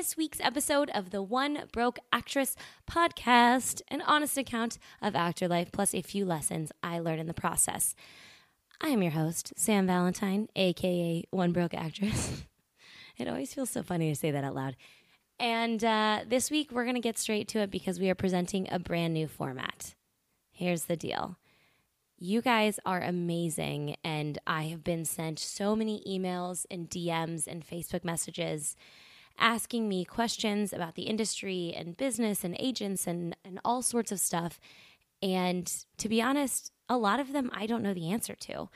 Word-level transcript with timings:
this 0.00 0.16
week's 0.16 0.40
episode 0.40 0.88
of 0.94 1.10
the 1.10 1.22
One 1.22 1.64
Broke 1.72 1.98
Actress 2.10 2.56
podcast, 2.90 3.82
an 3.88 4.00
honest 4.00 4.38
account 4.38 4.78
of 5.02 5.14
actor 5.14 5.46
life 5.46 5.70
plus 5.72 5.94
a 5.94 6.00
few 6.00 6.24
lessons 6.24 6.72
I 6.82 7.00
learned 7.00 7.20
in 7.20 7.26
the 7.26 7.34
process. 7.34 7.94
I 8.80 8.88
am 8.88 9.02
your 9.02 9.12
host, 9.12 9.52
Sam 9.58 9.86
Valentine, 9.86 10.48
aka 10.56 11.22
One 11.32 11.52
Broke 11.52 11.74
Actress. 11.74 12.44
it 13.18 13.28
always 13.28 13.52
feels 13.52 13.68
so 13.68 13.82
funny 13.82 14.08
to 14.08 14.18
say 14.18 14.30
that 14.30 14.42
out 14.42 14.54
loud. 14.54 14.74
And 15.38 15.84
uh, 15.84 16.20
this 16.26 16.50
week, 16.50 16.72
we're 16.72 16.84
going 16.84 16.94
to 16.94 17.02
get 17.02 17.18
straight 17.18 17.46
to 17.48 17.58
it 17.58 17.70
because 17.70 18.00
we 18.00 18.08
are 18.08 18.14
presenting 18.14 18.68
a 18.72 18.78
brand 18.78 19.12
new 19.12 19.28
format. 19.28 19.94
Here's 20.50 20.86
the 20.86 20.96
deal 20.96 21.36
you 22.18 22.40
guys 22.40 22.80
are 22.86 23.02
amazing, 23.02 23.96
and 24.02 24.38
I 24.46 24.62
have 24.68 24.82
been 24.82 25.04
sent 25.04 25.38
so 25.38 25.76
many 25.76 26.02
emails 26.08 26.64
and 26.70 26.88
DMs 26.88 27.46
and 27.46 27.62
Facebook 27.66 28.02
messages 28.02 28.76
asking 29.40 29.88
me 29.88 30.04
questions 30.04 30.72
about 30.72 30.94
the 30.94 31.02
industry 31.04 31.74
and 31.76 31.96
business 31.96 32.44
and 32.44 32.54
agents 32.58 33.06
and, 33.06 33.36
and 33.44 33.58
all 33.64 33.82
sorts 33.82 34.12
of 34.12 34.20
stuff. 34.20 34.60
And 35.22 35.72
to 35.98 36.08
be 36.08 36.22
honest, 36.22 36.72
a 36.88 36.96
lot 36.96 37.20
of 37.20 37.32
them 37.32 37.50
I 37.52 37.66
don't 37.66 37.82
know 37.82 37.94
the 37.94 38.10
answer 38.10 38.34
to. 38.34 38.68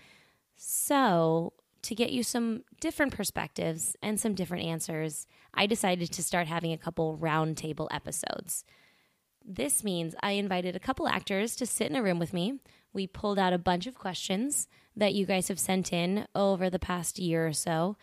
So, 0.57 1.53
to 1.83 1.95
get 1.95 2.13
you 2.13 2.23
some 2.23 2.65
different 2.81 3.15
perspectives 3.15 3.95
and 4.03 4.19
some 4.19 4.35
different 4.35 4.65
answers, 4.65 5.27
I 5.53 5.67
decided 5.67 6.11
to 6.13 6.23
start 6.23 6.47
having 6.47 6.73
a 6.73 6.79
couple 6.79 7.19
roundtable 7.19 7.89
episodes. 7.91 8.65
This 9.45 9.85
means 9.85 10.15
I 10.23 10.33
invited 10.33 10.75
a 10.75 10.81
couple 10.81 11.07
actors 11.07 11.55
to 11.57 11.67
sit 11.67 11.91
in 11.91 11.97
a 11.97 12.03
room 12.03 12.19
with 12.19 12.33
me 12.33 12.61
we 12.95 13.07
pulled 13.09 13.39
out 13.39 13.53
a 13.53 13.59
bunch 13.59 13.87
of 13.87 13.97
questions 13.97 14.69
that 14.97 15.13
you 15.13 15.27
guys 15.27 15.49
have 15.49 15.59
sent 15.59 15.93
in 15.93 16.27
over 16.35 16.71
the 16.71 16.79
past 16.79 17.19
year 17.19 17.47
or 17.47 17.53
so, 17.53 17.97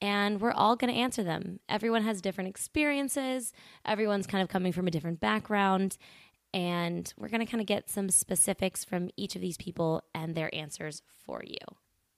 and 0.00 0.40
we're 0.40 0.52
all 0.52 0.76
going 0.76 0.92
to 0.92 0.98
answer 0.98 1.22
them. 1.22 1.60
Everyone 1.68 2.02
has 2.02 2.20
different 2.20 2.48
experiences, 2.50 3.52
everyone's 3.84 4.26
kind 4.26 4.42
of 4.42 4.48
coming 4.48 4.72
from 4.72 4.86
a 4.86 4.90
different 4.90 5.20
background, 5.20 5.96
and 6.52 7.12
we're 7.16 7.28
going 7.28 7.44
to 7.44 7.50
kind 7.50 7.60
of 7.60 7.66
get 7.66 7.88
some 7.88 8.10
specifics 8.10 8.84
from 8.84 9.10
each 9.16 9.36
of 9.36 9.42
these 9.42 9.56
people 9.56 10.02
and 10.14 10.34
their 10.34 10.54
answers 10.54 11.02
for 11.24 11.42
you. 11.44 11.58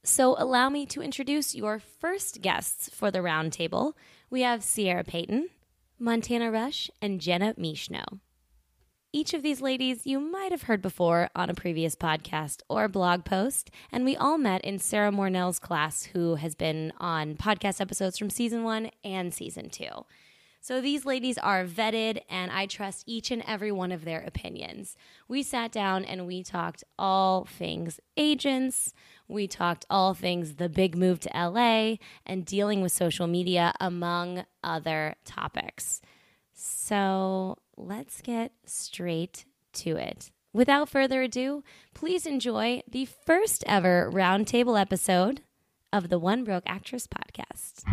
So, 0.04 0.34
allow 0.36 0.68
me 0.68 0.84
to 0.86 1.02
introduce 1.02 1.54
your 1.54 1.78
first 1.78 2.40
guests 2.40 2.88
for 2.92 3.12
the 3.12 3.20
roundtable. 3.20 3.92
We 4.30 4.40
have 4.42 4.60
Ciera 4.60 5.06
Payton, 5.06 5.48
Montana 5.98 6.50
Roesch, 6.50 6.90
and 7.00 7.20
Jenna 7.20 7.54
Michno. 7.54 8.18
Each 9.14 9.34
of 9.34 9.42
these 9.42 9.60
ladies 9.60 10.06
you 10.06 10.18
might 10.18 10.52
have 10.52 10.62
heard 10.62 10.80
before 10.80 11.28
on 11.36 11.50
a 11.50 11.54
previous 11.54 11.94
podcast 11.94 12.62
or 12.70 12.88
blog 12.88 13.26
post, 13.26 13.70
and 13.92 14.06
we 14.06 14.16
all 14.16 14.38
met 14.38 14.64
in 14.64 14.78
Sarah 14.78 15.12
Mornell's 15.12 15.58
class, 15.58 16.04
who 16.04 16.36
has 16.36 16.54
been 16.54 16.94
on 16.98 17.34
podcast 17.34 17.78
episodes 17.78 18.16
from 18.16 18.30
season 18.30 18.64
one 18.64 18.90
and 19.04 19.34
season 19.34 19.68
two. 19.68 20.06
So 20.62 20.80
these 20.80 21.04
ladies 21.04 21.36
are 21.36 21.66
vetted, 21.66 22.22
and 22.30 22.50
I 22.50 22.64
trust 22.64 23.04
each 23.06 23.30
and 23.30 23.44
every 23.46 23.70
one 23.70 23.92
of 23.92 24.06
their 24.06 24.22
opinions. 24.22 24.96
We 25.28 25.42
sat 25.42 25.72
down 25.72 26.06
and 26.06 26.26
we 26.26 26.42
talked 26.42 26.82
all 26.98 27.44
things 27.44 28.00
agents. 28.16 28.94
We 29.28 29.46
talked 29.46 29.84
all 29.90 30.14
things 30.14 30.54
the 30.54 30.70
big 30.70 30.96
move 30.96 31.20
to 31.20 31.30
LA 31.34 31.96
and 32.24 32.46
dealing 32.46 32.80
with 32.80 32.92
social 32.92 33.26
media, 33.26 33.74
among 33.78 34.46
other 34.64 35.16
topics. 35.26 36.00
So 36.52 37.58
let's 37.76 38.20
get 38.20 38.52
straight 38.64 39.44
to 39.74 39.96
it. 39.96 40.30
Without 40.52 40.88
further 40.88 41.22
ado, 41.22 41.64
please 41.94 42.26
enjoy 42.26 42.82
the 42.86 43.06
first 43.06 43.64
ever 43.66 44.10
roundtable 44.12 44.78
episode 44.78 45.40
of 45.92 46.08
the 46.08 46.18
One 46.18 46.44
Broke 46.44 46.64
Actress 46.66 47.06
podcast. 47.06 47.84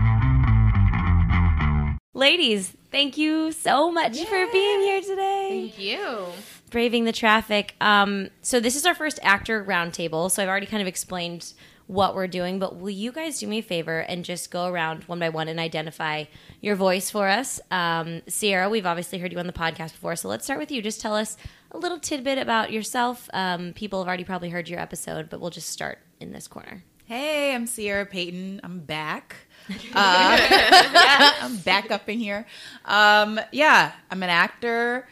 Ladies, 2.14 2.75
thank 2.92 3.17
you 3.17 3.53
so 3.53 3.92
much 3.92 4.17
Yay. 4.17 4.25
for 4.25 4.52
being 4.52 4.81
here 4.81 5.02
today. 5.02 5.71
Thank 5.71 5.80
you. 5.80 6.26
Braving 6.70 7.05
the 7.05 7.14
traffic. 7.14 7.76
Um, 7.80 8.30
so, 8.41 8.59
this 8.59 8.76
is 8.76 8.86
our 8.86 8.93
first 8.93 9.20
actor 9.23 9.64
roundtable. 9.64 10.30
So, 10.30 10.43
I've 10.43 10.49
already 10.49 10.65
kind 10.65 10.81
of 10.81 10.87
explained 10.87 11.53
what 11.89 12.14
we're 12.14 12.27
doing, 12.27 12.60
but 12.60 12.76
will 12.76 12.92
you 12.92 13.11
guys 13.11 13.39
do 13.39 13.48
me 13.48 13.58
a 13.58 13.64
favor 13.64 13.98
and 14.02 14.23
just 14.23 14.52
go 14.52 14.67
around 14.67 15.04
one 15.05 15.17
by 15.17 15.30
one 15.30 15.48
and 15.48 15.60
identify 15.60 16.26
your 16.61 16.76
voice 16.76 17.10
for 17.10 17.27
us? 17.27 17.60
Um, 17.72 18.22
Ciera, 18.27 18.70
we've 18.70 18.86
obviously 18.86 19.17
heard 19.17 19.32
you 19.32 19.39
on 19.39 19.48
the 19.48 19.54
podcast 19.54 19.94
before, 19.94 20.16
so 20.16 20.30
let's 20.30 20.45
start 20.45 20.60
with 20.60 20.70
you. 20.70 20.83
Just 20.83 21.02
tell 21.02 21.16
us 21.16 21.36
a 21.72 21.80
little 21.80 21.98
tidbit 21.98 22.38
about 22.38 22.72
yourself. 22.72 23.27
Um, 23.33 23.73
people 23.73 24.00
have 24.02 24.08
already 24.08 24.23
probably 24.23 24.52
heard 24.52 24.70
your 24.70 24.80
episode, 24.80 25.32
but 25.32 25.42
we'll 25.42 25.50
just 25.50 25.72
start 25.72 25.98
in 26.20 26.32
this 26.32 26.48
corner. 26.48 26.83
Hey, 27.05 27.55
I'm 27.55 27.66
Ciera 27.66 28.08
Payton. 28.08 28.61
I'm 28.64 28.82
back. 28.82 29.36
Uh, 29.70 30.38
yeah, 30.52 31.33
I'm 31.42 31.58
back 31.58 31.92
up 31.92 32.10
in 32.10 32.17
here. 32.17 32.45
Um, 32.86 33.39
yeah, 33.52 33.92
I'm 34.10 34.23
an 34.23 34.30
actor 34.30 35.08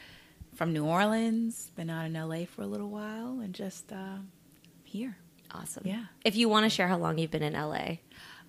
from 0.55 0.73
New 0.73 0.85
Orleans. 0.85 1.71
Been 1.75 1.91
out 1.91 2.05
in 2.05 2.13
LA 2.13 2.45
for 2.45 2.63
a 2.63 2.67
little 2.67 2.89
while, 2.89 3.39
and 3.39 3.53
just 3.53 3.91
uh, 3.91 4.17
here. 4.83 5.17
Awesome. 5.51 5.83
Yeah. 5.85 6.05
If 6.25 6.35
you 6.35 6.49
want 6.49 6.65
to 6.65 6.69
share 6.69 6.87
how 6.87 6.97
long 6.97 7.17
you've 7.17 7.31
been 7.31 7.43
in 7.43 7.53
LA, 7.53 7.97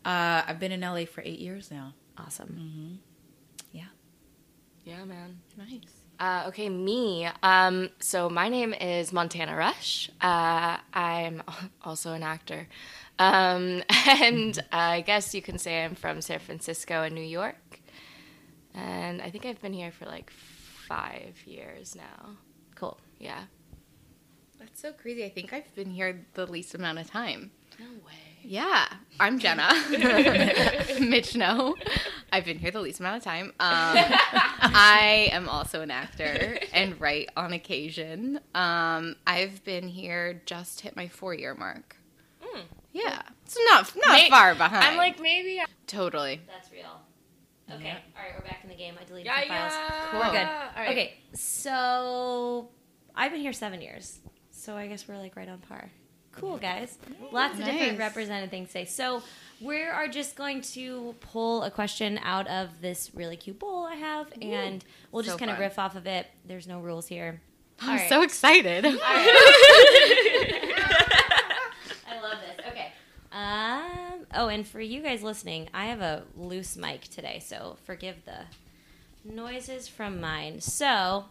uh, 0.04 0.42
I've 0.47 0.59
been 0.59 0.72
in 0.72 0.81
LA 0.81 1.04
for 1.04 1.22
eight 1.25 1.38
years 1.38 1.70
now. 1.70 1.94
Awesome. 2.16 2.48
Mm-hmm. 2.48 2.94
Yeah. 3.72 3.84
Yeah, 4.84 5.04
man. 5.04 5.38
Nice. 5.56 5.98
Uh, 6.19 6.44
okay, 6.48 6.69
me. 6.69 7.28
Um, 7.42 7.91
so 8.00 8.28
my 8.28 8.48
name 8.48 8.75
is 8.75 9.12
Montana 9.12 9.53
Roesch. 9.53 10.10
Uh, 10.20 10.78
I'm 10.92 11.42
also 11.82 12.12
an 12.12 12.25
actor, 12.25 12.66
um, 13.20 13.84
and 14.06 14.59
I 14.72 15.03
guess 15.03 15.32
you 15.34 15.42
can 15.42 15.59
say 15.59 15.84
I'm 15.84 15.94
from 15.94 16.20
San 16.20 16.41
Francisco 16.41 17.03
and 17.03 17.15
New 17.15 17.20
York. 17.20 17.80
And 18.75 19.22
I 19.22 19.30
think 19.30 19.47
I've 19.47 19.60
been 19.60 19.72
here 19.72 19.92
for 19.92 20.06
like 20.06 20.30
five 20.30 21.36
years 21.47 21.94
now. 21.94 22.30
Cool. 22.75 22.98
Yeah. 23.19 23.42
That's 24.81 24.97
so 24.97 25.03
crazy. 25.03 25.25
I 25.25 25.28
think 25.28 25.53
I've 25.53 25.75
been 25.75 25.91
here 25.91 26.25
the 26.34 26.47
least 26.47 26.72
amount 26.72 27.00
of 27.00 27.11
time. 27.11 27.50
No 27.81 27.87
way. 28.06 28.12
Yeah, 28.43 28.87
I'm 29.19 29.41
Jenna. 29.41 29.62
Michno. 31.00 31.75
I've 32.31 32.44
been 32.44 32.61
here 32.61 32.71
the 32.71 32.81
least 32.81 33.00
amount 33.00 33.16
of 33.16 33.25
time. 33.25 33.47
Um, 33.47 33.53
I 33.59 35.31
am 35.33 35.49
also 35.49 35.81
an 35.81 35.91
actor 35.91 36.61
and 36.72 37.00
write 37.00 37.28
on 37.37 37.53
occasion. 37.53 38.39
Um, 38.55 39.16
I've 39.27 39.65
been 39.65 39.89
here 39.89 40.43
just 40.47 40.83
hit 40.83 40.95
my 40.95 41.09
four 41.09 41.34
year 41.34 41.56
mark. 41.56 41.97
Mm. 42.41 42.60
Yeah, 42.93 43.22
it's 43.45 43.59
not 43.71 43.97
not 43.97 44.12
May- 44.12 44.31
far 44.31 44.55
behind. 44.55 44.84
I'm 44.84 44.97
like 44.97 45.21
maybe. 45.21 45.60
Totally. 45.89 46.41
That's 46.47 46.71
real. 46.71 47.00
Okay. 47.69 47.84
Yeah. 47.84 47.99
All 48.16 48.22
right, 48.22 48.33
we're 48.39 48.49
back 48.49 48.60
in 48.62 48.71
the 48.71 48.77
game. 48.77 48.95
I 49.00 49.05
deleted 49.05 49.27
yeah, 49.27 49.41
the 49.41 49.49
files. 49.49 49.72
Yeah. 49.72 50.06
Cool. 50.10 50.21
We're 50.21 50.31
good. 50.31 50.49
Right. 50.77 50.89
Okay, 50.91 51.15
so 51.34 52.69
I've 53.16 53.33
been 53.33 53.41
here 53.41 53.53
seven 53.53 53.83
years. 53.83 54.21
So 54.58 54.76
I 54.76 54.88
guess 54.88 55.06
we're 55.06 55.19
like 55.19 55.36
right 55.36 55.48
on 55.48 55.58
par. 55.58 55.88
Cool, 56.32 56.58
guys. 56.58 56.98
Lots 57.32 57.58
of 57.58 57.64
different 57.64 57.98
represented 57.98 58.50
things 58.50 58.69
today. 58.69 58.84
So 58.84 59.22
we 59.60 59.82
are 59.82 60.08
just 60.08 60.36
going 60.36 60.62
to 60.62 61.14
pull 61.20 61.62
a 61.62 61.70
question 61.70 62.19
out 62.22 62.48
of 62.48 62.80
this 62.80 63.12
really 63.14 63.36
cute 63.36 63.60
bowl 63.60 63.84
I 63.84 63.94
have, 63.94 64.32
and 64.42 64.84
we'll 65.10 65.22
just 65.22 65.34
so 65.34 65.38
kind 65.38 65.50
of 65.50 65.58
riff 65.58 65.78
off 65.78 65.94
of 65.97 66.06
it. 66.06 66.26
There's 66.44 66.66
no 66.66 66.80
rules 66.80 67.06
here. 67.06 67.41
I'm 67.80 67.98
right. 67.98 68.08
so 68.08 68.22
excited. 68.22 68.84
I 69.00 69.00
love 72.20 72.38
this. 72.41 72.66
Okay. 72.68 72.92
Um, 73.32 74.26
oh, 74.34 74.48
and 74.48 74.66
for 74.66 74.80
you 74.80 75.00
guys 75.02 75.22
listening, 75.22 75.68
I 75.72 75.86
have 75.86 76.00
a 76.00 76.24
loose 76.36 76.76
mic 76.76 77.02
today, 77.02 77.41
so 77.44 77.76
forgive 77.84 78.16
the 78.24 78.41
noises 79.24 79.86
from 79.86 80.20
mine. 80.20 80.60
So 80.60 81.26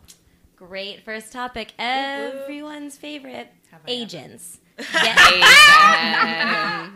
Great 0.57 1.05
first 1.05 1.31
topic. 1.31 1.71
Everyone's 1.77 2.97
favorite 2.97 3.49
agents. 3.87 4.59
Get- 4.77 5.17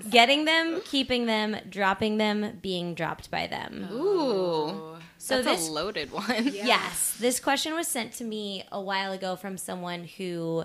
Getting 0.10 0.46
them, 0.46 0.82
keeping 0.84 1.26
them, 1.28 1.56
dropping 1.70 2.18
them, 2.18 2.58
being 2.62 2.96
dropped 2.96 3.30
by 3.32 3.48
them. 3.48 3.88
Ooh. 3.92 4.98
So 5.20 5.42
That's 5.44 5.60
this, 5.60 5.70
a 5.70 5.72
loaded 5.72 6.12
one. 6.12 6.46
Yeah. 6.48 6.66
Yes. 6.66 7.16
This 7.20 7.40
question 7.40 7.76
was 7.76 7.88
sent 7.88 8.14
to 8.14 8.24
me 8.24 8.64
a 8.72 8.82
while 8.82 9.12
ago 9.12 9.36
from 9.36 9.58
someone 9.58 10.06
who 10.18 10.64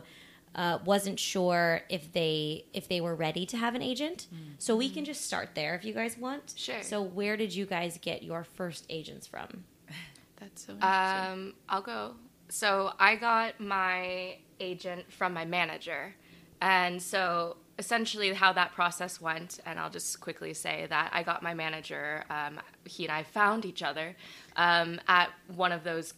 uh, 0.54 0.78
wasn't 0.86 1.20
sure 1.20 1.82
if 1.90 2.10
they 2.14 2.64
if 2.72 2.88
they 2.88 3.02
were 3.02 3.14
ready 3.14 3.44
to 3.46 3.58
have 3.58 3.74
an 3.74 3.82
agent. 3.82 4.26
Mm. 4.34 4.54
So 4.58 4.74
we 4.74 4.88
can 4.88 5.04
just 5.04 5.20
start 5.26 5.50
there 5.54 5.74
if 5.74 5.84
you 5.84 5.92
guys 5.92 6.16
want. 6.16 6.54
Sure. 6.56 6.82
So 6.82 7.02
where 7.02 7.36
did 7.36 7.54
you 7.54 7.66
guys 7.66 7.98
get 8.00 8.22
your 8.22 8.44
first 8.44 8.86
agents 8.88 9.26
from? 9.26 9.64
That's 10.40 10.64
so 10.66 10.72
Um, 10.80 11.52
I'll 11.68 11.82
go 11.82 12.14
so 12.48 12.92
I 12.98 13.16
got 13.16 13.60
my 13.60 14.36
agent 14.60 15.12
from 15.12 15.32
my 15.32 15.44
manager. 15.44 16.14
And 16.60 17.02
so 17.02 17.56
essentially 17.78 18.32
how 18.32 18.52
that 18.54 18.72
process 18.72 19.20
went, 19.20 19.60
and 19.66 19.78
I'll 19.78 19.90
just 19.90 20.20
quickly 20.20 20.54
say 20.54 20.86
that 20.88 21.10
I 21.12 21.22
got 21.22 21.42
my 21.42 21.54
manager, 21.54 22.24
um, 22.30 22.58
he 22.84 23.04
and 23.04 23.12
I 23.12 23.22
found 23.22 23.64
each 23.64 23.82
other 23.82 24.16
um, 24.56 25.00
at 25.08 25.30
one 25.54 25.72
of 25.72 25.84
those 25.84 26.14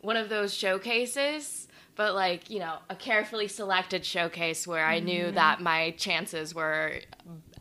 one 0.00 0.16
of 0.16 0.28
those 0.28 0.54
showcases 0.54 1.66
but 1.96 2.14
like 2.14 2.48
you 2.48 2.60
know 2.60 2.76
a 2.88 2.94
carefully 2.94 3.48
selected 3.48 4.04
showcase 4.04 4.66
where 4.66 4.86
i 4.86 5.00
knew 5.00 5.24
mm-hmm. 5.24 5.34
that 5.34 5.60
my 5.60 5.90
chances 5.98 6.54
were 6.54 6.92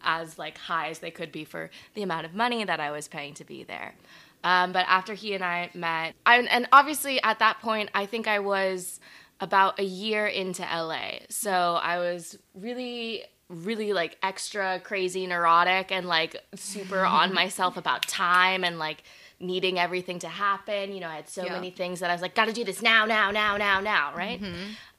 as 0.04 0.38
like 0.38 0.58
high 0.58 0.90
as 0.90 1.00
they 1.00 1.10
could 1.10 1.32
be 1.32 1.44
for 1.44 1.70
the 1.96 2.04
amount 2.04 2.26
of 2.26 2.34
money 2.34 2.64
that 2.64 2.80
i 2.80 2.92
was 2.92 3.08
paying 3.08 3.34
to 3.34 3.44
be 3.44 3.64
there 3.64 3.96
Um, 4.44 4.72
but 4.72 4.86
after 4.88 5.14
he 5.14 5.34
and 5.34 5.44
I 5.44 5.70
met, 5.74 6.14
I, 6.26 6.40
and 6.40 6.68
obviously 6.72 7.22
at 7.24 7.40
that 7.40 7.60
point, 7.60 7.90
I 7.94 8.06
think 8.06 8.28
I 8.28 8.40
was 8.40 9.00
about 9.40 9.80
a 9.80 9.84
year 9.84 10.26
into 10.28 10.62
LA. 10.64 11.20
So 11.30 11.52
I 11.82 12.00
was 12.00 12.38
really 12.54 13.24
really 13.50 13.94
like 13.94 14.18
extra 14.22 14.78
crazy 14.84 15.26
neurotic 15.26 15.90
and 15.90 16.06
like 16.06 16.36
super 16.56 17.06
on 17.06 17.34
myself 17.34 17.78
about 17.78 18.06
time 18.06 18.66
and 18.66 18.78
like 18.78 19.04
needing 19.40 19.80
everything 19.80 20.20
to 20.20 20.28
happen. 20.28 20.92
You 20.94 21.00
know, 21.00 21.08
I 21.08 21.16
had 21.16 21.30
so 21.30 21.46
Yeah. 21.46 21.54
many 21.54 21.72
things 21.72 22.02
that 22.02 22.10
I 22.10 22.14
was 22.14 22.22
like, 22.22 22.36
got 22.36 22.48
to 22.48 22.54
do 22.54 22.66
this 22.66 22.82
now, 22.82 23.06
now, 23.06 23.32
now, 23.32 23.56
now, 23.56 23.80
now, 23.80 24.14
right? 24.14 24.42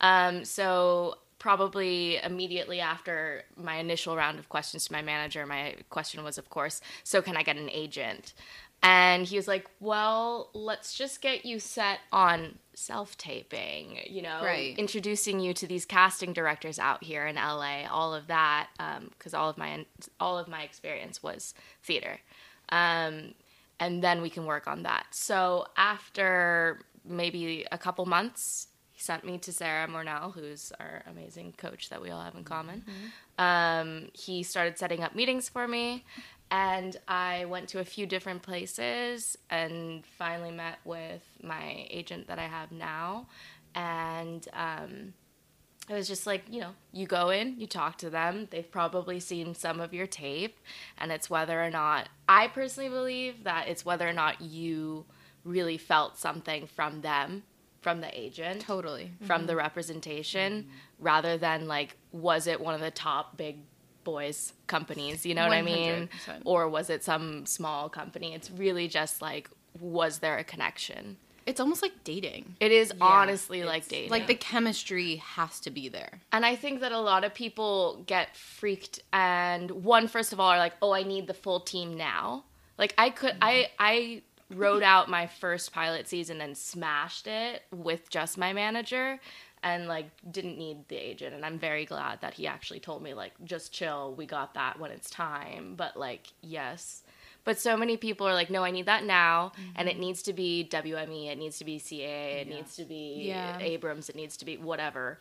Um, 0.00 0.44
so 0.46 1.18
probably 1.38 2.16
immediately 2.16 2.80
after 2.80 3.44
my 3.56 3.76
initial 3.76 4.16
round 4.16 4.38
of 4.38 4.48
questions 4.48 4.86
to 4.86 4.92
my 4.92 5.02
manager, 5.02 5.44
my 5.46 5.74
question 5.90 6.24
was, 6.24 6.38
of 6.38 6.48
course, 6.50 6.80
so 7.04 7.20
can 7.20 7.36
I 7.36 7.42
get 7.42 7.56
an 7.56 7.68
agent? 7.70 8.32
And 8.82 9.26
he 9.26 9.36
was 9.36 9.48
like, 9.48 9.68
well, 9.80 10.50
let's 10.54 10.94
just 10.94 11.20
get 11.20 11.44
you 11.44 11.58
set 11.58 11.98
on 12.12 12.58
self 12.74 13.18
taping, 13.18 13.98
you 14.08 14.22
know, 14.22 14.40
Right. 14.42 14.78
introducing 14.78 15.40
you 15.40 15.52
to 15.54 15.66
these 15.66 15.84
casting 15.84 16.32
directors 16.32 16.78
out 16.78 17.02
here 17.02 17.26
in 17.26 17.34
LA, 17.34 17.86
all 17.90 18.14
of 18.14 18.28
that, 18.28 18.68
because 19.10 19.34
all 19.34 19.50
of 19.50 19.58
my 19.58 19.84
all 20.20 20.38
of 20.38 20.46
my 20.46 20.62
experience 20.62 21.22
was 21.22 21.54
theater, 21.82 22.20
um, 22.68 23.34
and 23.80 24.02
then 24.02 24.22
we 24.22 24.30
can 24.30 24.46
work 24.46 24.68
on 24.68 24.84
that. 24.84 25.06
So 25.10 25.66
after 25.76 26.80
maybe 27.04 27.66
a 27.72 27.78
couple 27.78 28.06
months, 28.06 28.68
he 28.92 29.00
sent 29.02 29.24
me 29.24 29.38
to 29.38 29.52
Sarah 29.52 29.88
Mornell, 29.88 30.30
who's 30.32 30.72
our 30.78 31.02
amazing 31.10 31.54
coach 31.56 31.88
that 31.88 32.00
we 32.00 32.10
all 32.10 32.20
have 32.22 32.34
in 32.36 32.44
common. 32.44 32.84
Um, 33.38 34.08
he 34.12 34.42
started 34.42 34.78
setting 34.78 35.02
up 35.02 35.14
meetings 35.14 35.48
for 35.48 35.66
me, 35.68 36.04
and 36.50 36.96
I 37.06 37.44
went 37.44 37.68
to 37.70 37.80
a 37.80 37.84
few 37.84 38.06
different 38.06 38.42
places 38.42 39.36
and 39.50 40.04
finally 40.06 40.50
met 40.50 40.78
with 40.84 41.22
my 41.42 41.86
agent 41.90 42.28
that 42.28 42.38
I 42.38 42.46
have 42.46 42.72
now. 42.72 43.26
And 43.74 44.46
um, 44.54 45.12
it 45.88 45.94
was 45.94 46.08
just 46.08 46.26
like, 46.26 46.44
you 46.50 46.60
know, 46.60 46.70
you 46.92 47.06
go 47.06 47.30
in, 47.30 47.58
you 47.58 47.66
talk 47.66 47.98
to 47.98 48.10
them. 48.10 48.48
They've 48.50 48.70
probably 48.70 49.20
seen 49.20 49.54
some 49.54 49.80
of 49.80 49.92
your 49.92 50.06
tape, 50.06 50.58
and 50.98 51.12
it's 51.12 51.30
whether 51.30 51.62
or 51.62 51.70
not, 51.70 52.08
I 52.28 52.48
personally 52.48 52.90
believe 52.90 53.44
that 53.44 53.68
it's 53.68 53.84
whether 53.84 54.08
or 54.08 54.12
not 54.12 54.40
you 54.40 55.04
really 55.44 55.78
felt 55.78 56.18
something 56.18 56.66
from 56.66 57.00
them, 57.00 57.42
from 57.80 58.00
the 58.00 58.18
agent 58.18 58.62
Totally. 58.62 59.12
from 59.24 59.46
the 59.46 59.56
representation 59.56 60.68
rather 60.98 61.38
than 61.38 61.68
like 61.68 61.96
was 62.10 62.46
it 62.46 62.60
one 62.60 62.74
of 62.74 62.80
the 62.80 62.90
top 62.90 63.36
big 63.36 63.58
boys 64.12 64.52
companies 64.66 65.26
you 65.26 65.34
know 65.34 65.46
what 65.48 65.56
i 65.62 65.62
mean 65.62 66.08
100%. 66.26 66.42
or 66.44 66.60
was 66.76 66.86
it 66.94 67.00
some 67.04 67.44
small 67.46 67.88
company 67.88 68.28
it's 68.36 68.50
really 68.50 68.86
just 68.88 69.20
like 69.28 69.44
was 69.80 70.12
there 70.20 70.38
a 70.38 70.44
connection 70.44 71.16
It's 71.50 71.60
almost 71.64 71.82
like 71.86 71.96
dating. 72.04 72.44
it 72.66 72.72
is 72.72 72.88
honestly 73.00 73.60
like 73.72 73.84
dating 73.94 74.10
Like 74.16 74.26
the 74.32 74.34
chemistry 74.50 75.10
has 75.36 75.60
to 75.60 75.70
be 75.78 75.88
there. 75.98 76.12
and 76.34 76.42
I 76.52 76.54
think 76.62 76.80
that 76.82 76.92
a 76.92 77.02
lot 77.12 77.22
of 77.26 77.30
people 77.44 78.02
get 78.14 78.26
freaked 78.36 78.96
and 79.12 79.70
one 79.94 80.06
first 80.14 80.30
of 80.34 80.38
all 80.40 80.50
are 80.54 80.62
like, 80.66 80.74
"Oh, 80.84 80.92
I 81.00 81.02
need 81.14 81.24
the 81.32 81.38
full 81.44 81.60
team 81.72 81.88
now." 81.96 82.44
Like 82.82 82.92
I 82.98 83.08
could 83.18 83.34
I 83.52 83.54
I 83.92 84.22
wrote 84.62 84.82
out 84.94 85.08
my 85.18 85.26
first 85.42 85.72
pilot 85.72 86.04
season 86.08 86.40
and 86.40 86.56
smashed 86.56 87.26
it 87.26 87.54
with 87.88 88.02
just 88.16 88.38
my 88.44 88.52
manager 88.62 89.06
and 89.62 89.86
like 89.88 90.06
didn't 90.30 90.56
need 90.58 90.88
the 90.88 90.96
agent 90.96 91.34
and 91.34 91.44
I'm 91.44 91.58
very 91.58 91.84
glad 91.84 92.20
that 92.20 92.34
he 92.34 92.46
actually 92.46 92.80
told 92.80 93.02
me 93.02 93.14
like 93.14 93.32
just 93.44 93.72
chill, 93.72 94.14
we 94.14 94.26
got 94.26 94.54
that 94.54 94.78
when 94.78 94.90
it's 94.90 95.10
time. 95.10 95.74
But 95.76 95.96
like, 95.96 96.28
yes. 96.42 97.02
But 97.44 97.58
so 97.58 97.76
many 97.76 97.96
people 97.96 98.28
are 98.28 98.34
like, 98.34 98.50
no, 98.50 98.62
I 98.62 98.70
need 98.70 98.86
that 98.86 99.04
now, 99.04 99.52
and 99.74 99.88
it 99.88 99.98
needs 99.98 100.22
to 100.24 100.34
be 100.34 100.68
WME, 100.70 101.28
it 101.30 101.38
needs 101.38 101.56
to 101.58 101.64
be 101.64 101.78
CAA, 101.78 102.42
it 102.42 102.48
needs 102.48 102.76
to 102.76 102.84
be 102.84 103.22
Yeah. 103.28 103.58
Abrams, 103.58 104.10
it 104.10 104.16
needs 104.16 104.36
to 104.38 104.44
be 104.44 104.56
whatever 104.58 105.18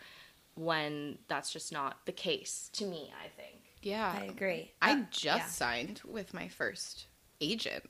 when 0.55 1.17
that's 1.27 1.51
just 1.53 1.71
not 1.71 1.97
the 2.05 2.11
case 2.11 2.69
to 2.73 2.85
me 2.85 3.13
i 3.23 3.27
think 3.39 3.59
Yeah. 3.81 4.11
I 4.19 4.25
agree. 4.25 4.71
I 4.81 4.93
Uh, 4.93 5.03
just 5.11 5.23
yeah. 5.23 5.45
signed 5.45 6.01
with 6.03 6.33
my 6.33 6.47
first 6.47 7.05
agent 7.41 7.83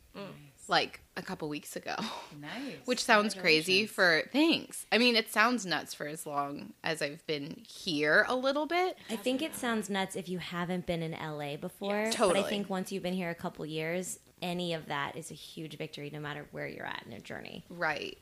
like 0.70 1.02
a 1.16 1.22
couple 1.22 1.48
weeks 1.50 1.76
ago. 1.76 1.96
Nice. 2.40 2.76
Which 2.86 3.04
sounds 3.04 3.34
crazy 3.34 3.86
for 3.86 4.24
things. 4.32 4.86
I 4.92 4.98
mean, 4.98 5.16
it 5.16 5.32
sounds 5.32 5.66
nuts 5.66 5.94
for 5.94 6.08
as 6.08 6.26
long 6.26 6.74
as 6.84 7.02
I've 7.02 7.26
been 7.26 7.64
here 7.68 8.26
a 8.28 8.36
little 8.36 8.66
bit. 8.66 8.98
I 9.10 9.16
think 9.16 9.42
it 9.42 9.56
sounds 9.56 9.90
nuts 9.90 10.16
if 10.16 10.28
you 10.30 10.40
haven't 10.40 10.86
been 10.86 11.02
in 11.02 11.12
LA 11.12 11.56
before. 11.56 12.10
But 12.18 12.38
I 12.38 12.44
think 12.44 12.70
once 12.70 12.92
you've 12.92 13.04
been 13.04 13.14
here 13.14 13.30
a 13.30 13.36
couple 13.36 13.66
years, 13.66 14.20
any 14.42 14.74
of 14.74 14.88
that 14.88 15.16
is 15.16 15.32
a 15.32 15.36
huge 15.36 15.78
victory 15.78 16.10
no 16.12 16.20
matter 16.20 16.46
where 16.52 16.68
you're 16.68 16.86
at 16.86 17.04
in 17.06 17.14
a 17.14 17.20
journey. 17.20 17.64
Right. 17.70 18.18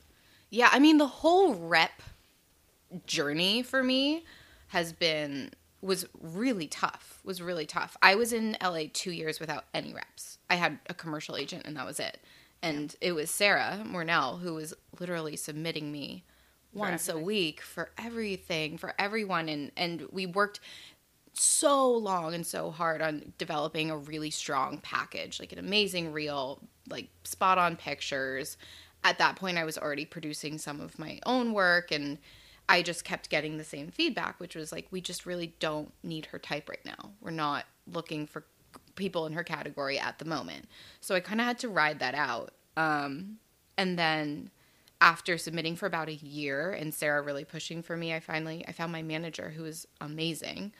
Yeah, 0.49 0.69
I 0.71 0.79
mean 0.79 0.97
the 0.97 1.07
whole 1.07 1.55
rep 1.55 2.01
journey 3.05 3.63
for 3.63 3.83
me 3.83 4.23
has 4.67 4.93
been 4.93 5.51
was 5.81 6.05
really 6.19 6.67
tough. 6.67 7.19
Was 7.23 7.41
really 7.41 7.65
tough. 7.65 7.97
I 8.01 8.15
was 8.15 8.33
in 8.33 8.57
LA 8.61 8.83
2 8.91 9.11
years 9.11 9.39
without 9.39 9.65
any 9.73 9.93
reps. 9.93 10.37
I 10.49 10.55
had 10.55 10.79
a 10.87 10.93
commercial 10.93 11.37
agent 11.37 11.63
and 11.65 11.75
that 11.77 11.85
was 11.85 11.99
it. 11.99 12.19
And 12.61 12.95
it 13.01 13.13
was 13.13 13.29
Sarah 13.29 13.83
Mornell 13.85 14.37
who 14.37 14.53
was 14.53 14.73
literally 14.99 15.35
submitting 15.35 15.91
me 15.91 16.23
once 16.73 17.07
a 17.07 17.17
week 17.17 17.61
for 17.61 17.91
everything, 17.97 18.77
for 18.77 18.93
everyone 18.99 19.47
and 19.47 19.71
and 19.77 20.05
we 20.11 20.25
worked 20.25 20.59
so 21.37 21.91
long 21.91 22.33
and 22.33 22.45
so 22.45 22.71
hard 22.71 23.01
on 23.01 23.33
developing 23.37 23.91
a 23.91 23.97
really 23.97 24.29
strong 24.29 24.79
package, 24.79 25.39
like 25.39 25.51
an 25.51 25.59
amazing 25.59 26.11
reel, 26.11 26.61
like 26.89 27.09
spot 27.23 27.57
on 27.57 27.75
pictures. 27.75 28.57
At 29.03 29.17
that 29.19 29.35
point, 29.35 29.57
I 29.57 29.65
was 29.65 29.77
already 29.77 30.05
producing 30.05 30.57
some 30.57 30.81
of 30.81 30.97
my 30.97 31.19
own 31.25 31.53
work, 31.53 31.91
and 31.91 32.17
I 32.67 32.81
just 32.81 33.03
kept 33.03 33.29
getting 33.29 33.57
the 33.57 33.63
same 33.63 33.89
feedback, 33.89 34.39
which 34.39 34.55
was 34.55 34.71
like, 34.71 34.87
we 34.91 35.01
just 35.01 35.25
really 35.25 35.53
don't 35.59 35.91
need 36.03 36.27
her 36.27 36.39
type 36.39 36.67
right 36.67 36.83
now. 36.83 37.11
We're 37.21 37.31
not 37.31 37.65
looking 37.91 38.25
for 38.25 38.45
people 38.95 39.25
in 39.25 39.33
her 39.33 39.43
category 39.43 39.99
at 39.99 40.19
the 40.19 40.25
moment. 40.25 40.65
So 41.01 41.15
I 41.15 41.19
kind 41.19 41.39
of 41.39 41.47
had 41.47 41.59
to 41.59 41.69
ride 41.69 41.99
that 41.99 42.15
out. 42.15 42.51
Um, 42.75 43.37
and 43.77 43.99
then 43.99 44.51
after 45.01 45.37
submitting 45.37 45.75
for 45.75 45.85
about 45.85 46.09
a 46.09 46.13
year 46.13 46.71
and 46.71 46.93
Sarah 46.93 47.21
really 47.21 47.43
pushing 47.43 47.83
for 47.83 47.97
me, 47.97 48.13
I 48.13 48.19
finally 48.19 48.65
I 48.67 48.71
found 48.71 48.91
my 48.91 49.01
manager 49.01 49.49
who 49.49 49.63
was 49.63 49.87
amazing. 50.01 50.71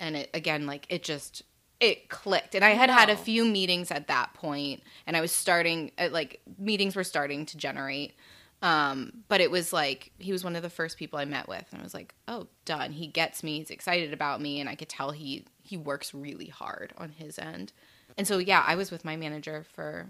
And 0.00 0.16
it 0.16 0.30
again 0.34 0.66
like 0.66 0.86
it 0.88 1.02
just 1.02 1.42
it 1.80 2.08
clicked. 2.08 2.54
And 2.54 2.64
I 2.64 2.70
had 2.70 2.90
had 2.90 3.08
a 3.08 3.16
few 3.16 3.44
meetings 3.44 3.90
at 3.90 4.08
that 4.08 4.34
point 4.34 4.82
and 5.06 5.16
I 5.16 5.20
was 5.20 5.30
starting 5.30 5.92
uh, 5.98 6.08
like 6.10 6.40
meetings 6.58 6.96
were 6.96 7.04
starting 7.04 7.46
to 7.46 7.56
generate. 7.56 8.14
Um, 8.60 9.12
but 9.28 9.40
it 9.40 9.50
was 9.50 9.72
like 9.72 10.10
he 10.18 10.32
was 10.32 10.42
one 10.42 10.56
of 10.56 10.62
the 10.62 10.70
first 10.70 10.98
people 10.98 11.18
I 11.18 11.24
met 11.24 11.48
with 11.48 11.64
and 11.70 11.80
I 11.80 11.84
was 11.84 11.94
like, 11.94 12.14
"Oh, 12.26 12.48
done. 12.64 12.92
He 12.92 13.06
gets 13.06 13.42
me. 13.44 13.58
He's 13.58 13.70
excited 13.70 14.12
about 14.12 14.40
me 14.40 14.60
and 14.60 14.68
I 14.68 14.74
could 14.74 14.88
tell 14.88 15.12
he 15.12 15.44
he 15.62 15.76
works 15.76 16.12
really 16.12 16.46
hard 16.48 16.92
on 16.98 17.10
his 17.10 17.38
end." 17.38 17.72
And 18.16 18.26
so 18.26 18.38
yeah, 18.38 18.64
I 18.66 18.74
was 18.74 18.90
with 18.90 19.04
my 19.04 19.16
manager 19.16 19.64
for 19.74 20.08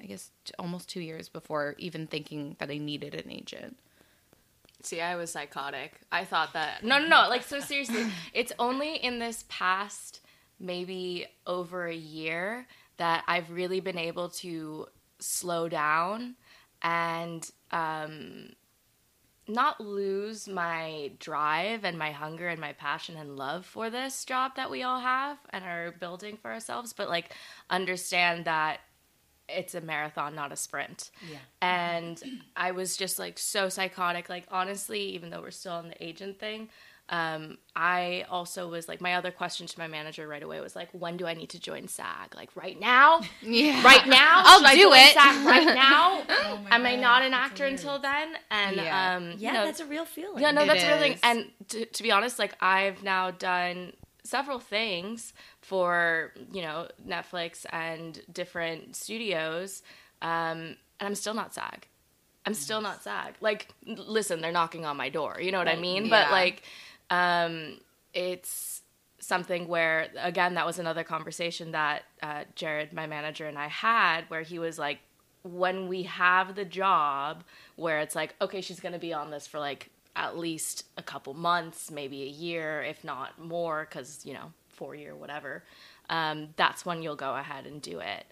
I 0.00 0.06
guess 0.06 0.30
almost 0.58 0.88
2 0.88 1.00
years 1.00 1.28
before 1.28 1.76
even 1.78 2.08
thinking 2.08 2.56
that 2.58 2.68
I 2.70 2.78
needed 2.78 3.14
an 3.14 3.30
agent. 3.30 3.78
see 4.82 5.00
i 5.00 5.14
was 5.16 5.30
psychotic 5.30 6.00
i 6.12 6.24
thought 6.24 6.52
that 6.52 6.82
no 6.84 6.98
no 6.98 7.06
no 7.08 7.28
like 7.28 7.42
so 7.42 7.58
seriously 7.60 8.04
it's 8.34 8.52
only 8.58 8.96
in 8.96 9.18
this 9.18 9.44
past 9.48 10.20
maybe 10.60 11.26
over 11.46 11.86
a 11.86 11.94
year 11.94 12.66
that 12.98 13.24
i've 13.26 13.50
really 13.50 13.80
been 13.80 13.96
able 13.98 14.28
to 14.28 14.86
slow 15.20 15.68
down 15.68 16.34
and 16.84 17.50
um 17.72 18.50
not 19.46 19.80
lose 19.80 20.48
my 20.48 21.10
drive 21.18 21.84
and 21.84 21.98
my 21.98 22.10
hunger 22.12 22.48
and 22.48 22.60
my 22.60 22.72
passion 22.72 23.16
and 23.16 23.36
love 23.36 23.66
for 23.66 23.90
this 23.90 24.24
job 24.24 24.52
that 24.56 24.70
we 24.70 24.82
all 24.82 25.00
have 25.00 25.36
and 25.50 25.64
are 25.64 25.94
building 26.00 26.38
for 26.40 26.50
ourselves, 26.50 26.94
but 26.94 27.10
like 27.10 27.34
understand 27.68 28.46
that 28.46 28.80
it's 29.48 29.74
a 29.74 29.80
marathon, 29.80 30.34
not 30.34 30.52
a 30.52 30.56
sprint. 30.56 31.10
Yeah. 31.30 31.38
And 31.60 32.22
I 32.56 32.70
was 32.70 32.96
just 32.96 33.18
like 33.18 33.38
so 33.38 33.68
psychotic. 33.68 34.28
Like, 34.28 34.46
honestly, 34.50 35.00
even 35.00 35.30
though 35.30 35.42
we're 35.42 35.50
still 35.50 35.72
on 35.72 35.88
the 35.88 36.02
agent 36.02 36.38
thing, 36.38 36.70
um, 37.10 37.58
I 37.76 38.24
also 38.30 38.68
was 38.68 38.88
like, 38.88 39.00
my 39.00 39.14
other 39.14 39.30
question 39.30 39.66
to 39.66 39.78
my 39.78 39.86
manager 39.86 40.26
right 40.26 40.42
away 40.42 40.60
was 40.60 40.74
like, 40.74 40.88
when 40.92 41.16
do 41.18 41.26
I 41.26 41.34
need 41.34 41.50
to 41.50 41.60
join 41.60 41.86
SAG? 41.86 42.34
Like, 42.34 42.50
right 42.56 42.78
now? 42.80 43.20
Yeah. 43.42 43.82
Right 43.84 44.06
now? 44.06 44.42
I'll 44.44 44.58
Should 44.60 44.66
I 44.68 44.74
do 44.74 44.82
join 44.84 44.98
it. 44.98 45.12
SAG 45.12 45.46
right 45.46 45.74
now? 45.74 46.22
Oh 46.28 46.60
my 46.64 46.74
Am 46.74 46.86
I 46.86 46.96
not 46.96 47.22
an 47.22 47.32
that's 47.32 47.50
actor 47.52 47.66
until 47.66 47.98
then? 47.98 48.34
And 48.50 48.76
Yeah. 48.76 49.16
um, 49.16 49.34
Yeah, 49.36 49.48
you 49.50 49.52
know, 49.58 49.64
that's 49.66 49.80
a 49.80 49.84
real 49.86 50.06
feeling. 50.06 50.42
yeah, 50.42 50.50
no, 50.50 50.62
It 50.62 50.66
that's 50.66 50.82
a 50.82 50.88
real 50.88 50.98
thing. 50.98 51.18
And 51.22 51.50
to, 51.68 51.84
to 51.84 52.02
be 52.02 52.10
honest, 52.10 52.38
like 52.38 52.54
I've 52.62 53.02
now 53.02 53.30
done 53.30 53.92
several 54.24 54.58
things 54.58 55.34
for 55.60 56.32
you 56.52 56.62
know 56.62 56.88
Netflix 57.06 57.66
and 57.70 58.22
different 58.32 58.96
studios, 58.96 59.82
um, 60.22 60.76
and 60.98 61.02
I'm 61.02 61.14
still 61.14 61.34
not 61.34 61.52
SAG. 61.52 61.86
I'm 62.46 62.54
still 62.54 62.80
not 62.82 63.02
SAG. 63.02 63.34
Like, 63.40 63.68
listen, 63.86 64.40
they're 64.42 64.52
knocking 64.52 64.84
on 64.84 64.96
my 64.98 65.08
door. 65.08 65.38
You 65.40 65.50
know 65.52 65.58
what 65.58 65.68
I 65.68 65.76
mean? 65.76 66.10
But 66.10 66.30
like, 66.30 66.62
um, 67.10 67.78
it's 68.12 68.82
something 69.18 69.66
where 69.68 70.08
again 70.18 70.54
that 70.54 70.66
was 70.66 70.78
another 70.78 71.02
conversation 71.02 71.72
that 71.72 72.02
uh, 72.22 72.44
Jared, 72.54 72.92
my 72.92 73.06
manager, 73.06 73.46
and 73.46 73.58
I 73.58 73.68
had, 73.68 74.22
where 74.28 74.42
he 74.42 74.58
was 74.58 74.78
like, 74.78 74.98
when 75.42 75.88
we 75.88 76.04
have 76.04 76.54
the 76.54 76.64
job 76.64 77.44
where 77.76 78.00
it's 78.00 78.14
like, 78.14 78.34
okay, 78.40 78.60
she's 78.60 78.80
going 78.80 78.92
to 78.92 78.98
be 78.98 79.12
on 79.12 79.30
this 79.30 79.46
for 79.46 79.58
like 79.60 79.90
at 80.16 80.38
least 80.38 80.86
a 80.96 81.02
couple 81.02 81.34
months, 81.34 81.90
maybe 81.90 82.22
a 82.22 82.26
year, 82.26 82.82
if 82.82 83.04
not 83.04 83.38
more, 83.38 83.86
because, 83.88 84.24
you 84.24 84.32
know, 84.32 84.52
four 84.68 84.94
year, 84.94 85.14
whatever, 85.14 85.64
um, 86.08 86.48
that's 86.56 86.86
when 86.86 87.02
you'll 87.02 87.16
go 87.16 87.36
ahead 87.36 87.66
and 87.66 87.82
do 87.82 87.98
it. 88.00 88.24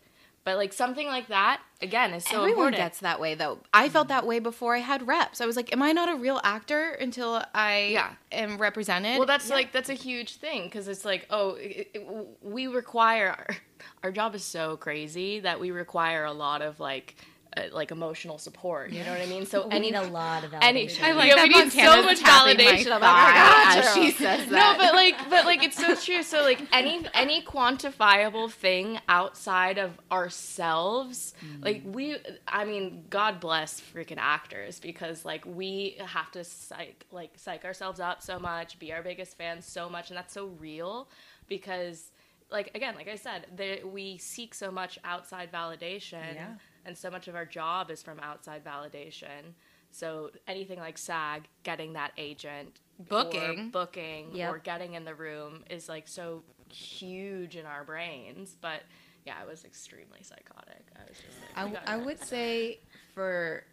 But 0.45 0.57
like 0.57 0.73
something 0.73 1.07
like 1.07 1.29
that, 1.29 1.61
again, 1.81 2.13
is 2.15 2.25
so 2.25 2.39
Everyone 2.39 2.51
important. 2.51 2.77
gets 2.79 3.01
that 3.01 3.21
way 3.21 3.35
though. 3.37 3.61
I 3.73 3.89
felt 3.89 4.09
that 4.09 4.27
way 4.27 4.41
before 4.41 4.75
I 4.75 4.79
had 4.81 5.07
reps. 5.07 5.41
I 5.41 5.47
was 5.47 5.55
like, 5.55 5.73
"Am 5.73 5.81
I 5.83 5.93
not 5.93 6.09
a 6.09 6.17
real 6.17 6.41
actor 6.43 6.91
until 6.93 7.45
I 7.55 7.91
Yeah. 7.93 8.11
am 8.33 8.59
represented?" 8.59 9.19
Well, 9.19 9.27
that's 9.27 9.49
like 9.51 9.71
that's 9.71 9.89
a 9.89 9.95
huge 9.95 10.37
thing 10.37 10.65
because 10.65 10.89
it's 10.89 11.05
like, 11.05 11.27
oh, 11.31 11.51
it, 11.51 11.91
it, 11.95 12.09
we 12.43 12.67
require 12.67 13.29
our, 13.39 13.57
our 14.03 14.11
job 14.11 14.35
is 14.35 14.43
so 14.43 14.77
crazy 14.77 15.39
that 15.41 15.61
we 15.61 15.71
require 15.71 16.25
a 16.25 16.33
lot 16.33 16.61
of 16.61 16.81
like 16.81 17.15
uh, 17.54 17.62
like 17.73 17.90
emotional 17.90 18.38
support. 18.38 18.90
You 18.90 19.04
know 19.04 19.12
what 19.12 19.21
I 19.21 19.26
mean? 19.26 19.44
So 19.44 19.66
We 19.68 19.75
any 19.75 19.90
need 19.90 19.97
a 19.97 20.02
lot 20.09 20.44
of 20.44 20.54
any 20.61 20.87
validation. 20.87 21.02
I 21.02 21.12
like 21.12 21.28
yeah, 21.28 21.35
that 21.37 21.42
we 21.42 21.49
need 21.49 21.59
Montana's 21.64 21.94
so 21.94 22.02
much 22.02 22.21
tapping 22.21 22.56
my 22.56 22.73
validation. 22.73 22.92
I'm 22.92 23.00
like, 23.00 23.11
oh 23.11 23.75
my 23.75 23.82
God, 23.82 23.94
she 23.94 24.11
says 24.12 24.50
No, 24.50 24.75
but 24.78 24.94
like, 24.94 25.30
but 25.30 25.44
like, 25.44 25.62
it's 25.62 25.76
so 25.76 25.94
true. 25.94 26.23
So 26.23 26.42
like, 26.42 26.62
any 26.73 27.06
any 27.14 27.42
quantifiable 27.42 28.50
thing 28.50 28.99
outside 29.09 29.78
of 29.78 29.99
ourselves, 30.11 31.35
like 31.61 31.82
we, 31.85 32.16
I 32.49 32.64
mean, 32.64 33.04
God 33.11 33.40
bless 33.40 33.80
freaking 33.80 34.18
actors 34.18 34.80
because 34.80 35.25
like 35.25 35.44
we 35.44 35.97
have 36.04 36.30
to 36.32 36.44
psych 36.44 37.04
like 37.11 37.32
psych 37.37 37.64
ourselves 37.64 38.00
up 38.00 38.23
so 38.23 38.38
much, 38.38 38.78
be 38.78 38.92
our 38.92 39.02
biggest 39.02 39.37
fans 39.37 39.66
so 39.66 39.88
much, 39.88 40.11
and 40.11 40.16
that's 40.16 40.35
so 40.35 40.47
real 40.59 41.09
because. 41.49 42.11
Like 42.50 42.71
again, 42.75 42.94
like 42.97 43.09
I 43.09 43.16
said, 43.16 43.47
there, 43.56 43.78
we 43.87 44.18
seek 44.18 44.52
so 44.52 44.71
much 44.71 44.99
outside 45.04 45.50
validation, 45.50 46.35
Yeah. 46.35 46.49
And 46.85 46.97
so 46.97 47.11
much 47.11 47.29
of 47.29 47.35
our 47.35 47.45
job 47.47 47.91
is 47.91 48.03
from 48.03 48.19
outside 48.21 48.65
validation. 48.65 49.55
So 49.91 50.31
anything 50.49 50.79
like 50.79 50.97
SAG, 50.99 51.43
getting 51.65 51.93
that 51.95 52.12
agent, 52.17 52.81
Booking. 53.09 53.41
or 53.69 53.71
booking, 53.71 54.31
Yep. 54.35 54.53
or 54.55 54.59
getting 54.59 54.95
in 54.95 55.05
the 55.05 55.15
room 55.15 55.65
is 55.69 55.89
like 55.89 56.09
so 56.09 56.43
huge 56.71 57.57
in 57.57 57.67
our 57.67 57.85
brains. 57.85 58.57
But 58.61 58.83
yeah, 59.27 59.41
it 59.43 59.47
was 59.49 59.65
extremely 59.65 60.23
psychotic. 60.23 60.85
I 60.97 61.09
was 61.09 61.17
just 61.19 61.39
like, 61.41 61.57
I, 61.57 61.65
we 61.65 61.71
w- 61.73 61.87
gotta 61.87 61.91
I 61.91 61.97
would 62.05 62.23
say 62.25 62.81
for 63.15 63.65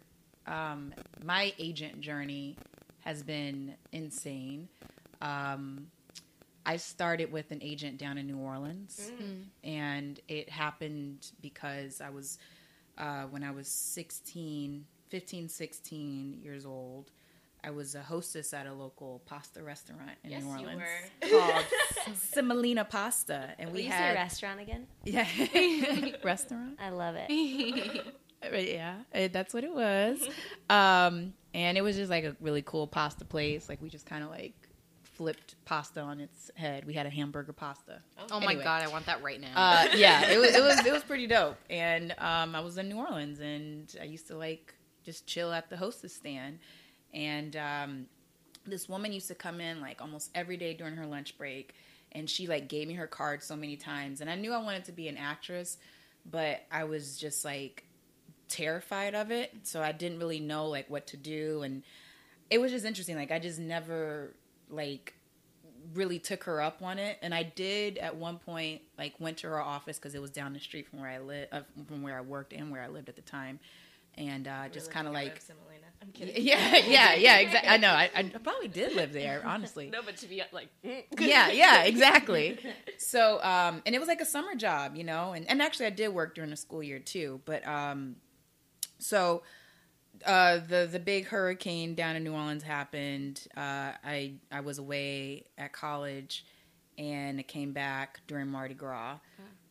um, 0.46 0.92
my 1.24 1.52
agent 1.58 2.00
journey 2.00 2.56
has 3.00 3.22
been 3.22 3.74
insane. 3.92 4.68
Um, 5.22 5.86
I 6.66 6.76
started 6.76 7.32
with 7.32 7.50
an 7.50 7.60
agent 7.62 7.96
down 7.98 8.18
in 8.18 8.26
New 8.26 8.36
Orleans, 8.38 9.10
and 9.64 10.20
it 10.28 10.50
happened 10.50 11.30
because 11.40 12.00
I 12.02 12.10
was, 12.10 12.38
uh, 13.00 13.22
when 13.24 13.42
I 13.42 13.50
was 13.50 13.66
16, 13.66 14.84
15, 15.08 15.48
16 15.48 16.38
years 16.42 16.66
old, 16.66 17.10
I 17.64 17.70
was 17.70 17.94
a 17.94 18.02
hostess 18.02 18.54
at 18.54 18.66
a 18.66 18.72
local 18.72 19.22
pasta 19.26 19.62
restaurant 19.62 20.10
in 20.22 20.30
Yes, 20.30 20.42
New 20.42 20.50
Orleans 20.50 20.82
called 21.30 21.64
Semolina 22.16 22.84
Pasta, 22.84 23.54
and 23.58 23.72
we 23.72 23.82
you 23.82 23.90
say 23.90 23.96
had 23.96 24.14
restaurant 24.14 24.60
again? 24.60 24.86
yeah 25.04 25.26
restaurant. 26.22 26.78
I 26.80 26.90
love 26.90 27.16
it. 27.18 27.30
Yeah, 28.42 29.28
that's 29.28 29.52
what 29.52 29.64
it 29.64 29.74
was. 29.74 30.26
Um, 30.70 31.34
and 31.52 31.76
it 31.76 31.82
was 31.82 31.96
just 31.96 32.10
like 32.10 32.24
a 32.24 32.36
really 32.40 32.62
cool 32.62 32.86
pasta 32.86 33.24
place. 33.24 33.68
Like 33.68 33.82
we 33.82 33.88
just 33.90 34.06
kind 34.06 34.24
of 34.24 34.30
like 34.30 34.54
flipped 35.20 35.54
pasta 35.66 36.00
on 36.00 36.18
its 36.18 36.50
head. 36.54 36.86
We 36.86 36.94
had 36.94 37.04
a 37.04 37.10
hamburger 37.10 37.52
pasta. 37.52 38.00
oh 38.30 38.40
my 38.40 38.46
Anyway. 38.46 38.64
god, 38.64 38.82
I 38.82 38.88
want 38.88 39.04
that 39.04 39.22
right 39.22 39.38
now. 39.38 39.52
Uh, 39.54 39.88
yeah, 39.94 40.30
it 40.30 40.38
was 40.38 40.54
it 40.54 40.62
was 40.62 40.86
it 40.86 40.90
was 40.90 41.02
pretty 41.02 41.26
dope. 41.26 41.58
And 41.68 42.12
um, 42.16 42.54
I 42.54 42.60
was 42.60 42.78
in 42.78 42.88
New 42.88 42.96
Orleans, 42.96 43.38
and 43.40 43.94
I 44.00 44.04
used 44.04 44.28
to 44.28 44.36
like 44.38 44.72
just 45.04 45.26
chill 45.26 45.52
at 45.52 45.68
the 45.68 45.76
hostess 45.76 46.14
stand. 46.14 46.58
And 47.12 47.54
um, 47.56 48.06
this 48.66 48.88
woman 48.88 49.12
used 49.12 49.28
to 49.28 49.34
come 49.34 49.60
in 49.60 49.82
like 49.82 50.00
almost 50.00 50.30
every 50.34 50.56
day 50.56 50.72
during 50.72 50.96
her 50.96 51.04
lunch 51.04 51.36
break, 51.36 51.74
and 52.12 52.28
she 52.30 52.46
like 52.46 52.68
gave 52.68 52.88
me 52.88 52.94
her 52.94 53.06
card 53.06 53.42
so 53.42 53.56
many 53.56 53.76
times. 53.76 54.22
And 54.22 54.30
I 54.30 54.36
knew 54.36 54.54
I 54.54 54.62
wanted 54.62 54.86
to 54.86 54.92
be 54.92 55.06
an 55.08 55.18
actress, 55.18 55.76
but 56.24 56.62
I 56.72 56.84
was 56.84 57.18
just 57.18 57.44
like 57.44 57.84
terrified 58.48 59.14
of 59.14 59.30
it, 59.30 59.52
so 59.64 59.82
I 59.82 59.92
didn't 59.92 60.18
really 60.18 60.40
know 60.40 60.66
like 60.66 60.88
what 60.88 61.06
to 61.08 61.18
do. 61.18 61.60
And 61.62 61.82
it 62.48 62.58
was 62.58 62.72
just 62.72 62.86
interesting. 62.86 63.16
Like 63.16 63.30
I 63.30 63.38
just 63.38 63.58
never 63.58 64.34
like 64.70 65.14
really 65.94 66.18
took 66.18 66.44
her 66.44 66.60
up 66.60 66.82
on 66.82 66.98
it. 66.98 67.18
And 67.22 67.34
i 67.34 67.42
did 67.42 67.98
at 67.98 68.16
one 68.16 68.38
point 68.38 68.82
like 68.98 69.14
went 69.18 69.38
to 69.38 69.48
her 69.48 69.60
office 69.60 69.98
because 69.98 70.14
it 70.14 70.22
was 70.22 70.30
down 70.30 70.52
the 70.52 70.60
street 70.60 70.88
from 70.88 71.00
where 71.00 71.10
i 71.10 71.18
live 71.18 71.48
uh, 71.52 71.60
from 71.86 72.02
where 72.02 72.16
i 72.16 72.20
worked 72.20 72.52
and 72.52 72.70
where 72.70 72.82
i 72.82 72.88
lived 72.88 73.08
at 73.08 73.16
the 73.16 73.22
time. 73.22 73.58
And 74.16 74.48
uh, 74.48 74.68
just 74.68 74.90
kind 74.90 75.06
of 75.06 75.14
like. 75.14 75.40
I'm 76.02 76.12
kidding. 76.12 76.42
yeah 76.42 76.76
yeah 76.86 77.14
yeah 77.14 77.38
exactly 77.38 77.68
i 77.68 77.76
know 77.76 77.90
I, 77.90 78.10
I 78.14 78.22
probably 78.42 78.68
did 78.68 78.94
live 78.94 79.12
there 79.12 79.42
honestly. 79.44 79.90
No, 79.90 80.00
but 80.02 80.16
to 80.18 80.26
be 80.26 80.42
like, 80.52 80.68
yeah 81.18 81.50
yeah 81.50 81.82
exactly. 81.84 82.58
So 82.98 83.42
um 83.42 83.82
and 83.84 83.94
it 83.94 83.98
was 83.98 84.08
like 84.08 84.20
a 84.20 84.26
summer 84.26 84.54
job 84.54 84.96
you 84.96 85.04
know? 85.04 85.32
And, 85.32 85.48
and 85.48 85.60
actually 85.60 85.86
i 85.86 85.90
did 85.90 86.08
work 86.08 86.34
during 86.34 86.50
the 86.50 86.56
school 86.56 86.82
year 86.82 86.98
too. 86.98 87.40
But 87.44 87.66
um 87.66 88.16
so 88.98 89.42
uh 90.26 90.58
the 90.68 90.88
the 90.90 90.98
big 91.00 91.26
hurricane 91.26 91.94
down 91.94 92.16
in 92.16 92.24
new 92.24 92.32
orleans 92.34 92.62
happened. 92.62 93.46
Uh 93.56 93.92
i 94.04 94.34
i 94.52 94.60
was 94.60 94.78
away 94.78 95.44
at 95.56 95.72
college 95.72 96.44
and 96.98 97.38
I 97.40 97.42
came 97.42 97.72
back 97.72 98.20
during 98.26 98.48
mardi 98.48 98.74
gras. 98.74 99.18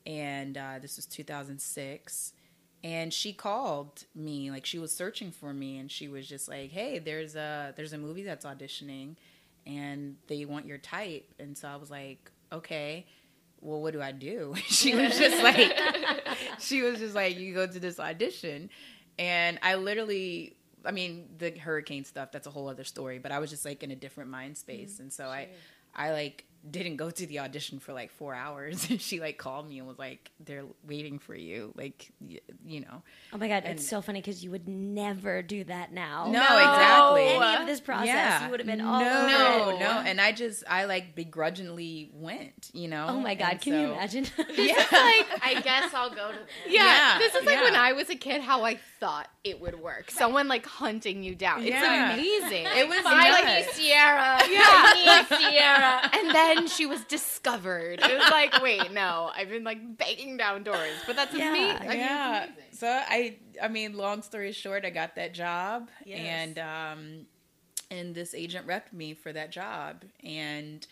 And 0.06 0.58
uh 0.58 0.80
this 0.82 0.96
was 0.96 1.06
2006 1.06 2.34
and 2.84 3.14
she 3.14 3.34
called 3.34 4.06
me 4.16 4.50
like 4.52 4.66
she 4.66 4.80
was 4.80 4.92
searching 4.96 5.32
for 5.32 5.54
me 5.54 5.78
and 5.78 5.92
she 5.92 6.08
was 6.08 6.28
just 6.28 6.48
like 6.48 6.72
hey 6.72 6.98
there's 7.00 7.36
a 7.36 7.74
there's 7.76 7.94
a 7.94 7.98
movie 7.98 8.24
that's 8.24 8.46
auditioning 8.46 9.16
and 9.68 10.16
they 10.28 10.46
want 10.46 10.66
your 10.66 10.78
type. 10.80 11.34
And 11.40 11.58
so 11.58 11.68
i 11.68 11.76
was 11.76 11.92
like 11.92 12.32
okay 12.52 13.06
well 13.62 13.82
what 13.82 13.94
do 13.94 14.02
i 14.02 14.12
do? 14.12 14.56
She 14.68 14.96
was 14.96 15.18
just 15.18 15.44
like 15.44 15.78
she 16.60 16.82
was 16.82 17.00
just 17.00 17.14
like 17.14 17.38
you 17.38 17.54
go 17.54 17.68
to 17.68 17.80
this 17.80 18.00
audition 18.00 18.70
and 19.20 19.60
i 19.62 19.76
literally 19.76 20.56
i 20.86 20.92
mean 20.92 21.28
the 21.38 21.52
hurricane 21.52 22.06
stuff 22.06 22.32
that's 22.32 22.48
a 22.48 22.50
whole 22.50 22.68
other 22.68 22.86
story 22.86 23.20
but 23.20 23.32
i 23.32 23.38
was 23.38 23.52
just 23.52 23.66
like 23.66 23.84
in 23.84 23.92
a 23.92 23.96
different 23.96 24.32
mind 24.32 24.58
space. 24.58 24.94
Mm-hmm. 24.94 25.04
And 25.04 25.14
so 25.14 25.26
i 25.26 25.50
i 25.94 26.12
like 26.12 26.46
didn't 26.70 26.98
go 26.98 27.10
to 27.10 27.26
the 27.26 27.40
audition 27.40 27.80
for 27.80 27.94
like 27.94 28.12
four 28.12 28.34
hours 28.36 28.86
and 28.90 29.00
she 29.02 29.20
like 29.20 29.38
called 29.38 29.68
me 29.68 29.80
and 29.80 29.88
was 29.88 29.98
like 29.98 30.32
they're 30.40 30.66
waiting 30.86 31.18
for 31.20 31.34
you 31.34 31.72
like 31.76 32.12
y- 32.20 32.40
you 32.66 32.82
know 32.82 33.02
Oh 33.32 33.38
my 33.38 33.48
god, 33.48 33.64
And- 33.66 33.78
it's 33.80 33.88
so 33.88 34.02
funny 34.02 34.20
because 34.22 34.44
you 34.44 34.50
would 34.52 34.68
never 34.68 35.42
do 35.44 35.64
that 35.66 35.94
now. 35.94 36.26
No, 36.32 36.42
exactly. 36.42 37.22
Any 37.28 37.62
of 37.62 37.68
this 37.68 37.80
process, 37.80 38.42
you 38.44 38.50
would 38.50 38.60
have 38.60 38.66
been 38.68 38.82
all 38.82 39.00
no, 39.02 39.62
over 39.62 39.72
it. 39.74 39.80
no, 39.80 40.02
and 40.06 40.20
I 40.20 40.32
just 40.32 40.64
I 40.68 40.86
like 40.86 41.14
begrudgingly 41.16 42.10
went, 42.14 42.70
you 42.74 42.88
know. 42.88 43.06
Oh 43.10 43.20
my 43.20 43.36
god, 43.36 43.52
And 43.54 43.62
can 43.62 43.74
you 43.74 43.88
so- 43.88 43.94
imagine? 43.94 44.26
Yeah, 44.58 44.76
like, 44.76 45.28
I 45.44 45.62
guess 45.64 45.94
I'll 45.94 46.10
go 46.10 46.32
to. 46.32 46.38
yeah, 46.68 46.84
yeah, 46.84 47.20
this 47.20 47.36
is 47.36 47.46
like 47.46 47.56
yeah. 47.58 47.64
when 47.64 47.76
I 47.76 47.94
was 47.94 48.10
a 48.10 48.16
kid, 48.16 48.42
how 48.42 48.64
I 48.64 48.80
thought 49.00 49.28
it 49.44 49.62
would 49.62 49.80
work. 49.80 50.12
Someone 50.12 50.48
like 50.48 50.66
hunting 50.66 51.24
you 51.24 51.36
down. 51.36 51.64
It's 51.64 51.76
amazing. 51.78 52.66
it 52.68 52.88
was 52.90 53.00
Finally, 53.00 53.44
nuts. 53.44 53.80
Ciera. 53.80 54.42
Yeah. 54.50 54.64
Finally, 54.64 55.26
Ciera. 55.56 56.18
and 56.20 56.36
then 56.36 56.49
she 56.68 56.86
was 56.86 57.04
discovered. 57.06 58.00
It 58.02 58.18
was 58.20 58.30
like, 58.32 58.62
wait, 58.62 58.92
no, 58.92 59.32
I've 59.36 59.50
been 59.50 59.64
like 59.64 59.98
banging 59.98 60.38
down 60.38 60.64
doors, 60.64 60.94
but 61.08 61.16
that's 61.16 61.34
Yeah. 61.34 61.50
amazing. 61.50 61.78
I 61.82 61.88
mean, 61.90 61.98
yeah. 62.00 62.44
it's 62.44 62.52
amazing. 62.54 62.74
So 62.74 62.88
I, 62.88 63.38
I 63.62 63.68
mean, 63.68 63.96
long 63.98 64.22
story 64.22 64.52
short, 64.52 64.86
I 64.86 64.90
got 64.90 65.16
that 65.16 65.34
job, 65.34 65.90
Yes. 66.06 66.20
and 66.20 66.60
um, 66.60 67.26
and 67.92 68.14
this 68.14 68.34
agent 68.34 68.68
repped 68.68 68.94
me 68.94 69.14
for 69.14 69.34
that 69.34 69.52
job, 69.52 70.04
and 70.24 70.86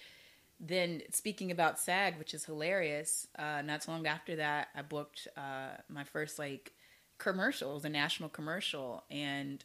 then 0.59 1.01
speaking 1.11 1.51
about 1.51 1.79
SAG, 1.79 2.17
which 2.17 2.33
is 2.33 2.43
hilarious. 2.45 3.27
Uh, 3.37 3.61
not 3.63 3.83
so 3.83 3.91
long 3.91 4.07
after 4.07 4.35
that, 4.37 4.69
I 4.75 4.81
booked 4.81 5.27
uh, 5.37 5.77
my 5.89 6.03
first 6.03 6.39
like 6.39 6.73
commercial. 7.19 7.71
It 7.71 7.75
was 7.75 7.85
a 7.85 7.89
national 7.89 8.29
commercial, 8.29 9.03
and 9.11 9.63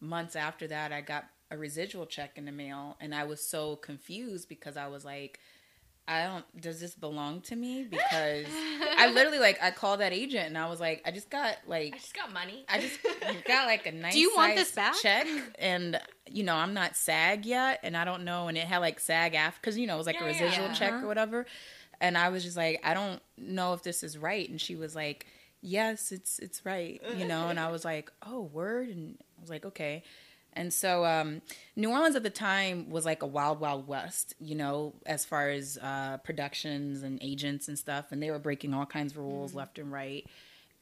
months 0.00 0.34
after 0.36 0.66
that, 0.68 0.92
I 0.92 1.02
got 1.02 1.26
a 1.50 1.56
residual 1.58 2.06
check 2.06 2.32
in 2.36 2.44
the 2.44 2.52
mail, 2.52 2.96
and 3.00 3.14
I 3.14 3.24
was 3.24 3.40
so 3.44 3.76
confused 3.76 4.48
because 4.48 4.76
I 4.76 4.86
was 4.88 5.04
like. 5.04 5.38
I 6.08 6.24
don't. 6.24 6.60
Does 6.60 6.80
this 6.80 6.96
belong 6.96 7.40
to 7.42 7.54
me? 7.54 7.84
Because 7.88 8.46
I 8.98 9.12
literally 9.14 9.38
like 9.38 9.62
I 9.62 9.70
called 9.70 10.00
that 10.00 10.12
agent 10.12 10.46
and 10.48 10.58
I 10.58 10.68
was 10.68 10.80
like, 10.80 11.02
I 11.06 11.12
just 11.12 11.30
got 11.30 11.58
like 11.68 11.94
I 11.94 11.98
just 11.98 12.14
got 12.14 12.32
money. 12.32 12.64
I 12.68 12.80
just 12.80 12.98
got 13.46 13.66
like 13.66 13.86
a 13.86 13.92
nice. 13.92 14.14
Do 14.14 14.18
you 14.18 14.32
want 14.34 14.56
this 14.56 14.72
back? 14.72 14.96
Check 15.00 15.28
and 15.60 16.00
you 16.28 16.42
know 16.42 16.56
I'm 16.56 16.74
not 16.74 16.96
SAG 16.96 17.46
yet, 17.46 17.78
and 17.84 17.96
I 17.96 18.04
don't 18.04 18.24
know, 18.24 18.48
and 18.48 18.58
it 18.58 18.64
had 18.66 18.78
like 18.78 18.98
SAG 18.98 19.34
after 19.36 19.60
because 19.60 19.78
you 19.78 19.86
know 19.86 19.94
it 19.94 19.98
was 19.98 20.06
like 20.06 20.16
Yeah, 20.16 20.24
a 20.24 20.28
residual 20.28 20.66
yeah. 20.68 20.72
check 20.72 20.94
Uh-huh. 20.94 21.04
or 21.04 21.08
whatever, 21.08 21.46
and 22.00 22.18
I 22.18 22.30
was 22.30 22.42
just 22.42 22.56
like, 22.56 22.80
I 22.82 22.92
don't 22.92 23.22
know 23.38 23.74
if 23.74 23.84
this 23.84 24.02
is 24.02 24.18
right, 24.18 24.48
and 24.48 24.60
she 24.60 24.74
was 24.74 24.96
like, 24.96 25.26
Yes, 25.60 26.10
it's 26.10 26.40
it's 26.40 26.66
right, 26.66 27.00
you 27.14 27.24
know, 27.24 27.50
and 27.50 27.60
I 27.60 27.70
was 27.70 27.84
like, 27.84 28.10
Oh, 28.26 28.40
word, 28.40 28.88
and 28.88 29.16
I 29.38 29.40
was 29.40 29.50
like, 29.50 29.64
Okay. 29.64 30.02
And 30.60 30.74
so, 30.74 31.06
um, 31.06 31.40
New 31.74 31.90
Orleans 31.90 32.16
at 32.16 32.22
the 32.22 32.28
time 32.28 32.90
was 32.90 33.06
like 33.06 33.22
a 33.22 33.26
wild, 33.26 33.60
wild 33.60 33.88
west, 33.88 34.34
you 34.38 34.54
know, 34.54 34.92
as 35.06 35.24
far 35.24 35.48
as 35.48 35.78
uh, 35.80 36.18
productions 36.18 37.02
and 37.02 37.18
agents 37.22 37.66
and 37.66 37.78
stuff. 37.78 38.12
And 38.12 38.22
they 38.22 38.30
were 38.30 38.38
breaking 38.38 38.74
all 38.74 38.84
kinds 38.84 39.12
of 39.12 39.18
rules 39.18 39.54
left 39.54 39.78
and 39.78 39.90
right. 39.90 40.26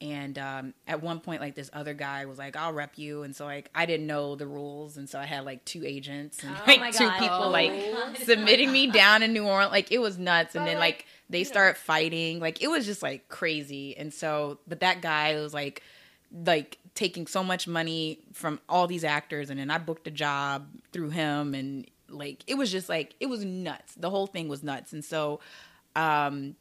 and 0.00 0.37
um, 0.37 0.75
at 0.88 1.00
one 1.00 1.20
point, 1.20 1.40
like 1.40 1.54
this 1.54 1.70
other 1.73 1.94
guy 1.94 2.25
was 2.25 2.38
like, 2.38 2.56
"I'll 2.56 2.73
rep 2.73 2.99
you," 2.99 3.23
and 3.23 3.37
so 3.37 3.44
like 3.44 3.70
I 3.73 3.87
didn't 3.87 4.08
know 4.08 4.35
the 4.35 4.47
rules, 4.49 4.97
and 4.97 5.08
so 5.08 5.18
I 5.18 5.26
had 5.26 5.44
like 5.44 5.64
two 5.64 5.85
agents 5.85 6.42
and 6.42 6.56
Oh 6.56 6.62
like 6.66 6.92
two 6.92 7.06
God. 7.06 7.18
people 7.20 7.44
Oh 7.44 7.50
like 7.50 7.73
submitting 8.25 8.73
me 8.73 8.88
down 8.88 9.23
in 9.23 9.32
New 9.32 9.44
Orleans. 9.47 9.70
Like 9.70 9.92
it 9.92 9.99
was 9.99 10.18
nuts, 10.18 10.56
and 10.56 10.64
But, 10.64 10.70
then 10.73 10.78
like, 10.80 10.97
like 10.97 11.06
they 11.30 11.44
start 11.44 11.76
fighting. 11.76 12.40
Like 12.40 12.62
it 12.62 12.68
was 12.68 12.85
just 12.85 13.02
like 13.02 13.28
crazy, 13.28 13.97
and 13.97 14.12
so 14.12 14.58
but 14.66 14.80
that 14.80 15.02
guy 15.02 15.35
was 15.37 15.54
like 15.54 15.82
like 16.32 16.78
taking 16.94 17.26
so 17.26 17.42
much 17.42 17.66
money 17.68 18.20
from 18.32 18.61
all 18.68 18.87
these 18.87 19.04
actors, 19.04 19.50
and 19.50 19.58
then 19.58 19.70
I 19.70 19.78
booked 19.78 20.06
a 20.08 20.11
job 20.11 20.68
through 20.92 21.11
him, 21.11 21.54
and 21.54 21.87
like 22.08 22.42
it 22.47 22.54
was 22.56 22.70
just 22.70 22.88
like 22.88 23.14
it 23.20 23.26
was 23.26 23.44
nuts. 23.44 23.94
The 23.94 24.11
whole 24.11 24.26
thing 24.26 24.49
was 24.49 24.62
nuts, 24.62 24.92
and 24.92 25.04
so. 25.04 25.40
um 25.97 26.56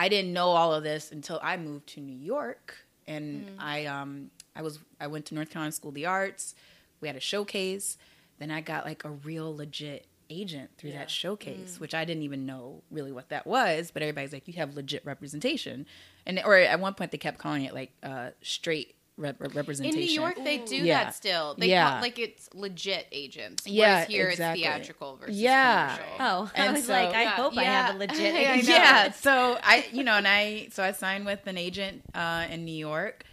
I 0.00 0.08
didn't 0.08 0.32
know 0.32 0.50
all 0.50 0.72
of 0.72 0.84
this 0.84 1.10
until 1.10 1.40
I 1.42 1.56
moved 1.56 1.88
to 1.94 2.00
New 2.00 2.16
York, 2.16 2.76
and 3.08 3.50
I 3.58 3.86
um 3.86 4.30
I 4.54 4.62
was 4.62 4.78
I 5.00 5.08
went 5.08 5.26
to 5.26 5.34
North 5.34 5.50
Carolina 5.50 5.72
School 5.72 5.88
of 5.88 5.96
the 5.96 6.06
Arts. 6.06 6.54
We 7.00 7.08
had 7.08 7.16
a 7.16 7.20
showcase. 7.20 7.98
Then 8.38 8.52
I 8.52 8.60
got 8.60 8.84
like 8.84 9.04
a 9.04 9.10
real 9.10 9.56
legit 9.56 10.06
agent 10.30 10.70
through 10.78 10.92
that 10.92 11.10
showcase, 11.10 11.80
which 11.80 11.94
I 11.94 12.04
didn't 12.04 12.22
even 12.22 12.46
know 12.46 12.82
really 12.92 13.10
what 13.10 13.28
that 13.30 13.44
was. 13.44 13.90
But 13.90 14.02
everybody's 14.02 14.32
like, 14.32 14.46
you 14.46 14.54
have 14.54 14.76
legit 14.76 15.04
representation, 15.04 15.84
and 16.28 16.40
or 16.44 16.54
at 16.54 16.78
one 16.78 16.94
point 16.94 17.10
they 17.10 17.18
kept 17.18 17.38
calling 17.38 17.64
it 17.64 17.74
like 17.74 17.90
uh, 18.04 18.30
straight 18.42 18.94
rep- 19.16 19.40
In 19.40 19.48
representation. 19.50 19.98
New 20.00 20.06
York, 20.06 20.36
they 20.44 20.58
do 20.58 20.76
Yeah. 20.76 21.04
that 21.04 21.14
still. 21.16 21.56
They 21.58 21.70
Yeah. 21.70 21.90
call, 21.90 22.00
like 22.02 22.18
it's 22.20 22.48
legit 22.54 23.08
agents. 23.10 23.66
Yeah, 23.66 23.94
Whereas 23.94 24.08
here 24.08 24.28
exactly. 24.28 24.62
it's 24.62 24.68
theatrical 24.76 25.16
versus 25.16 25.36
Yeah. 25.40 25.96
commercial. 25.96 26.16
Oh, 26.20 26.50
I 26.54 26.64
And 26.66 26.74
was 26.76 26.84
so- 26.86 26.92
like, 26.92 27.14
I 27.16 27.22
Yeah. 27.22 27.30
hope 27.30 27.58
I 27.58 27.64
have 27.64 27.94
a 27.96 27.98
legit. 27.98 28.34
Agent. 28.36 28.68
yeah 28.68 29.10
so 29.10 29.58
i 29.64 29.84
you 29.90 30.04
know 30.04 30.14
and 30.14 30.28
i 30.28 30.68
so 30.70 30.84
i 30.84 30.92
signed 30.92 31.26
with 31.26 31.44
an 31.48 31.58
agent 31.58 32.02
uh 32.14 32.46
in 32.50 32.64
new 32.64 32.74
york 32.76 33.24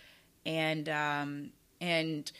and 0.45 0.87
um 0.89 1.51
and 1.81 2.31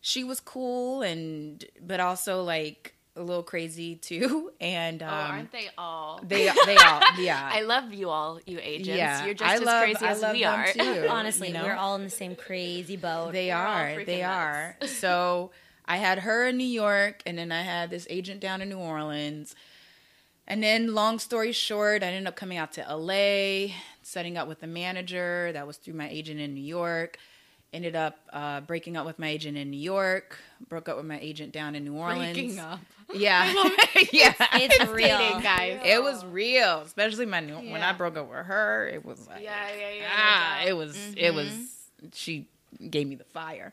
she 0.00 0.24
was 0.24 0.40
cool 0.40 1.02
and 1.02 1.64
but 1.80 2.00
also 2.00 2.42
like 2.42 2.94
a 3.16 3.22
little 3.22 3.42
crazy 3.42 3.96
too 3.96 4.52
and 4.60 5.02
oh, 5.02 5.06
um 5.06 5.12
aren't 5.12 5.52
they 5.52 5.68
all? 5.76 6.20
they 6.22 6.44
they 6.66 6.76
all 6.76 7.00
yeah 7.18 7.50
I 7.52 7.62
love 7.62 7.92
you 7.92 8.08
all, 8.08 8.40
you 8.46 8.58
agents. 8.62 8.88
yeah 8.88 9.24
You're 9.24 9.34
just 9.34 9.50
I 9.50 9.54
as 9.56 9.62
love, 9.62 9.82
crazy 9.82 10.04
I 10.04 10.10
as 10.10 10.22
love 10.22 10.32
we 10.32 10.44
are. 10.44 10.66
too, 10.72 11.06
Honestly, 11.10 11.48
you 11.48 11.54
know? 11.54 11.64
we're 11.64 11.74
all 11.74 11.96
in 11.96 12.04
the 12.04 12.10
same 12.10 12.36
crazy 12.36 12.96
boat. 12.96 13.32
They 13.32 13.48
We're 13.48 13.54
are. 13.56 14.04
They 14.04 14.22
nuts. 14.22 14.82
are. 14.82 14.86
So 14.86 15.50
I 15.86 15.96
had 15.96 16.20
her 16.20 16.46
in 16.46 16.56
New 16.56 16.62
York, 16.64 17.20
and 17.26 17.36
then 17.36 17.50
I 17.50 17.62
had 17.62 17.90
this 17.90 18.06
agent 18.08 18.38
down 18.40 18.62
in 18.62 18.68
New 18.68 18.78
Orleans. 18.78 19.56
And 20.46 20.62
then, 20.62 20.94
long 20.94 21.18
story 21.18 21.50
short, 21.52 22.02
I 22.04 22.06
ended 22.06 22.26
up 22.28 22.36
coming 22.36 22.58
out 22.58 22.72
to 22.74 22.82
LA, 22.82 23.72
setting 24.02 24.36
up 24.36 24.46
with 24.46 24.62
a 24.62 24.66
manager. 24.68 25.50
That 25.52 25.66
was 25.66 25.76
through 25.78 25.94
my 25.94 26.08
agent 26.08 26.38
in 26.40 26.54
New 26.54 26.62
York. 26.62 27.18
Ended 27.72 27.94
up 27.94 28.16
uh, 28.32 28.60
breaking 28.62 28.96
up 28.96 29.06
with 29.06 29.18
my 29.20 29.28
agent 29.28 29.56
in 29.56 29.70
New 29.70 29.78
York. 29.78 30.38
Broke 30.68 30.88
up 30.88 30.96
with 30.96 31.06
my 31.06 31.18
agent 31.20 31.52
down 31.52 31.76
in 31.76 31.84
New 31.84 31.94
Orleans. 31.94 32.36
Breaking 32.36 32.58
up. 32.58 32.80
Yeah, 33.14 33.44
yeah. 34.12 34.34
It's 34.54 34.90
real. 34.90 35.18
Dating, 35.18 35.40
guys. 35.40 35.80
It 35.84 36.02
was 36.02 36.24
real, 36.26 36.80
especially 36.80 37.26
my 37.26 37.38
new, 37.40 37.54
when 37.56 37.80
I 37.82 37.92
broke 37.92 38.16
up 38.16 38.28
with 38.28 38.46
her. 38.46 38.88
It 38.88 39.04
was 39.04 39.26
like 39.28 39.42
Yeah, 39.42 39.68
yeah, 39.78 39.90
yeah. 39.98 40.08
ah, 40.12 40.62
it 40.66 40.72
was 40.72 40.96
it 41.16 41.32
was 41.32 41.50
she 42.12 42.48
gave 42.90 43.06
me 43.06 43.14
the 43.14 43.24
fire. 43.24 43.72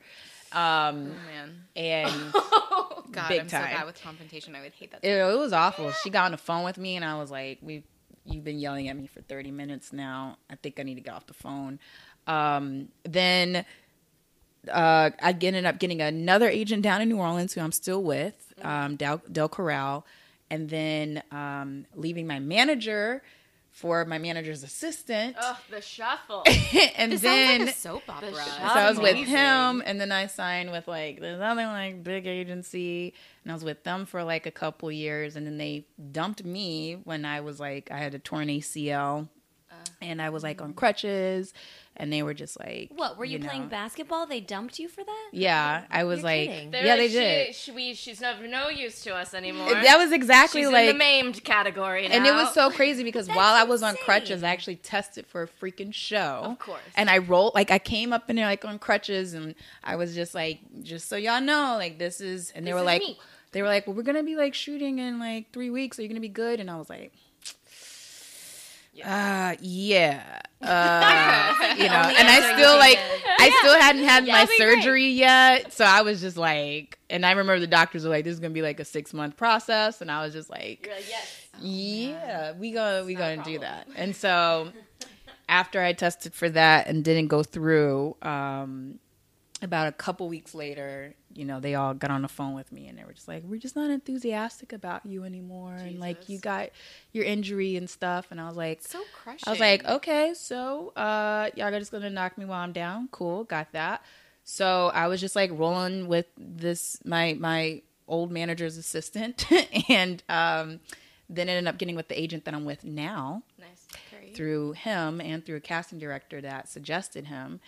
Um 0.52 1.12
Oh, 1.12 1.26
man. 1.28 1.64
and 1.76 2.32
God, 3.12 3.28
Big 3.30 3.42
I'm 3.42 3.48
time. 3.48 3.70
so 3.72 3.78
bad 3.78 3.86
with 3.88 4.02
confrontation. 4.02 4.56
I 4.56 4.62
would 4.62 4.74
hate 4.74 4.92
that. 4.92 5.04
it, 5.04 5.10
it 5.12 5.38
was 5.40 5.54
awful. 5.54 5.92
She 6.04 6.10
got 6.12 6.26
on 6.26 6.32
the 6.32 6.38
phone 6.38 6.64
with 6.64 6.78
me 6.78 6.96
and 6.96 7.04
I 7.06 7.18
was 7.20 7.32
like, 7.32 7.58
"We 7.62 7.84
you've 8.26 8.44
been 8.44 8.60
yelling 8.60 8.90
at 8.90 8.96
me 8.98 9.08
for 9.08 9.22
30 9.22 9.52
minutes 9.52 9.92
now. 9.92 10.38
I 10.50 10.56
think 10.56 10.80
I 10.80 10.84
need 10.84 10.96
to 10.96 11.02
get 11.02 11.14
off 11.16 11.26
the 11.28 11.34
phone." 11.34 11.80
Um 12.28 12.90
then 13.04 13.66
uh, 14.70 15.12
I 15.22 15.32
ended 15.32 15.66
up 15.66 15.80
getting 15.80 16.02
another 16.02 16.50
agent 16.50 16.84
down 16.84 17.02
in 17.02 17.10
New 17.10 17.18
Orleans 17.18 17.54
who 17.54 17.62
I'm 17.62 17.72
still 17.72 18.04
with, 18.04 18.54
um, 18.62 18.96
Del, 18.96 19.22
Del 19.32 19.50
Corral, 19.50 20.06
and 20.50 20.70
then 20.70 21.24
um, 21.32 21.86
leaving 21.96 22.28
my 22.28 22.40
manager 22.40 23.22
for 23.78 24.06
my 24.06 24.18
manager's 24.18 24.64
assistant. 24.64 25.36
Oh, 25.40 25.60
the 25.70 25.82
shuffle. 25.82 26.44
and 26.98 27.12
This 27.12 27.22
then 27.22 27.62
like 27.62 27.70
a 27.70 27.74
soap 27.74 28.04
opera. 28.10 28.32
The 28.32 28.36
so 28.36 28.64
I 28.64 28.90
was 28.90 29.00
with 29.00 29.18
him, 29.18 29.84
and 29.86 30.02
then 30.02 30.12
I 30.12 30.26
signed 30.26 30.72
with 30.72 30.88
like 30.88 31.20
this 31.20 31.40
other 31.40 31.66
like 31.66 32.04
big 32.04 32.26
agency, 32.26 33.14
and 33.44 33.52
I 33.52 33.54
was 33.54 33.64
with 33.64 33.84
them 33.84 34.08
for 34.08 34.24
like 34.24 34.48
a 34.48 34.52
couple 34.52 34.92
years, 34.92 35.36
and 35.36 35.46
then 35.46 35.60
they 35.60 35.86
dumped 36.12 36.44
me 36.44 36.96
when 37.04 37.24
I 37.24 37.42
was 37.42 37.60
like 37.60 37.92
I 37.92 38.00
had 38.00 38.16
a 38.16 38.20
torn 38.20 38.48
ACL, 38.48 39.30
and 40.02 40.22
I 40.22 40.30
was 40.30 40.44
like 40.44 40.62
on 40.62 40.74
crutches, 40.74 41.54
and 41.96 42.14
they 42.14 42.22
were 42.22 42.34
just 42.36 42.60
like, 42.60 42.92
What 42.96 43.18
were 43.18 43.26
you, 43.26 43.40
know. 43.40 43.48
playing 43.48 43.68
basketball? 43.70 44.28
They 44.28 44.40
dumped 44.40 44.78
you 44.78 44.88
for 44.88 45.04
that? 45.04 45.30
Yeah, 45.32 45.86
I 45.90 46.04
was 46.04 46.20
You're 46.20 46.26
like, 46.26 46.50
kidding. 46.50 46.74
Yeah, 46.74 46.80
like, 46.80 46.98
they 46.98 47.08
she, 47.08 47.14
did. 47.14 47.56
She, 47.56 47.72
we, 47.72 47.94
she's 47.96 48.22
of 48.22 48.42
no 48.42 48.70
use 48.70 49.02
to 49.04 49.16
us 49.16 49.34
anymore. 49.34 49.72
That 49.74 49.98
was 49.98 50.12
exactly 50.12 50.62
she's 50.62 50.70
like 50.72 50.90
in 50.90 50.96
the 50.96 51.00
maimed 51.00 51.44
category 51.44 52.08
now. 52.08 52.16
And 52.16 52.26
it 52.28 52.32
was 52.34 52.54
so 52.54 52.70
crazy 52.70 53.04
because 53.04 53.28
while 53.34 53.56
I 53.56 53.64
was 53.64 53.82
on 53.82 53.96
crutches, 54.06 54.44
I 54.44 54.50
actually 54.50 54.76
tested 54.76 55.26
for 55.26 55.44
a 55.44 55.48
freaking 55.48 55.94
show. 55.94 56.42
Of 56.44 56.60
course. 56.60 56.82
And 56.96 57.10
I 57.10 57.18
rolled 57.18 57.56
like 57.56 57.72
I 57.72 57.80
came 57.80 58.14
up 58.14 58.30
in 58.30 58.36
there 58.36 58.46
like 58.46 58.64
on 58.66 58.78
crutches 58.78 59.34
and 59.34 59.56
I 59.84 59.96
was 59.96 60.14
just 60.14 60.36
like, 60.36 60.60
just 60.84 61.10
so 61.10 61.16
y'all 61.16 61.42
know, 61.42 61.76
like 61.78 61.98
this 61.98 62.22
is 62.22 62.52
and 62.56 62.66
they 62.66 62.72
This 62.72 62.80
were 62.80 62.86
like 62.86 63.02
me. 63.02 63.18
they 63.54 63.64
were 63.64 63.68
like, 63.70 63.88
Well, 63.88 63.96
we're 63.96 64.04
gonna 64.04 64.22
be 64.24 64.36
like 64.36 64.54
shooting 64.54 65.00
in 65.00 65.18
like 65.18 65.52
three 65.52 65.72
weeks, 65.72 65.98
are 65.98 66.04
you 66.04 66.08
gonna 66.08 66.20
be 66.20 66.30
good? 66.30 66.60
And 66.60 66.70
I 66.70 66.78
was 66.78 66.90
like 66.92 67.12
uh 69.04 69.56
yeah. 69.62 70.42
Uh 70.60 71.54
you 71.78 71.84
know, 71.84 71.94
and 71.94 72.28
I 72.28 72.56
still 72.56 72.78
like. 72.78 72.98
I 73.40 73.52
still 73.60 73.80
hadn't 73.80 74.04
had 74.06 74.26
my 74.26 74.46
that'd 74.46 74.48
great. 74.48 74.58
surgery 74.58 75.08
yet. 75.10 75.72
So 75.72 75.86
I 75.86 76.02
was 76.02 76.20
just 76.20 76.36
like 76.36 76.98
and 77.12 77.24
I 77.24 77.30
remember 77.30 77.60
the 77.60 77.68
doctors 77.68 78.04
were 78.04 78.10
like, 78.10 78.26
This 78.26 78.34
is 78.34 78.40
gonna 78.40 78.56
be 78.56 78.64
like 78.64 78.80
a 78.80 78.86
six 78.86 79.14
month 79.14 79.38
process 79.38 80.02
and 80.02 80.10
I 80.10 80.24
was 80.26 80.34
just 80.34 80.50
like 80.50 80.90
like, 80.92 81.08
yes. 81.08 81.48
yeah, 81.62 82.54
we 82.54 82.72
gonna 82.72 83.06
we 83.06 83.14
gonna 83.14 83.44
do 83.44 83.60
that. 83.60 83.88
And 83.96 84.16
so 84.16 84.72
after 85.48 85.80
I 85.82 85.94
tested 85.94 86.34
for 86.34 86.50
that 86.50 86.88
and 86.88 87.04
didn't 87.06 87.28
go 87.28 87.44
through, 87.44 88.16
um, 88.24 88.98
about 89.62 89.88
a 89.88 89.92
couple 89.92 90.30
weeks 90.30 90.54
later, 90.54 91.16
you 91.34 91.44
know, 91.44 91.60
they 91.60 91.74
all 91.76 91.94
got 91.94 92.12
on 92.12 92.22
the 92.22 92.28
phone 92.28 92.54
with 92.54 92.72
me 92.72 92.88
and 92.88 92.98
they 92.98 93.04
were 93.04 93.14
just 93.14 93.28
like, 93.28 93.44
"We're 93.44 93.60
just 93.60 93.76
not 93.76 93.90
enthusiastic 93.90 94.72
about 94.72 95.06
you 95.06 95.24
anymore, 95.24 95.74
and 95.74 96.00
like 96.00 96.30
you 96.30 96.40
got 96.40 96.70
your 97.12 97.26
injury 97.26 97.76
and 97.76 97.90
stuff." 97.90 98.28
And 98.30 98.40
I 98.40 98.48
was 98.48 98.56
like, 98.56 98.82
so 98.84 99.02
crushing. 99.14 99.48
I 99.48 99.52
was 99.52 99.60
like, 99.60 99.86
okay, 99.86 100.34
so 100.36 100.90
uh, 100.96 101.50
y'all 101.56 101.74
are 101.74 101.80
just 101.80 101.92
gonna 101.92 102.10
knock 102.10 102.38
me 102.38 102.46
while 102.46 102.62
I'm 102.62 102.74
down. 102.74 103.10
Cool, 103.12 103.46
got 103.46 103.72
that. 103.72 104.04
So 104.44 104.92
I 104.94 105.08
was 105.08 105.20
just 105.20 105.36
like 105.36 105.52
rolling 105.54 106.08
with 106.08 106.28
this 106.38 107.00
my 107.04 107.36
my 107.40 107.82
old 108.08 108.32
manager's 108.32 108.78
assistant, 108.78 109.46
and 109.90 110.24
um, 110.30 110.80
then 111.30 111.50
ended 111.50 111.68
up 111.68 111.78
getting 111.78 111.96
with 111.96 112.08
the 112.08 112.20
agent 112.20 112.46
that 112.46 112.54
I'm 112.54 112.64
with 112.64 112.86
now 112.86 113.44
Nice. 113.60 114.36
through 114.36 114.74
him 114.74 115.20
and 115.20 115.46
through 115.46 115.58
a 115.58 115.62
casting 115.62 116.00
director 116.00 116.42
that 116.42 116.70
suggested 116.70 117.26
him. 117.26 117.60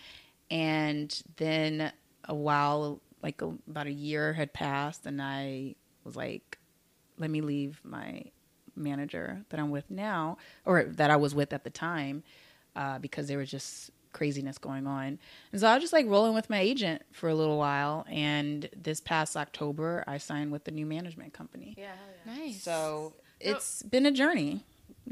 And 0.52 1.22
then 1.38 1.92
a 2.26 2.36
while, 2.36 3.02
like 3.22 3.42
a, 3.42 3.54
about 3.70 3.88
a 3.88 3.92
year 3.92 4.34
had 4.34 4.54
passed, 4.54 5.06
and 5.06 5.22
I 5.22 5.76
was 6.04 6.16
like, 6.16 6.58
let 7.18 7.30
me 7.30 7.42
leave 7.42 7.82
my 7.84 8.24
manager 8.76 9.44
that 9.50 9.60
I'm 9.60 9.72
with 9.72 9.90
now, 9.92 10.38
or 10.66 10.84
that 10.84 11.12
I 11.12 11.18
was 11.18 11.36
with 11.36 11.54
at 11.54 11.64
the 11.64 11.70
time, 11.70 12.24
uh, 12.76 13.00
because 13.00 13.28
there 13.28 13.38
was 13.38 13.52
just 13.52 13.92
craziness 14.12 14.58
going 14.58 14.88
on. 14.88 15.20
And 15.52 15.62
so 15.62 15.68
I 15.68 15.76
was 15.76 15.84
just 15.84 15.94
like 15.94 16.08
rolling 16.08 16.34
with 16.34 16.50
my 16.50 16.60
agent 16.60 17.04
for 17.12 17.30
a 17.30 17.36
little 17.36 17.58
while. 17.58 18.06
And 18.10 18.68
this 18.76 19.02
past 19.02 19.38
October, 19.38 20.04
I 20.08 20.18
signed 20.18 20.52
with 20.52 20.64
the 20.64 20.72
new 20.72 20.86
management 20.86 21.34
company. 21.34 21.76
Yeah, 21.78 21.92
yeah. 22.26 22.36
nice. 22.36 22.64
So 22.64 23.14
it's 23.40 23.84
been 23.84 24.06
a 24.06 24.12
journey. 24.12 24.66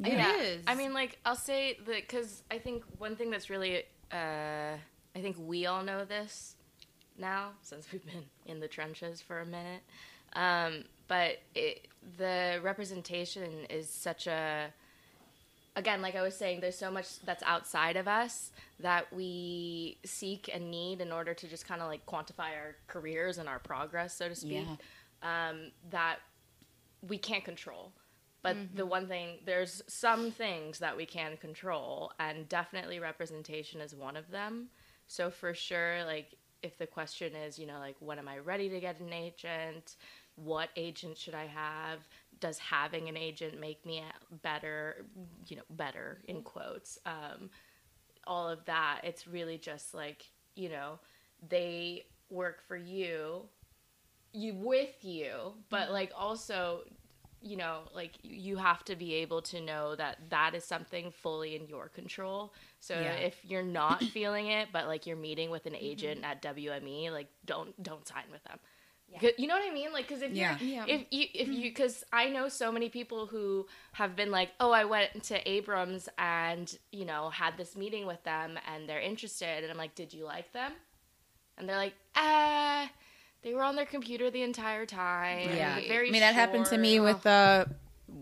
It 0.04 0.14
yeah. 0.14 0.36
is. 0.38 0.64
I 0.66 0.76
mean, 0.76 0.94
like, 0.94 1.20
I'll 1.26 1.36
say 1.36 1.78
that 1.86 1.96
because 2.08 2.44
I 2.50 2.58
think 2.58 2.84
one 2.98 3.16
thing 3.16 3.30
that's 3.30 3.50
really, 3.50 3.84
uh, 4.12 4.78
I 5.18 5.22
think 5.22 5.36
we 5.40 5.66
all 5.66 5.84
know 5.84 6.06
this 6.06 6.56
now 7.18 7.50
since 7.64 7.92
we've 7.92 8.06
been 8.06 8.26
in 8.46 8.60
the 8.60 8.68
trenches 8.68 9.20
for 9.20 9.40
a 9.40 9.46
minute. 9.46 9.82
Um, 10.34 10.84
but 11.08 11.38
it, 11.56 11.88
the 12.18 12.60
representation 12.62 13.66
is 13.70 13.90
such 13.90 14.28
a, 14.28 14.68
again, 15.76 16.02
like 16.04 16.16
I 16.16 16.22
was 16.22 16.36
saying, 16.36 16.60
there's 16.60 16.78
so 16.78 16.92
much 16.92 17.20
that's 17.22 17.42
outside 17.44 17.96
of 17.96 18.08
us 18.08 18.52
that 18.80 19.12
we 19.12 19.98
seek 20.06 20.52
and 20.54 20.70
need 20.70 21.02
in 21.02 21.12
order 21.12 21.34
to 21.34 21.48
just 21.48 21.68
kind 21.68 21.82
of 21.82 21.88
like 21.88 22.06
quantify 22.06 22.52
our 22.56 22.76
careers 22.88 23.40
and 23.40 23.50
our 23.50 23.60
progress, 23.60 24.16
so 24.16 24.30
to 24.30 24.36
speak. 24.36 24.68
Um, 25.24 25.72
that 25.90 26.18
we 27.08 27.18
can't 27.18 27.44
control. 27.44 27.92
But 28.44 28.56
the 28.76 28.86
one 28.86 29.08
thing, 29.08 29.40
there's 29.46 29.82
some 29.88 30.32
things 30.32 30.80
that 30.80 30.96
we 30.96 31.06
can 31.08 31.38
control, 31.38 32.12
and 32.20 32.48
definitely 32.48 33.00
representation 33.00 33.82
is 33.82 33.96
one 33.96 34.16
of 34.16 34.30
them. 34.30 34.70
So 35.08 35.30
for 35.30 35.54
sure, 35.54 36.04
like 36.06 36.36
if 36.62 36.78
the 36.78 36.88
question 36.88 37.36
is, 37.36 37.58
you 37.58 37.66
know, 37.66 37.80
like 37.80 37.96
when 38.00 38.20
am 38.20 38.28
I 38.28 38.40
ready 38.40 38.70
to 38.70 38.80
get 38.80 39.00
an 39.00 39.14
agent? 39.14 39.96
What 40.36 40.70
agent 40.76 41.18
should 41.18 41.34
I 41.34 41.48
have? 41.48 42.08
Does 42.40 42.60
having 42.60 43.10
an 43.10 43.18
agent 43.18 43.60
make 43.60 43.86
me 43.86 44.04
better? 44.44 45.06
You 45.48 45.58
know, 45.58 45.64
better 45.72 46.20
in 46.28 46.42
quotes. 46.42 47.00
Um, 47.06 47.50
all 48.28 48.50
of 48.50 48.64
that. 48.66 49.02
It's 49.04 49.28
really 49.28 49.58
just 49.58 49.94
like, 49.94 50.26
you 50.56 50.70
know, 50.70 51.00
they 51.50 52.06
work 52.30 52.62
for 52.68 52.76
you, 52.76 53.44
you 54.34 54.54
with 54.54 55.04
you, 55.04 55.54
but 55.70 55.92
like 55.92 56.12
also 56.16 56.82
you 57.42 57.56
know, 57.56 57.82
like 57.94 58.14
you 58.24 58.58
have 58.58 58.84
to 58.86 58.96
be 58.96 59.14
able 59.16 59.42
to 59.44 59.62
know 59.62 59.96
that 59.96 60.18
that 60.30 60.56
is 60.56 60.64
something 60.64 61.12
fully 61.12 61.56
in 61.56 61.68
your 61.68 61.88
control. 61.90 62.54
So 62.80 62.94
Yeah. 63.00 63.14
if 63.14 63.36
you're 63.44 63.64
not 63.64 64.04
feeling 64.16 64.48
it, 64.48 64.70
but 64.74 64.88
like 64.88 65.06
you're 65.06 65.18
meeting 65.18 65.50
with 65.50 65.66
an 65.66 65.76
agent 65.76 66.22
at 66.24 66.42
WME, 66.42 67.12
like 67.12 67.28
don't 67.46 67.82
don't 67.82 68.08
sign 68.08 68.26
with 68.32 68.44
them. 68.44 68.60
'Cause- 69.22 69.32
You 69.38 69.48
know 69.48 69.56
what 69.56 69.66
I 69.66 69.74
mean? 69.74 69.94
Like, 69.94 70.06
because 70.08 70.22
if 70.22 70.32
Yeah. 70.34 70.58
Yeah. 70.60 70.84
if 70.86 71.06
you, 71.12 71.28
if 71.34 71.48
you, 71.48 71.70
because 71.70 72.04
I 72.12 72.30
know 72.30 72.50
so 72.50 72.72
many 72.74 72.90
people 72.90 73.26
who 73.28 73.66
have 73.94 74.16
been 74.18 74.32
like, 74.32 74.52
oh, 74.60 74.72
I 74.72 74.84
went 74.84 75.24
to 75.26 75.50
Abrams 75.50 76.10
and 76.18 76.78
you 76.92 77.06
know 77.06 77.30
had 77.30 77.56
this 77.56 77.76
meeting 77.78 78.06
with 78.06 78.22
them 78.24 78.60
and 78.68 78.88
they're 78.90 79.00
interested, 79.00 79.64
and 79.64 79.72
I'm 79.72 79.78
like, 79.78 79.96
did 79.96 80.14
you 80.14 80.26
like 80.26 80.52
them? 80.52 80.74
And 81.58 81.68
they're 81.70 81.78
like, 81.78 81.96
ah, 82.16 82.92
they 83.44 83.54
were 83.54 83.64
on 83.64 83.76
their 83.76 83.86
computer 83.86 84.30
the 84.30 84.42
entire 84.44 84.86
time. 84.86 85.50
Yeah, 85.56 85.80
very. 85.88 86.10
I 86.10 86.12
mean 86.12 86.22
that 86.22 86.36
happened 86.36 86.66
to 86.68 86.78
me 86.78 87.00
with 87.00 87.26
uh 87.26 87.66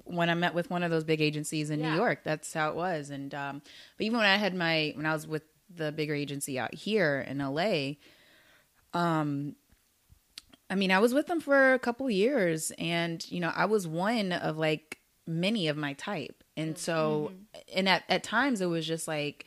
when 0.04 0.30
I 0.30 0.34
met 0.34 0.54
with 0.54 0.70
one 0.70 0.84
of 0.84 0.92
those 0.92 1.04
big 1.04 1.22
agencies 1.22 1.70
in 1.70 1.80
Yeah. 1.80 1.92
New 1.92 1.96
York. 1.98 2.22
That's 2.24 2.52
how 2.54 2.70
it 2.70 2.76
was. 2.76 3.10
And 3.10 3.34
um, 3.34 3.62
but 3.98 4.06
even 4.06 4.18
when 4.18 4.28
I 4.28 4.38
had 4.38 4.54
my 4.56 4.94
when 4.96 5.06
I 5.06 5.14
was 5.14 5.28
with 5.28 5.44
the 5.74 5.92
bigger 5.92 6.14
agency 6.14 6.60
out 6.60 6.74
here 6.74 7.26
in 7.28 7.40
LA, 7.40 7.94
um, 8.94 9.56
I 10.70 10.76
mean 10.76 10.92
I 10.92 11.00
was 11.00 11.14
with 11.14 11.28
them 11.28 11.40
for 11.40 11.74
a 11.74 11.80
couple 11.80 12.10
years, 12.10 12.72
and 12.78 13.26
you 13.32 13.40
know 13.40 13.52
I 13.56 13.66
was 13.66 13.88
one 13.88 14.32
of 14.32 14.58
like 14.58 15.00
many 15.28 15.68
of 15.68 15.78
my 15.78 15.94
type, 15.94 16.44
and 16.58 16.78
so 16.78 17.32
and 17.74 17.88
at 17.90 18.04
at 18.10 18.24
times 18.24 18.62
it 18.62 18.68
was 18.68 18.86
just 18.86 19.08
like, 19.08 19.46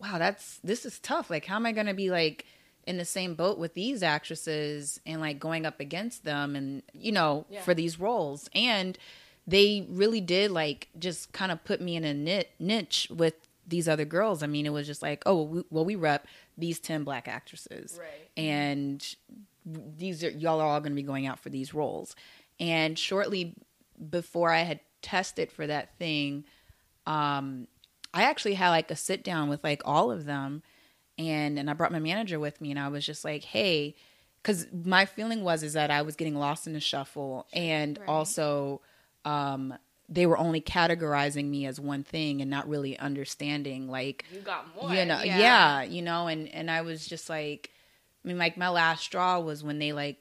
wow, 0.00 0.18
that's 0.18 0.58
this 0.62 0.84
is 0.84 0.98
tough. 1.00 1.30
Like 1.30 1.46
how 1.46 1.56
am 1.56 1.66
I 1.66 1.72
going 1.72 1.86
to 1.86 1.94
be 1.94 2.10
like 2.10 2.46
in 2.86 2.96
the 2.98 3.04
same 3.04 3.34
boat 3.34 3.58
with 3.58 3.74
these 3.74 4.02
actresses 4.02 5.00
and 5.06 5.20
like 5.20 5.38
going 5.38 5.66
up 5.66 5.80
against 5.80 6.24
them 6.24 6.56
and 6.56 6.82
you 6.92 7.12
know 7.12 7.44
Yeah. 7.50 7.60
for 7.62 7.74
these 7.74 8.00
roles 8.00 8.48
and 8.54 8.96
they 9.46 9.86
really 9.88 10.20
did 10.20 10.50
like 10.50 10.88
just 10.98 11.32
kind 11.32 11.50
of 11.52 11.62
put 11.64 11.80
me 11.80 11.96
in 11.96 12.04
a 12.04 12.44
niche 12.58 13.08
with 13.14 13.34
these 13.66 13.88
other 13.88 14.04
girls 14.04 14.42
i 14.42 14.46
mean 14.46 14.66
it 14.66 14.72
was 14.72 14.86
just 14.86 15.02
like 15.02 15.22
oh 15.26 15.42
we, 15.42 15.62
well 15.70 15.84
we 15.84 15.94
rep 15.94 16.26
these 16.58 16.78
10 16.80 17.04
black 17.04 17.28
actresses 17.28 17.98
Right. 18.00 18.30
and 18.36 19.14
these 19.64 20.24
are 20.24 20.30
y'all 20.30 20.60
are 20.60 20.66
all 20.66 20.80
going 20.80 20.92
to 20.92 20.96
be 20.96 21.02
going 21.02 21.26
out 21.26 21.38
for 21.38 21.50
these 21.50 21.72
roles 21.74 22.16
and 22.58 22.98
shortly 22.98 23.54
before 24.10 24.50
i 24.50 24.60
had 24.62 24.80
tested 25.02 25.52
for 25.52 25.66
that 25.66 25.96
thing 25.98 26.44
um 27.06 27.66
i 28.14 28.22
actually 28.22 28.54
had 28.54 28.70
like 28.70 28.90
a 28.90 28.96
sit 28.96 29.22
down 29.22 29.48
with 29.48 29.62
like 29.62 29.82
all 29.84 30.10
of 30.10 30.24
them 30.24 30.62
and 31.20 31.58
and 31.58 31.68
I 31.70 31.74
brought 31.74 31.92
my 31.92 31.98
manager 32.00 32.40
with 32.40 32.60
me 32.60 32.70
and 32.70 32.78
I 32.80 32.88
was 32.88 33.04
just 33.04 33.24
like, 33.24 33.44
"Hey, 33.44 33.94
cuz 34.42 34.66
my 34.72 35.04
feeling 35.04 35.44
was 35.44 35.62
is 35.62 35.74
that 35.74 35.90
I 35.90 36.02
was 36.02 36.16
getting 36.16 36.34
lost 36.34 36.66
in 36.66 36.72
the 36.72 36.80
shuffle 36.80 37.46
and 37.52 37.98
also 38.08 38.80
um 39.24 39.74
they 40.08 40.26
were 40.26 40.36
only 40.38 40.60
categorizing 40.60 41.44
me 41.48 41.66
as 41.66 41.78
one 41.78 42.02
thing 42.02 42.40
and 42.40 42.50
not 42.50 42.68
really 42.68 42.98
understanding 42.98 43.88
like 43.88 44.24
You 44.32 44.40
got 44.40 44.66
more. 44.74 44.90
you 44.92 45.04
know 45.04 45.20
yeah. 45.22 45.38
yeah. 45.38 45.82
you 45.82 46.02
know 46.02 46.26
and 46.26 46.48
and 46.48 46.68
i 46.70 46.80
was 46.80 47.06
just 47.06 47.28
like 47.30 47.70
i 48.24 48.28
mean 48.28 48.38
like 48.38 48.56
my 48.56 48.70
last 48.70 49.04
straw 49.04 49.38
was 49.38 49.62
when 49.62 49.78
they 49.78 49.92
like 49.92 50.16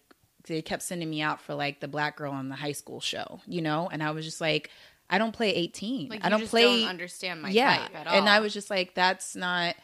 they 0.47 0.61
kept 0.61 0.83
sending 0.83 1.09
me 1.09 1.21
out 1.21 1.41
for 1.41 1.55
like 1.55 1.79
the 1.79 1.87
black 1.87 2.17
girl 2.17 2.33
on 2.33 2.49
the 2.49 2.55
high 2.55 2.71
school 2.73 2.99
show 2.99 3.39
you 3.47 3.61
know 3.61 3.89
and 3.91 4.03
i 4.03 4.11
was 4.11 4.25
just 4.25 4.41
like 4.41 4.69
i 5.09 5.17
don't 5.17 5.31
play 5.31 5.49
18 5.55 6.09
Like 6.09 6.23
i 6.25 6.29
don't 6.29 6.41
just 6.41 6.51
play 6.51 6.81
don't 6.81 6.89
understand 6.89 7.41
my 7.41 7.49
yeah 7.49 7.77
type 7.77 7.95
at 7.95 8.07
all. 8.07 8.13
and 8.15 8.29
i 8.29 8.41
was 8.41 8.53
just 8.53 8.69
like 8.69 8.93
that's 8.93 9.35
not 9.35 9.75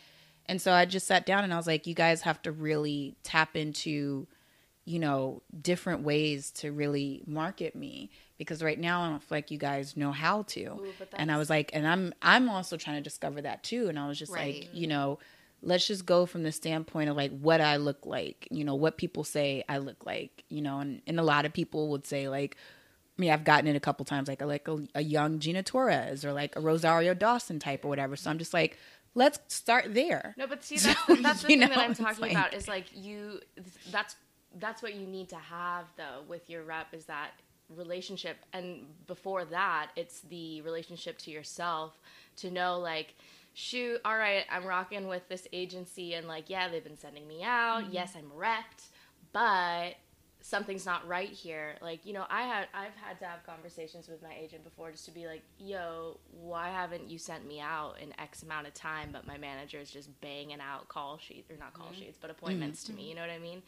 and 0.48 0.62
so 0.62 0.72
i 0.72 0.86
just 0.86 1.08
sat 1.08 1.26
down 1.26 1.44
and 1.44 1.54
i 1.54 1.58
was 1.58 1.68
like 1.68 1.88
you 1.88 1.94
guys 1.96 2.22
have 2.22 2.42
to 2.42 2.52
really 2.52 3.16
tap 3.24 3.56
into 3.56 4.28
you 4.86 5.00
know 5.00 5.42
different 5.62 6.02
ways 6.02 6.52
to 6.52 6.72
really 6.72 7.24
market 7.26 7.76
me 7.76 8.10
because 8.38 8.62
right 8.62 8.80
now 8.80 9.02
i 9.02 9.10
don't 9.10 9.24
feel 9.24 9.38
like 9.38 9.50
you 9.52 9.58
guys 9.58 9.98
know 9.98 10.12
how 10.12 10.44
to 10.44 10.66
Ooh, 10.66 10.94
and 11.14 11.32
i 11.32 11.38
was 11.38 11.50
like 11.50 11.72
and 11.74 11.88
i'm 11.88 12.14
i'm 12.22 12.50
also 12.50 12.78
trying 12.78 12.98
to 12.98 13.02
discover 13.02 13.42
that 13.42 13.64
too 13.64 13.88
and 13.88 13.98
i 13.98 14.08
was 14.08 14.20
just 14.20 14.32
Right. 14.32 14.62
like 14.62 14.70
you 14.74 14.88
know 14.88 15.20
let's 15.64 15.88
just 15.88 16.06
go 16.06 16.28
from 16.28 16.44
the 16.44 16.52
standpoint 16.52 17.10
of 17.10 17.16
like 17.16 17.32
what 17.40 17.62
i 17.62 17.78
look 17.78 18.06
like 18.06 18.48
you 18.52 18.64
know 18.64 18.76
what 18.76 18.98
people 18.98 19.24
say 19.24 19.64
i 19.68 19.80
look 19.80 20.06
like 20.06 20.44
you 20.50 20.62
know 20.62 20.80
and, 20.80 21.02
and 21.08 21.20
a 21.20 21.24
lot 21.24 21.46
of 21.46 21.54
people 21.54 21.90
would 21.90 22.06
say 22.06 22.30
like 22.30 22.56
I 23.18 23.22
mean, 23.22 23.32
I've 23.32 23.46
gotten 23.46 23.68
it 23.68 23.78
a 23.78 23.80
couple 23.80 24.04
times, 24.04 24.28
like 24.28 24.42
a, 24.42 24.46
like 24.46 24.68
a, 24.68 24.78
a 24.96 25.02
young 25.02 25.40
Gina 25.40 25.64
Torres 25.64 26.26
or 26.26 26.34
like 26.34 26.58
a 26.58 26.60
Rosario 26.60 27.14
Dawson 27.14 27.60
type 27.60 27.86
or 27.86 27.88
whatever. 27.88 28.18
So 28.18 28.30
I'm 28.30 28.38
just 28.38 28.54
like, 28.54 28.78
let's 29.16 29.40
start 29.54 29.94
there. 29.94 30.36
No, 30.38 30.46
but 30.48 30.64
see, 30.64 30.78
So, 30.78 30.94
that's, 31.08 31.22
that's 31.22 31.42
the 31.42 31.48
thing 31.48 31.60
that 31.62 31.78
I'm 31.78 31.96
talking 31.96 32.22
like- 32.22 32.32
about 32.32 32.54
is 32.54 32.68
like 32.68 32.86
you. 32.94 33.40
That's 33.92 34.16
that's 34.60 34.82
what 34.82 34.94
you 34.94 35.08
need 35.08 35.30
to 35.30 35.36
have 35.38 35.86
though 35.98 36.22
with 36.28 36.50
your 36.50 36.64
rep 36.64 36.94
is 36.94 37.06
that 37.06 37.32
relationship, 37.76 38.38
and 38.54 38.86
before 39.08 39.44
that, 39.46 39.90
it's 39.96 40.22
the 40.22 40.62
relationship 40.62 41.18
to 41.20 41.32
yourself 41.32 42.00
to 42.38 42.52
know 42.52 42.78
like. 42.80 43.16
Shoot, 43.58 44.02
all 44.04 44.18
right, 44.18 44.44
I'm 44.52 44.66
rocking 44.66 45.08
with 45.08 45.30
this 45.30 45.48
agency, 45.54 46.16
and 46.16 46.28
like, 46.28 46.50
yeah, 46.50 46.68
they've 46.68 46.84
been 46.84 46.98
sending 46.98 47.26
me 47.26 47.42
out. 47.42 47.84
Mm-hmm. 47.84 47.94
Yes, 47.94 48.14
I'm 48.18 48.30
repped, 48.38 48.90
but 49.32 49.96
something's 50.46 50.86
not 50.86 51.08
right 51.08 51.30
here. 51.30 51.76
Like, 51.82 52.06
you 52.06 52.14
know, 52.14 52.26
I 52.30 52.44
had 52.44 52.68
I've 52.72 52.96
had 52.96 53.18
to 53.20 53.26
have 53.26 53.44
conversations 53.48 54.08
with 54.08 54.22
my 54.22 54.32
agent 54.40 54.64
before 54.64 54.92
just 54.92 55.06
to 55.06 55.12
be 55.12 55.26
like, 55.26 55.42
yo, 55.58 56.20
why 56.40 56.70
haven't 56.70 57.10
you 57.10 57.18
sent 57.18 57.48
me 57.48 57.60
out 57.60 57.96
in 58.00 58.14
X 58.20 58.44
amount 58.44 58.68
of 58.68 58.76
time, 58.76 59.10
but 59.12 59.26
my 59.26 59.40
manager 59.40 59.80
is 59.80 59.90
just 59.90 60.22
banging 60.22 60.62
out 60.62 60.88
call 60.88 61.18
sheets 61.18 61.50
or 61.50 61.58
not 61.58 61.74
call 61.74 61.88
mm-hmm. 61.88 62.02
sheets, 62.02 62.20
but 62.22 62.30
appointments 62.30 62.84
to 62.84 62.94
me. 62.94 63.02
Mm-hmm. 63.02 63.10
You 63.10 63.16
know 63.16 63.22
what 63.22 63.32
I 63.32 63.40
mean? 63.40 63.64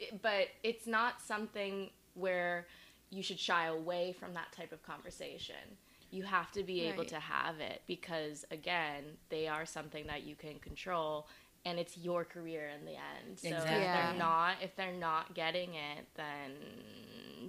It- 0.00 0.20
but 0.20 0.48
it's 0.64 0.88
not 0.88 1.20
something 1.20 1.90
where 2.14 2.66
you 3.10 3.22
should 3.22 3.38
shy 3.38 3.66
away 3.66 4.12
from 4.18 4.34
that 4.34 4.50
type 4.50 4.72
of 4.72 4.82
conversation. 4.82 5.78
You 6.10 6.24
have 6.24 6.50
to 6.52 6.64
be 6.64 6.80
able 6.82 7.04
to 7.04 7.20
have 7.20 7.60
it 7.60 7.82
because 7.86 8.44
again, 8.50 9.04
they 9.28 9.46
are 9.46 9.64
something 9.64 10.08
that 10.08 10.24
you 10.24 10.34
can 10.34 10.58
control 10.58 11.28
and 11.66 11.78
it's 11.78 11.98
your 11.98 12.24
career 12.24 12.70
in 12.78 12.86
the 12.86 12.92
end. 12.92 13.38
So 13.38 13.48
if 13.48 13.54
Exactly. 13.54 13.80
Yeah. 13.82 14.10
they're 14.10 14.18
not 14.18 14.54
if 14.62 14.74
they're 14.76 14.92
not 14.92 15.34
getting 15.34 15.74
it, 15.74 16.06
then 16.14 16.52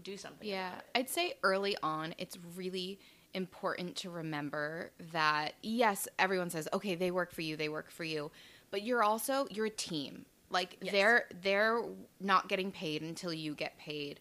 do 0.03 0.17
something. 0.17 0.47
Yeah, 0.47 0.69
about 0.69 0.79
it. 0.79 0.85
I'd 0.95 1.09
say 1.09 1.33
early 1.43 1.77
on, 1.81 2.13
it's 2.17 2.37
really 2.55 2.99
important 3.33 3.95
to 3.97 4.09
remember 4.09 4.91
that 5.13 5.53
yes, 5.61 6.07
everyone 6.19 6.49
says, 6.49 6.67
okay, 6.73 6.95
they 6.95 7.11
work 7.11 7.31
for 7.31 7.41
you, 7.41 7.55
they 7.55 7.69
work 7.69 7.91
for 7.91 8.03
you, 8.03 8.31
but 8.71 8.81
you're 8.83 9.03
also 9.03 9.47
you're 9.51 9.67
a 9.67 9.69
team. 9.69 10.25
Like 10.49 10.77
Yes. 10.81 10.91
they're 10.93 11.25
they're 11.41 11.83
not 12.19 12.47
getting 12.49 12.71
paid 12.71 13.01
until 13.01 13.33
you 13.33 13.53
get 13.53 13.77
paid. 13.77 14.19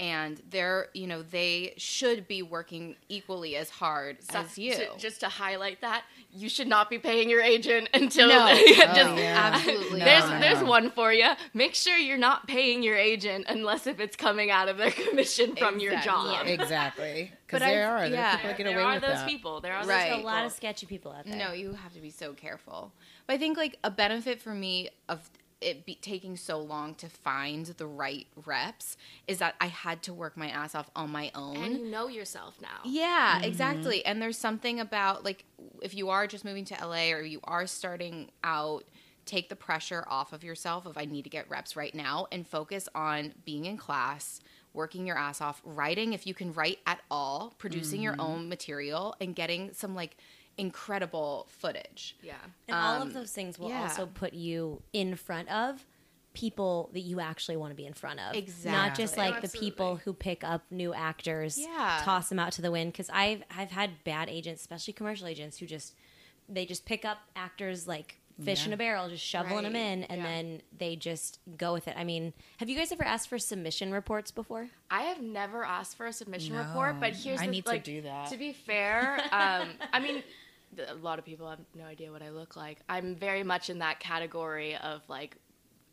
And 0.00 0.40
they're, 0.48 0.88
you 0.94 1.08
know, 1.08 1.22
they 1.22 1.74
should 1.76 2.28
be 2.28 2.40
working 2.42 2.94
equally 3.08 3.56
as 3.56 3.68
hard 3.68 4.18
So- 4.22 4.38
as 4.40 4.56
you. 4.56 4.74
to- 4.74 4.90
just 4.96 5.18
to 5.20 5.28
highlight 5.28 5.80
that, 5.80 6.04
you 6.32 6.48
should 6.48 6.68
not 6.68 6.88
be 6.88 6.98
paying 6.98 7.28
your 7.28 7.40
agent 7.40 7.88
until 7.94 8.28
No. 8.28 8.54
just, 8.54 8.80
Oh, 8.80 9.16
yeah. 9.16 9.50
Absolutely. 9.54 9.98
there's 9.98 10.22
No, 10.24 10.30
no, 10.34 10.40
there's 10.40 10.60
no. 10.60 10.66
one 10.66 10.90
for 10.92 11.12
you. 11.12 11.28
Make 11.52 11.74
sure 11.74 11.96
you're 11.96 12.16
not 12.16 12.46
paying 12.46 12.84
your 12.84 12.96
agent 12.96 13.46
unless 13.48 13.88
if 13.88 13.98
it's 13.98 14.14
coming 14.14 14.52
out 14.52 14.68
of 14.68 14.76
their 14.76 14.90
commission 15.08 15.56
from 15.56 15.80
your 15.80 15.94
Exactly. 15.94 16.30
job. 16.32 16.46
Exactly. 16.46 17.32
Because 17.46 17.60
But 17.60 17.62
I- 17.62 17.70
there 17.72 17.90
are. 17.90 18.00
There 18.08 18.10
yeah. 18.18 18.36
people 18.36 18.48
that 18.50 18.56
get 18.58 18.64
there 18.66 18.74
away 18.78 18.84
are 18.84 18.94
with 18.94 19.02
those 19.02 19.10
that. 19.14 19.28
people. 19.28 19.60
There 19.60 19.72
are 19.74 19.84
Right. 19.84 20.10
There's 20.10 20.22
a 20.22 20.26
lot 20.26 20.44
of 20.46 20.52
sketchy 20.52 20.86
people 20.86 21.10
out 21.10 21.24
there. 21.26 21.34
No, 21.36 21.52
you 21.52 21.72
have 21.72 21.92
to 21.94 22.00
be 22.00 22.10
so 22.10 22.34
careful. 22.34 22.92
But 23.26 23.34
I 23.34 23.38
think 23.38 23.56
like 23.56 23.78
a 23.82 23.90
benefit 23.90 24.40
for 24.40 24.54
me 24.54 24.90
of 25.08 25.28
it 25.60 25.84
be 25.84 25.96
taking 25.96 26.36
so 26.36 26.58
long 26.58 26.94
to 26.96 27.08
find 27.08 27.66
the 27.66 27.86
right 27.86 28.26
reps 28.46 28.96
is 29.26 29.38
that 29.38 29.54
I 29.60 29.66
had 29.66 30.02
to 30.04 30.14
work 30.14 30.36
my 30.36 30.48
ass 30.48 30.74
off 30.74 30.90
on 30.94 31.10
my 31.10 31.30
own. 31.34 31.56
and 31.56 31.78
you 31.78 31.84
know 31.86 32.08
yourself 32.08 32.56
now. 32.60 32.80
Yeah, 32.84 33.36
mm-hmm. 33.36 33.44
exactly. 33.44 34.04
And 34.04 34.22
there's 34.22 34.38
something 34.38 34.78
about 34.80 35.24
like 35.24 35.44
if 35.82 35.94
you 35.94 36.10
are 36.10 36.26
just 36.26 36.44
moving 36.44 36.64
to 36.66 36.86
LA 36.86 37.10
or 37.10 37.22
you 37.22 37.40
are 37.44 37.66
starting 37.66 38.30
out, 38.44 38.84
take 39.24 39.48
the 39.48 39.56
pressure 39.56 40.04
off 40.08 40.32
of 40.32 40.44
yourself 40.44 40.86
of 40.86 40.96
I 40.96 41.04
need 41.04 41.22
to 41.22 41.30
get 41.30 41.50
reps 41.50 41.76
right 41.76 41.94
now 41.94 42.26
and 42.30 42.46
focus 42.46 42.88
on 42.94 43.34
being 43.44 43.64
in 43.64 43.76
class, 43.76 44.40
working 44.72 45.06
your 45.06 45.18
ass 45.18 45.40
off, 45.40 45.60
writing 45.64 46.12
if 46.12 46.26
you 46.26 46.34
can 46.34 46.52
write 46.52 46.78
at 46.86 47.00
all, 47.10 47.54
producing 47.58 48.00
your 48.00 48.12
mm-hmm. 48.12 48.20
own 48.22 48.48
material 48.48 49.16
and 49.20 49.34
getting 49.34 49.72
some 49.72 49.94
like 49.94 50.16
incredible 50.58 51.46
footage. 51.50 52.16
Yeah. 52.22 52.34
And 52.66 52.76
all 52.76 53.00
Um, 53.02 53.08
of 53.08 53.14
those 53.14 53.32
things 53.32 53.58
will 53.58 53.70
yeah. 53.70 53.82
also 53.82 54.06
put 54.06 54.34
you 54.34 54.82
in 54.92 55.16
front 55.16 55.48
of 55.50 55.86
people 56.34 56.90
that 56.92 57.00
you 57.00 57.18
actually 57.20 57.56
want 57.56 57.70
to 57.72 57.74
be 57.74 57.86
in 57.86 57.94
front 57.94 58.20
of. 58.20 58.36
Exactly. 58.36 58.70
Not 58.70 58.94
just 58.96 59.16
like 59.16 59.40
the 59.40 59.48
people 59.48 59.96
who 59.96 60.12
pick 60.12 60.44
up 60.44 60.62
new 60.70 60.92
actors, 60.94 61.58
Yeah. 61.58 62.00
toss 62.04 62.28
them 62.28 62.38
out 62.38 62.52
to 62.52 62.62
the 62.62 62.70
wind. 62.70 62.92
Because 62.92 63.10
I've 63.10 63.42
I've 63.56 63.70
had 63.70 64.04
bad 64.04 64.28
agents, 64.28 64.60
especially 64.60 64.92
commercial 64.92 65.26
agents, 65.26 65.58
who 65.58 65.66
just 65.66 65.94
they 66.48 66.64
just 66.66 66.84
pick 66.84 67.04
up 67.04 67.18
actors 67.34 67.88
like 67.88 68.20
fish 68.44 68.64
in 68.66 68.72
a 68.72 68.76
barrel, 68.76 69.08
just 69.08 69.24
shoveling 69.24 69.64
them 69.64 69.74
in, 69.74 70.04
and 70.04 70.20
Yeah. 70.20 70.26
then 70.28 70.62
they 70.78 70.94
just 70.94 71.40
go 71.56 71.72
with 71.72 71.88
it. 71.88 71.94
I 71.96 72.04
mean, 72.04 72.32
have 72.58 72.68
you 72.68 72.76
guys 72.76 72.92
ever 72.92 73.02
asked 73.04 73.28
for 73.28 73.36
submission 73.36 73.90
reports 73.90 74.30
before? 74.30 74.68
I 74.92 75.02
have 75.02 75.20
never 75.20 75.64
asked 75.64 75.96
for 75.96 76.06
a 76.06 76.12
submission 76.12 76.54
No. 76.54 76.62
report, 76.62 77.00
but 77.00 77.14
here's 77.14 77.40
I 77.40 77.46
the, 77.46 77.50
need 77.50 77.66
to 77.66 77.78
do 77.80 78.02
that. 78.02 78.30
To 78.30 78.36
be 78.36 78.52
fair, 78.52 79.20
um, 79.32 79.70
I 79.92 79.98
mean, 79.98 80.22
a 80.88 80.94
lot 80.94 81.18
of 81.18 81.24
people 81.24 81.48
have 81.48 81.60
no 81.74 81.84
idea 81.84 82.12
what 82.12 82.22
I 82.22 82.30
look 82.30 82.56
like. 82.56 82.78
I'm 82.88 83.14
very 83.14 83.42
much 83.42 83.70
in 83.70 83.78
that 83.78 84.00
category 84.00 84.76
of 84.76 85.02
like 85.08 85.36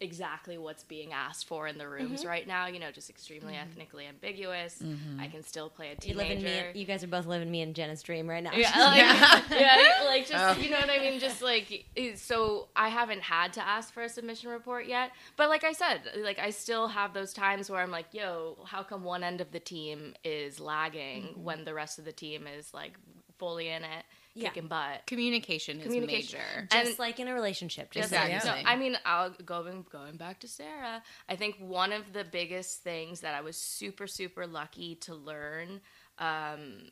exactly 0.01 0.57
what's 0.57 0.83
being 0.83 1.13
asked 1.13 1.47
for 1.47 1.67
in 1.67 1.77
the 1.77 1.87
rooms 1.87 2.19
Mm-hmm. 2.19 2.27
right 2.27 2.47
now. 2.47 2.67
You 2.67 2.79
know, 2.79 2.91
just 2.91 3.09
extremely 3.09 3.53
mm-hmm. 3.53 3.69
ethnically 3.69 4.05
ambiguous. 4.05 4.81
Mm-hmm. 4.83 5.19
I 5.19 5.27
can 5.27 5.43
still 5.43 5.69
play 5.69 5.87
a 5.87 5.91
You 5.91 6.13
teenager. 6.13 6.17
live 6.17 6.37
in 6.37 6.43
me. 6.43 6.79
You 6.79 6.85
guys 6.85 7.03
are 7.03 7.07
both 7.07 7.25
living 7.25 7.49
me 7.49 7.61
and 7.61 7.73
Jenna's 7.73 8.03
dream 8.03 8.29
right 8.29 8.43
now. 8.43 8.51
yeah, 8.53 8.71
like, 8.77 9.49
yeah, 9.59 10.03
like 10.05 10.27
just 10.27 10.57
oh. 10.57 10.61
you 10.61 10.69
know 10.69 10.79
what 10.79 10.89
I 10.89 10.99
mean. 10.99 11.19
Just 11.19 11.41
like 11.41 11.85
so, 12.15 12.67
I 12.75 12.89
haven't 12.89 13.21
had 13.21 13.53
to 13.53 13.65
ask 13.65 13.93
for 13.93 14.03
a 14.03 14.09
submission 14.09 14.49
report 14.49 14.87
yet. 14.87 15.11
But 15.37 15.49
like 15.49 15.63
I 15.63 15.71
said, 15.71 16.01
like 16.17 16.39
I 16.39 16.49
still 16.49 16.87
have 16.89 17.13
those 17.13 17.33
times 17.33 17.69
where 17.69 17.81
I'm 17.81 17.91
like, 17.91 18.07
"Yo, 18.11 18.57
how 18.65 18.83
come 18.83 19.03
one 19.03 19.23
end 19.23 19.41
of 19.41 19.51
the 19.51 19.59
team 19.59 20.13
is 20.23 20.59
lagging 20.59 21.23
mm-hmm. 21.23 21.43
when 21.43 21.65
the 21.65 21.73
rest 21.73 21.99
of 21.99 22.05
the 22.05 22.13
team 22.13 22.47
is 22.47 22.73
like 22.73 22.97
fully 23.37 23.69
in 23.69 23.83
it, 23.83 24.05
Yeah. 24.35 24.49
kicking 24.49 24.67
butt?" 24.67 25.05
Communication 25.07 25.79
is 25.79 25.87
major. 25.87 26.67
Just 26.71 26.89
And- 26.89 26.99
like 26.99 27.19
in 27.19 27.27
a 27.27 27.33
relationship. 27.33 27.91
Just 27.91 28.11
Yes, 28.11 28.45
like 28.45 28.55
you 28.55 28.63
No, 28.63 28.69
I 28.69 28.75
mean, 28.75 28.97
I'll 29.05 29.31
going 29.31 29.85
going 29.89 30.17
back 30.17 30.41
to 30.41 30.47
Sarah. 30.47 31.01
I 31.27 31.35
think 31.35 31.57
one 31.57 31.91
of 31.91 32.13
the 32.13 32.23
biggest 32.23 32.83
things 32.83 33.21
that 33.21 33.33
I 33.33 33.41
was 33.41 33.57
super 33.57 34.05
super 34.07 34.45
lucky 34.45 34.95
to 34.95 35.15
learn. 35.15 35.81
Um, 36.19 36.91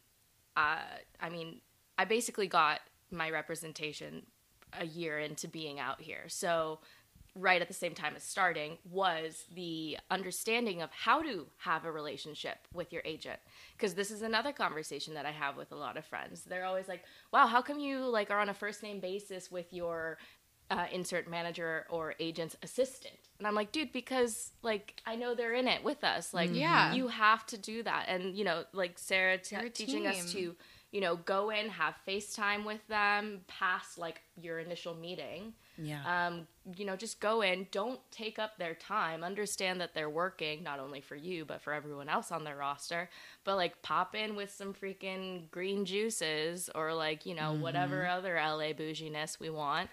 uh, 0.55 0.79
I 1.19 1.29
mean, 1.29 1.61
I 1.97 2.05
basically 2.05 2.47
got 2.47 2.81
my 3.11 3.29
representation 3.29 4.25
a 4.73 4.85
year 4.85 5.19
into 5.19 5.47
being 5.47 5.79
out 5.79 6.01
here, 6.01 6.27
so 6.27 6.79
right 7.35 7.61
at 7.61 7.67
the 7.67 7.73
same 7.73 7.95
time 7.95 8.13
as 8.15 8.23
starting 8.23 8.77
was 8.89 9.45
the 9.55 9.97
understanding 10.11 10.81
of 10.81 10.91
how 10.91 11.21
to 11.21 11.47
have 11.57 11.83
a 11.85 11.91
relationship 11.91 12.57
with 12.73 12.93
your 12.93 13.01
agent. 13.05 13.39
Because 13.75 13.95
this 13.95 14.11
is 14.11 14.21
another 14.21 14.51
conversation 14.51 15.13
that 15.15 15.25
i 15.25 15.31
have 15.31 15.57
with 15.57 15.71
a 15.71 15.75
lot 15.75 15.97
of 15.97 16.05
friends. 16.05 16.43
They're 16.43 16.65
always 16.65 16.87
like 16.87 17.03
wow 17.31 17.47
how 17.47 17.61
come 17.61 17.79
you 17.79 17.99
like 18.05 18.29
are 18.31 18.39
on 18.39 18.49
a 18.49 18.53
first 18.53 18.83
name 18.83 18.99
basis 18.99 19.51
with 19.51 19.71
your 19.73 20.17
uh, 20.71 20.85
insert 20.91 21.29
manager 21.29 21.85
or 21.89 22.15
agent's 22.19 22.55
assistant? 22.63 23.15
And 23.39 23.47
i'm 23.47 23.55
like 23.55 23.71
dude 23.71 23.91
because 23.91 24.51
like 24.61 25.01
i 25.05 25.15
know 25.15 25.33
they're 25.33 25.53
in 25.55 25.67
it 25.67 25.83
with 25.83 26.03
us. 26.03 26.33
Like 26.33 26.49
Yeah. 26.53 26.93
you 26.93 27.07
have 27.07 27.45
to 27.47 27.57
do 27.57 27.83
that. 27.83 28.05
And 28.09 28.37
you 28.37 28.43
know 28.43 28.63
like 28.73 28.99
sarah 28.99 29.37
t- 29.39 29.55
You're 29.55 29.65
a 29.65 29.69
teaching 29.69 30.05
us 30.07 30.31
to 30.33 30.55
you 30.91 31.01
know 31.01 31.15
go 31.15 31.49
in 31.49 31.69
have 31.69 31.95
facetime 32.07 32.63
with 32.63 32.85
them 32.87 33.41
past 33.47 33.97
like 33.97 34.21
your 34.39 34.59
initial 34.59 34.93
meeting 34.93 35.53
Yeah. 35.77 36.27
um, 36.27 36.47
you 36.77 36.85
know, 36.85 36.95
just 36.95 37.19
go 37.19 37.41
in, 37.41 37.67
don't 37.71 37.99
take 38.11 38.39
up 38.39 38.57
their 38.57 38.73
time, 38.75 39.23
understand 39.23 39.81
that 39.81 39.93
they're 39.93 40.09
working 40.09 40.63
not 40.63 40.79
only 40.79 41.01
for 41.01 41.15
you, 41.15 41.45
but 41.45 41.61
for 41.61 41.73
everyone 41.73 42.09
else 42.09 42.31
on 42.31 42.43
their 42.43 42.55
roster. 42.57 43.09
But 43.43 43.55
like 43.57 43.81
pop 43.81 44.15
in 44.15 44.35
with 44.35 44.51
some 44.51 44.73
freaking 44.73 45.49
green 45.51 45.85
juices 45.85 46.69
or 46.75 46.93
like, 46.93 47.25
you 47.25 47.35
know, 47.35 47.53
whatever 47.53 48.05
other 48.07 48.35
LA 48.37 48.73
bouginess 48.73 49.39
we 49.39 49.49
want. 49.49 49.89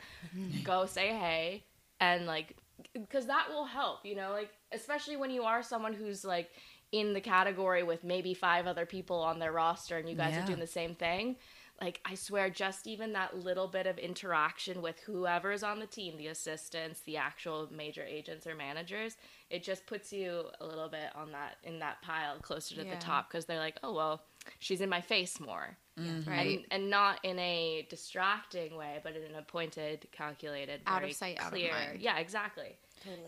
go 0.63 0.87
say 0.87 1.09
hey 1.09 1.65
and 2.01 2.27
like, 2.27 2.57
because 2.95 3.27
that 3.27 3.47
will 3.51 3.65
help, 3.67 4.05
you 4.05 4.15
know, 4.15 4.33
like, 4.33 4.51
especially 4.73 5.17
when 5.17 5.31
you 5.31 5.43
are 5.45 5.63
someone 5.63 5.93
who's 5.93 6.25
like, 6.25 6.51
in 6.93 7.13
the 7.15 7.21
category 7.21 7.85
with 7.85 8.03
maybe 8.03 8.35
five 8.35 8.67
other 8.67 8.85
people 8.85 9.21
on 9.21 9.39
their 9.39 9.53
roster 9.53 9.97
and 9.99 10.09
you 10.09 10.17
guys 10.17 10.33
Yeah. 10.35 10.43
are 10.43 10.47
doing 10.47 10.59
the 10.59 10.67
same 10.67 10.97
thing 10.97 11.37
like 11.81 12.01
I 12.05 12.15
swear, 12.15 12.51
just 12.51 12.87
even 12.87 13.13
that 13.15 13.39
little 13.39 13.67
bit 13.67 13.87
of 13.87 13.97
interaction 13.99 14.83
with 14.83 15.01
whoever's 15.01 15.63
on 15.63 15.81
the 15.81 15.87
team, 15.87 16.17
the 16.19 16.27
assistants, 16.27 17.01
the 17.01 17.17
actual 17.17 17.69
major 17.75 18.03
agents 18.05 18.47
or 18.47 18.55
managers, 18.55 19.17
it 19.49 19.63
just 19.63 19.87
puts 19.87 20.13
you 20.13 20.45
a 20.61 20.67
little 20.67 20.89
bit 20.89 21.09
on 21.15 21.33
that 21.33 21.57
in 21.65 21.79
that 21.79 22.03
pile 22.03 22.37
closer 22.43 22.75
to 22.77 22.85
Yeah. 22.85 22.95
the 22.95 23.01
top 23.01 23.31
because 23.31 23.47
they're 23.47 23.59
like, 23.59 23.79
oh 23.83 23.95
well, 23.95 24.23
she's 24.59 24.81
in 24.83 24.89
my 24.91 25.01
face 25.01 25.41
more, 25.41 25.77
mm-hmm. 25.99 26.31
Right. 26.31 26.59
and 26.59 26.67
and 26.71 26.91
not 26.91 27.25
in 27.25 27.39
a 27.39 27.87
distracting 27.89 28.77
way, 28.77 29.01
but 29.03 29.17
in 29.17 29.35
a 29.35 29.43
pointed, 29.43 30.07
calculated, 30.13 30.83
Out 30.87 30.97
of 30.97 31.01
very 31.03 31.13
sight, 31.15 31.39
out 31.41 31.47
of 31.47 31.53
clear. 31.53 31.73
mind. 31.73 32.01
Yeah, 32.01 32.19
exactly. 32.19 32.77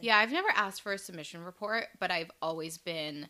Yeah, 0.03 0.19
I've 0.19 0.33
never 0.33 0.51
asked 0.55 0.83
for 0.83 0.93
a 0.93 0.99
submission 0.99 1.43
report, 1.43 1.87
but 1.99 2.11
I've 2.11 2.31
always 2.43 2.77
been 2.77 3.29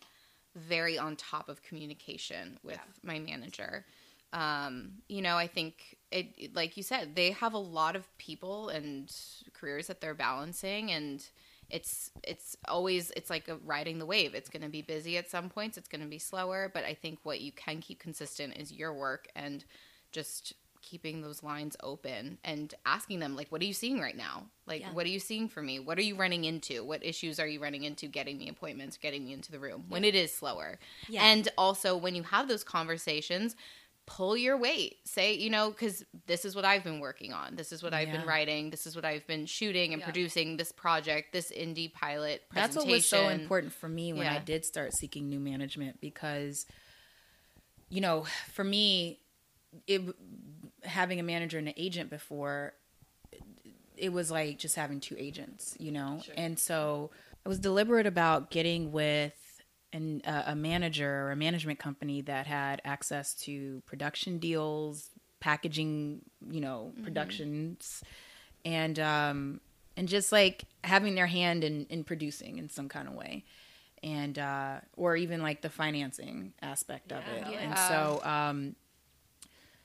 very 0.57 0.99
on 0.99 1.15
top 1.15 1.49
of 1.49 1.63
communication 1.63 2.59
with 2.65 2.81
my 3.05 3.21
manager. 3.21 3.87
Um, 4.33 4.93
you 5.09 5.23
know, 5.23 5.37
I 5.37 5.47
think 5.47 5.99
it, 6.11 6.55
like 6.55 6.77
you 6.77 6.83
said, 6.83 7.15
they 7.17 7.33
have 7.33 7.53
a 7.55 7.59
lot 7.59 7.97
of 7.97 8.07
people 8.19 8.69
and 8.71 9.15
careers 9.53 9.87
that 9.89 10.01
they're 10.01 10.15
balancing, 10.15 10.91
and 10.91 11.25
it's 11.71 12.11
it's 12.23 12.57
always 12.69 13.11
it's 13.17 13.31
like 13.31 13.49
a 13.49 13.57
riding 13.65 13.99
the 13.99 14.07
wave. 14.07 14.35
It's 14.35 14.49
going 14.51 14.63
to 14.63 14.69
be 14.69 14.83
busy 14.83 15.17
at 15.19 15.31
some 15.31 15.49
points. 15.49 15.77
It's 15.79 15.89
going 15.89 16.03
to 16.03 16.07
be 16.09 16.19
slower, 16.19 16.71
but 16.73 16.85
I 16.85 16.95
think 16.95 17.19
what 17.23 17.41
you 17.41 17.53
can 17.53 17.81
keep 17.81 17.99
consistent 17.99 18.57
is 18.57 18.73
your 18.73 18.93
work 18.93 19.29
and 19.37 19.65
just 20.13 20.55
keeping 20.83 21.23
those 21.23 21.45
lines 21.45 21.77
open 21.85 22.39
and 22.43 22.75
asking 22.85 23.21
them 23.21 23.37
like 23.37 23.47
what 23.53 23.63
are 23.63 23.65
you 23.65 23.73
seeing 23.73 24.01
right 24.01 24.17
now 24.17 24.43
like 24.67 24.81
Yeah. 24.81 24.93
what 24.93 25.07
are 25.07 25.11
you 25.11 25.21
seeing 25.21 25.49
for 25.49 25.63
me 25.63 25.79
what 25.79 25.97
are 25.97 26.03
you 26.03 26.17
running 26.17 26.43
into 26.45 26.83
what 26.83 27.05
issues 27.07 27.39
are 27.39 27.47
you 27.47 27.61
running 27.63 27.85
into 27.85 28.09
getting 28.09 28.37
me 28.37 28.49
appointments 28.49 28.97
getting 28.97 29.25
me 29.25 29.33
into 29.33 29.53
the 29.53 29.61
room 29.61 29.85
when 29.89 30.03
it 30.03 30.17
is 30.17 30.33
slower 30.35 30.81
Yeah. 31.09 31.23
and 31.23 31.49
also 31.57 31.97
when 31.97 32.17
you 32.17 32.25
have 32.25 32.49
those 32.49 32.65
conversations 32.65 33.55
pull 34.17 34.37
your 34.37 34.59
weight. 34.59 34.97
Say 35.05 35.35
you 35.35 35.49
know 35.49 35.71
because 35.71 36.05
this 36.27 36.45
is 36.45 36.55
what 36.55 36.65
i've 36.65 36.85
been 36.85 37.01
working 37.01 37.33
on. 37.33 37.57
This 37.57 37.73
is 37.73 37.83
what 37.83 37.95
i've 37.95 38.13
been 38.13 38.27
writing. 38.27 38.71
This 38.71 38.87
is 38.87 38.95
what 38.95 39.05
i've 39.05 39.27
been 39.27 39.47
shooting 39.47 39.93
and 39.93 40.01
Yeah. 40.01 40.07
producing. 40.07 40.57
This 40.57 40.73
project 40.73 41.33
this 41.33 41.51
indie 41.51 41.93
pilot 41.93 42.43
That's 42.55 42.77
what 42.77 42.87
was 42.87 43.07
so 43.07 43.29
important 43.29 43.73
for 43.73 43.89
me 43.89 44.13
when 44.13 44.27
I 44.27 44.39
did 44.39 44.65
start 44.65 44.93
seeking 44.93 45.29
new 45.29 45.41
management 45.41 46.01
because, 46.01 46.67
you 47.89 48.01
know, 48.01 48.27
for 48.53 48.65
me, 48.65 49.21
it 49.87 50.03
having 50.85 51.19
a 51.19 51.23
manager 51.23 51.59
and 51.59 51.69
an 51.69 51.75
agent 51.77 52.11
before, 52.11 52.75
it 53.97 54.13
was 54.13 54.31
like 54.31 54.59
just 54.59 54.77
having 54.77 55.01
two 55.01 55.17
agents, 55.19 55.75
you 55.79 55.93
know, 55.93 56.21
and 56.37 56.59
so 56.59 57.11
I 57.47 57.49
was 57.49 57.59
deliberate 57.59 58.07
about 58.07 58.51
getting 58.51 58.93
with 58.93 59.35
an, 59.93 60.23
uh, 60.25 60.45
a 60.47 60.57
manager 60.57 61.27
or 61.27 61.33
a 61.33 61.37
management 61.37 61.79
company 61.79 62.23
that 62.23 62.47
had 62.47 62.81
access 62.85 63.35
to 63.35 63.83
production 63.87 64.39
deals, 64.39 65.11
packaging, 65.41 66.23
you 66.51 66.61
know, 66.61 66.93
productions, 67.03 68.03
and 68.65 68.99
um, 68.99 69.61
and 69.97 70.09
just 70.09 70.33
like 70.33 70.65
having 70.85 71.15
their 71.15 71.27
hand 71.27 71.65
in, 71.65 71.87
in 71.91 72.05
producing 72.05 72.59
in 72.59 72.69
some 72.69 72.89
kind 72.89 73.09
of 73.09 73.15
way. 73.15 73.45
And 74.05 74.37
uh, 74.37 74.81
or 74.97 75.15
even 75.15 75.43
like 75.43 75.63
the 75.63 75.71
financing 75.71 76.55
aspect 76.61 77.13
of 77.13 77.23
it. 77.37 77.47
And 77.55 77.79
so 77.79 78.21
um, 78.25 78.75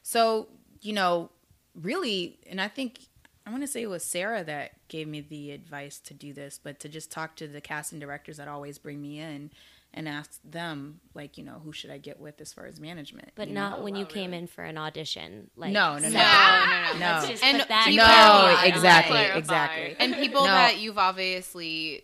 so 0.08 0.48
you 0.82 0.93
know 0.93 1.30
really 1.76 2.39
and 2.50 2.62
i 2.62 2.67
think 2.70 3.00
i 3.46 3.50
want 3.50 3.62
to 3.62 3.67
say 3.67 3.82
it 3.82 3.89
was 3.89 4.06
sarah 4.06 4.41
that 4.41 4.72
gave 4.88 5.06
me 5.06 5.20
the 5.20 5.52
advice 5.52 6.00
to 6.00 6.13
do 6.13 6.32
this 6.32 6.58
but 6.63 6.80
to 6.80 6.88
just 6.88 7.12
talk 7.12 7.36
to 7.36 7.46
the 7.46 7.60
casting 7.60 8.00
directors 8.00 8.38
that 8.38 8.48
always 8.48 8.78
bring 8.78 9.02
me 9.02 9.20
in 9.20 9.52
and 9.98 10.08
ask 10.08 10.40
them 10.44 11.00
like 11.14 11.38
you 11.38 11.44
know 11.44 11.60
who 11.64 11.72
should 11.74 11.90
i 11.90 11.98
get 11.98 12.20
with 12.20 12.40
as 12.40 12.54
far 12.54 12.66
as 12.66 12.80
management 12.80 13.30
But 13.36 13.48
you 13.50 13.54
know? 13.56 13.70
not 13.70 13.84
when 13.84 13.96
you 13.96 14.06
came 14.06 14.34
in 14.34 14.48
for 14.48 14.64
an 14.64 14.78
audition. 14.78 15.50
Like 15.58 15.72
No, 15.72 15.98
no, 15.98 16.08
no. 16.08 16.10
so- 16.10 16.18
No, 16.18 16.66
no, 16.66 16.94
no. 17.00 17.22
no 17.22 17.28
just 17.28 17.44
And 17.44 17.60
put 17.60 17.68
that 17.70 17.88
no 17.92 18.04
clarify. 18.06 18.66
exactly 18.66 19.12
Clarify. 19.18 19.38
exactly 19.38 19.96
and 20.00 20.16
people 20.16 20.42
No. 20.42 20.48
that 20.48 20.78
you've 20.80 20.98
obviously 20.98 22.04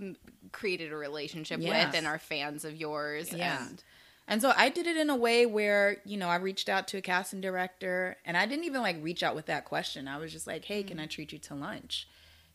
mm, 0.00 0.16
created 0.52 0.92
a 0.92 0.96
relationship 0.96 1.60
Yes. 1.60 1.86
with 1.86 1.94
and 1.96 2.06
are 2.06 2.18
fans 2.18 2.64
of 2.64 2.74
yours 2.76 3.32
Yeah. 3.32 3.66
and 3.68 3.82
And 4.26 4.40
so 4.40 4.54
I 4.56 4.70
did 4.70 4.86
it 4.86 4.96
in 4.96 5.10
a 5.10 5.16
way 5.16 5.44
where, 5.44 5.98
you 6.06 6.16
know, 6.16 6.28
I 6.28 6.36
reached 6.36 6.70
out 6.70 6.88
to 6.88 6.96
a 6.96 7.02
casting 7.02 7.42
director 7.42 8.16
and 8.24 8.38
I 8.38 8.46
didn't 8.46 8.64
even 8.64 8.80
like 8.80 8.96
reach 9.02 9.22
out 9.22 9.34
with 9.34 9.46
that 9.46 9.66
question. 9.66 10.08
I 10.08 10.16
was 10.16 10.32
just 10.32 10.46
like, 10.46 10.64
hey, 10.64 10.82
can 10.82 10.98
I 10.98 11.04
treat 11.06 11.30
you 11.34 11.38
to 11.40 11.54
lunch? 11.54 12.08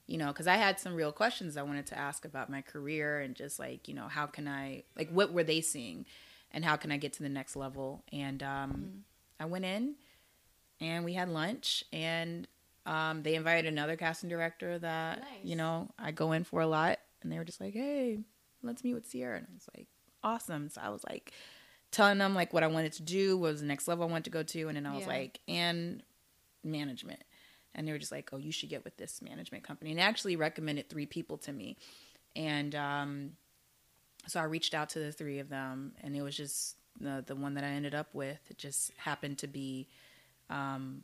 You 0.10 0.18
know, 0.18 0.28
because 0.30 0.48
I 0.48 0.56
had 0.56 0.80
some 0.80 0.96
real 0.96 1.12
questions 1.12 1.56
I 1.56 1.62
wanted 1.62 1.86
to 1.88 1.98
ask 1.98 2.26
about 2.26 2.50
my 2.50 2.64
career 2.64 3.20
and 3.20 3.36
just 3.36 3.60
like, 3.60 3.88
you 3.88 3.94
know, 3.94 4.08
how 4.08 4.26
can 4.26 4.48
I, 4.48 4.82
like, 4.98 5.12
what 5.12 5.32
were 5.34 5.44
they 5.44 5.62
seeing 5.62 6.08
and 6.50 6.66
how 6.66 6.78
can 6.78 6.92
I 6.92 6.98
get 6.98 7.14
to 7.14 7.22
the 7.24 7.30
next 7.30 7.56
level? 7.56 8.04
And 8.12 8.42
um, 8.42 9.04
I 9.40 9.46
went 9.46 9.66
in 9.66 9.94
and 10.82 11.06
we 11.06 11.14
had 11.14 11.30
lunch 11.30 11.84
and 11.94 12.48
um, 12.88 13.22
they 13.22 13.36
invited 13.36 13.72
another 13.72 13.96
casting 13.96 14.30
director 14.30 14.80
that, 14.80 15.20
Nice. 15.20 15.28
you 15.44 15.56
know, 15.56 15.92
I 16.00 16.10
go 16.10 16.32
in 16.32 16.44
for 16.44 16.62
a 16.62 16.68
lot 16.68 16.98
and 17.22 17.32
they 17.32 17.38
were 17.38 17.46
just 17.46 17.62
like, 17.62 17.76
hey, 17.76 18.18
let's 18.64 18.84
meet 18.84 18.96
with 18.96 19.08
Ciera. 19.08 19.38
And 19.38 19.46
I 19.48 19.54
was 19.54 19.68
like, 19.78 19.86
awesome. 20.24 20.70
So 20.70 20.82
I 20.84 20.90
was 20.90 21.04
like, 21.08 21.34
telling 21.92 22.18
them 22.18 22.34
like 22.34 22.52
what 22.52 22.64
I 22.64 22.68
wanted 22.68 22.94
to 22.94 23.04
do, 23.04 23.38
what 23.38 23.52
was 23.52 23.62
the 23.62 23.68
next 23.68 23.88
level 23.88 24.06
I 24.08 24.10
wanted 24.10 24.24
to 24.26 24.30
go 24.32 24.42
to, 24.42 24.68
and 24.70 24.76
then 24.76 24.88
I 24.88 24.96
was 24.96 25.06
Yeah. 25.06 25.14
like, 25.14 25.40
and 25.48 26.02
management. 26.64 27.22
And 27.76 27.88
they 27.88 27.92
were 27.92 28.00
just 28.00 28.12
like, 28.12 28.30
oh, 28.34 28.38
you 28.38 28.52
should 28.52 28.70
get 28.70 28.84
with 28.84 28.98
this 28.98 29.22
management 29.22 29.64
company. 29.64 29.92
And 29.92 30.00
they 30.00 30.04
actually 30.04 30.36
recommended 30.36 30.90
three 30.90 31.06
people 31.06 31.38
to 31.40 31.54
me. 31.54 31.78
And 32.36 32.76
um, 32.76 33.32
so 34.28 34.40
I 34.40 34.44
reached 34.44 34.74
out 34.74 34.90
to 34.90 35.00
the 35.00 35.12
three 35.12 35.40
of 35.40 35.50
them, 35.50 35.94
and 36.04 36.16
it 36.16 36.22
was 36.22 36.36
just 36.36 36.76
the, 37.00 37.24
the 37.26 37.36
one 37.36 37.54
that 37.56 37.64
I 37.64 37.70
ended 37.70 37.96
up 37.96 38.14
with. 38.14 38.40
It 38.50 38.58
just 38.58 38.92
happened 38.98 39.38
to 39.40 39.48
be 39.48 39.88
um, 40.50 41.04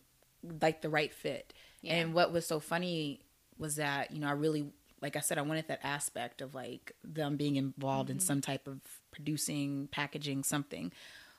like 0.61 0.81
the 0.81 0.89
right 0.89 1.13
fit. 1.13 1.53
Yeah. 1.81 1.95
And 1.95 2.13
what 2.13 2.31
was 2.31 2.45
so 2.45 2.59
funny 2.59 3.21
was 3.57 3.75
that, 3.75 4.11
you 4.11 4.19
know, 4.19 4.27
I 4.27 4.31
really, 4.31 4.67
like 5.01 5.15
I 5.15 5.19
said, 5.19 5.37
I 5.37 5.43
wanted 5.43 5.67
that 5.67 5.79
aspect 5.83 6.41
of 6.41 6.55
like 6.55 6.91
them 7.03 7.37
being 7.37 7.55
involved 7.55 8.09
in 8.09 8.19
some 8.19 8.41
type 8.41 8.67
of 8.67 8.79
producing, 9.11 9.87
packaging, 9.91 10.43
something. 10.43 10.91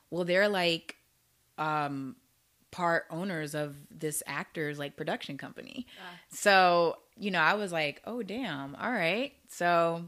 Well, 0.09 0.23
they're 0.23 0.49
like 0.49 0.95
um, 1.57 2.15
part 2.77 3.05
owners 3.09 3.55
of 3.55 3.75
this 3.89 4.21
actor's 4.27 4.77
like 4.77 4.95
production 4.95 5.35
company. 5.35 5.87
So, 6.29 6.97
you 7.17 7.31
know, 7.31 7.39
I 7.39 7.55
was 7.55 7.71
like, 7.71 8.03
oh, 8.05 8.21
damn. 8.21 8.75
All 8.75 8.91
right. 8.91 9.33
So, 9.49 10.03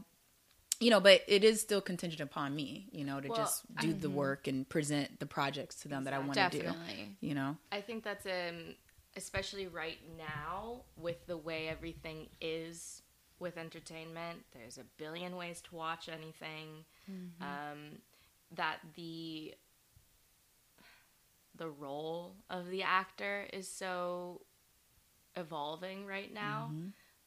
you 0.78 0.90
know, 0.90 1.00
but 1.00 1.22
it 1.26 1.42
is 1.42 1.60
still 1.60 1.80
contingent 1.80 2.20
upon 2.20 2.54
me, 2.54 2.86
you 2.92 3.04
know, 3.04 3.20
to 3.20 3.28
Well, 3.28 3.38
just 3.38 3.64
do 3.80 3.92
the 3.92 4.08
work 4.08 4.46
and 4.46 4.68
present 4.68 5.18
the 5.18 5.26
projects 5.26 5.80
to 5.82 5.88
them 5.88 6.04
that 6.04 6.14
I 6.14 6.20
want 6.20 6.34
to 6.34 6.48
do, 6.48 6.62
you 7.20 7.34
know? 7.34 7.56
I 7.72 7.80
think 7.80 8.04
that's 8.04 8.24
um 8.26 8.76
especially 9.16 9.66
right 9.66 9.98
now 10.16 10.82
with 10.96 11.26
the 11.26 11.36
way 11.36 11.66
everything 11.68 12.28
is 12.40 13.02
with 13.40 13.58
entertainment. 13.58 14.44
There's 14.52 14.78
a 14.78 14.84
billion 14.96 15.34
ways 15.34 15.60
to 15.62 15.74
watch 15.74 16.08
anything. 16.08 16.84
Um, 17.40 17.98
that 18.54 18.78
the 18.94 19.54
the 21.60 21.68
role 21.68 22.34
of 22.48 22.68
the 22.70 22.82
actor 22.82 23.46
is 23.52 23.68
so 23.68 24.40
evolving 25.36 26.06
right 26.06 26.32
now. 26.34 26.72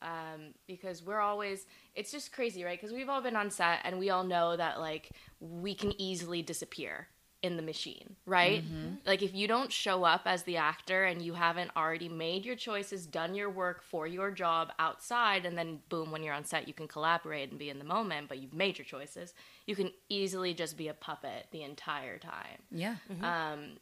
Um, 0.02 0.54
because 0.68 1.02
we're 1.02 1.22
always 1.22 1.66
it's 1.96 2.12
just 2.12 2.34
crazy 2.34 2.66
right? 2.66 2.78
Because 2.78 2.94
we've 2.94 3.08
all 3.08 3.22
been 3.22 3.38
on 3.38 3.50
set 3.50 3.80
and 3.86 4.00
we 4.00 4.10
all 4.10 4.26
know 4.26 4.58
that 4.58 4.82
like 4.82 5.12
we 5.40 5.74
can 5.74 5.94
easily 6.02 6.42
disappear 6.42 7.08
in 7.42 7.56
the 7.58 7.62
machine 7.64 8.16
right? 8.26 8.64
Like 9.06 9.22
if 9.22 9.34
you 9.34 9.48
don't 9.48 9.72
show 9.72 10.04
up 10.04 10.24
as 10.26 10.44
the 10.44 10.58
actor 10.58 11.04
and 11.06 11.22
you 11.22 11.34
haven't 11.36 11.72
already 11.78 12.10
made 12.10 12.44
your 12.44 12.56
choices 12.56 13.06
done 13.06 13.34
your 13.36 13.50
work 13.50 13.82
for 13.84 14.08
your 14.08 14.32
job 14.32 14.72
outside 14.80 15.46
and 15.46 15.58
then 15.58 15.80
boom 15.90 16.12
when 16.12 16.24
you're 16.24 16.34
on 16.34 16.44
set 16.44 16.68
you 16.68 16.74
can 16.74 16.88
collaborate 16.88 17.52
and 17.52 17.60
be 17.60 17.70
in 17.70 17.80
the 17.80 17.86
moment 17.86 18.28
but 18.28 18.40
you've 18.40 18.54
made 18.54 18.78
your 18.78 18.86
choices 18.86 19.34
you 19.68 19.76
can 19.76 19.92
easily 20.10 20.54
just 20.54 20.76
be 20.78 20.88
a 20.90 20.94
puppet 20.94 21.48
the 21.52 21.64
entire 21.64 22.18
time. 22.18 22.60
Yeah. 22.72 22.96
um, 23.22 23.78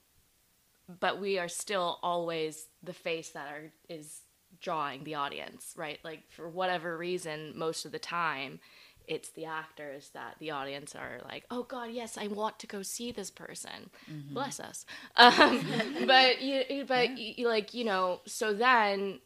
but 0.99 1.19
we 1.19 1.39
are 1.39 1.47
still 1.47 1.99
always 2.03 2.65
the 2.83 2.93
face 2.93 3.29
that 3.29 3.47
are 3.47 3.71
is 3.89 4.21
drawing 4.61 5.03
the 5.03 5.15
audience, 5.15 5.73
right? 5.75 5.99
Like 6.03 6.23
for 6.29 6.47
whatever 6.49 6.97
reason, 6.97 7.53
most 7.55 7.85
of 7.85 7.91
the 7.91 7.99
time, 7.99 8.59
it's 9.07 9.29
the 9.29 9.45
actors 9.45 10.09
that 10.13 10.35
the 10.39 10.51
audience 10.51 10.95
are 10.95 11.19
like, 11.27 11.45
"Oh 11.49 11.63
God, 11.63 11.91
yes, 11.91 12.17
I 12.17 12.27
want 12.27 12.59
to 12.59 12.67
go 12.67 12.81
see 12.81 13.11
this 13.11 13.31
person." 13.31 13.89
Bless 14.33 14.59
us. 14.59 14.85
Um, 15.17 15.63
but 16.07 16.41
you, 16.41 16.85
but 16.87 17.17
you, 17.17 17.47
like 17.47 17.73
you 17.73 17.83
know, 17.83 18.21
so 18.25 18.53
then 18.53 19.19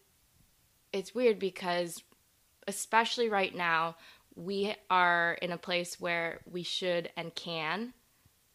it's 0.93 1.13
weird 1.13 1.39
because, 1.39 2.01
especially 2.67 3.29
right 3.29 3.53
now, 3.53 3.95
we 4.35 4.75
are 4.89 5.37
in 5.41 5.51
a 5.51 5.57
place 5.57 5.99
where 5.99 6.39
we 6.49 6.63
should 6.63 7.09
and 7.17 7.33
can 7.35 7.93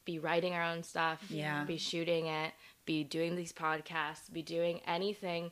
be 0.04 0.18
writing 0.18 0.54
our 0.54 0.62
own 0.62 0.82
stuff, 0.82 1.22
Yeah. 1.28 1.64
be 1.64 1.76
shooting 1.76 2.26
it, 2.26 2.52
be 2.86 3.04
doing 3.04 3.36
these 3.36 3.52
podcasts, 3.52 4.32
be 4.32 4.42
doing 4.42 4.80
anything. 4.86 5.50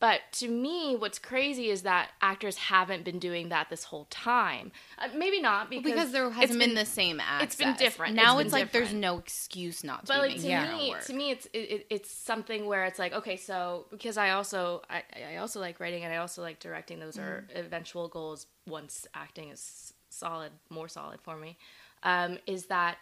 But 0.00 0.20
to 0.32 0.48
me, 0.48 0.96
what's 0.96 1.20
crazy 1.20 1.70
is 1.70 1.82
that 1.82 2.10
actors 2.20 2.56
haven't 2.56 3.04
been 3.04 3.20
doing 3.20 3.50
that 3.50 3.70
this 3.70 3.84
whole 3.84 4.06
time. 4.10 4.72
Uh, 4.98 5.06
maybe 5.16 5.40
not 5.40 5.70
because, 5.70 5.92
Because 5.92 6.10
there 6.10 6.28
hasn't 6.28 6.58
been, 6.58 6.74
the 6.74 6.84
same 6.84 7.20
access. 7.20 7.44
it's 7.44 7.54
been 7.56 7.74
different. 7.76 8.16
Now 8.16 8.38
It's 8.38 8.46
it's, 8.46 8.54
been 8.54 8.60
like 8.62 8.72
there's 8.72 8.92
no 8.92 9.18
excuse 9.18 9.84
not 9.84 10.00
to 10.06 10.12
but 10.12 10.22
be 10.22 10.28
like 10.30 10.40
to 10.40 10.48
Yeah. 10.48 10.72
me, 10.76 10.96
to 11.06 11.12
me, 11.12 11.30
it's 11.30 11.46
it, 11.52 11.58
it- 11.58 11.86
it's 11.88 12.10
something 12.10 12.66
where 12.66 12.84
it's 12.86 12.98
like 12.98 13.12
okay, 13.12 13.36
so 13.36 13.86
because 13.92 14.16
I 14.16 14.30
also 14.30 14.82
I, 14.90 15.04
I 15.34 15.36
also 15.36 15.60
like 15.60 15.78
writing 15.78 16.02
and 16.02 16.12
I 16.12 16.16
also 16.16 16.42
like 16.42 16.58
directing. 16.58 16.98
Those 16.98 17.16
are 17.16 17.46
eventual 17.54 18.08
goals 18.08 18.46
once 18.66 19.06
acting 19.14 19.50
is 19.50 19.94
solid, 20.10 20.50
more 20.68 20.88
solid 20.88 21.20
for 21.20 21.36
me. 21.36 21.56
Um, 22.02 22.38
is 22.48 22.66
that 22.66 22.98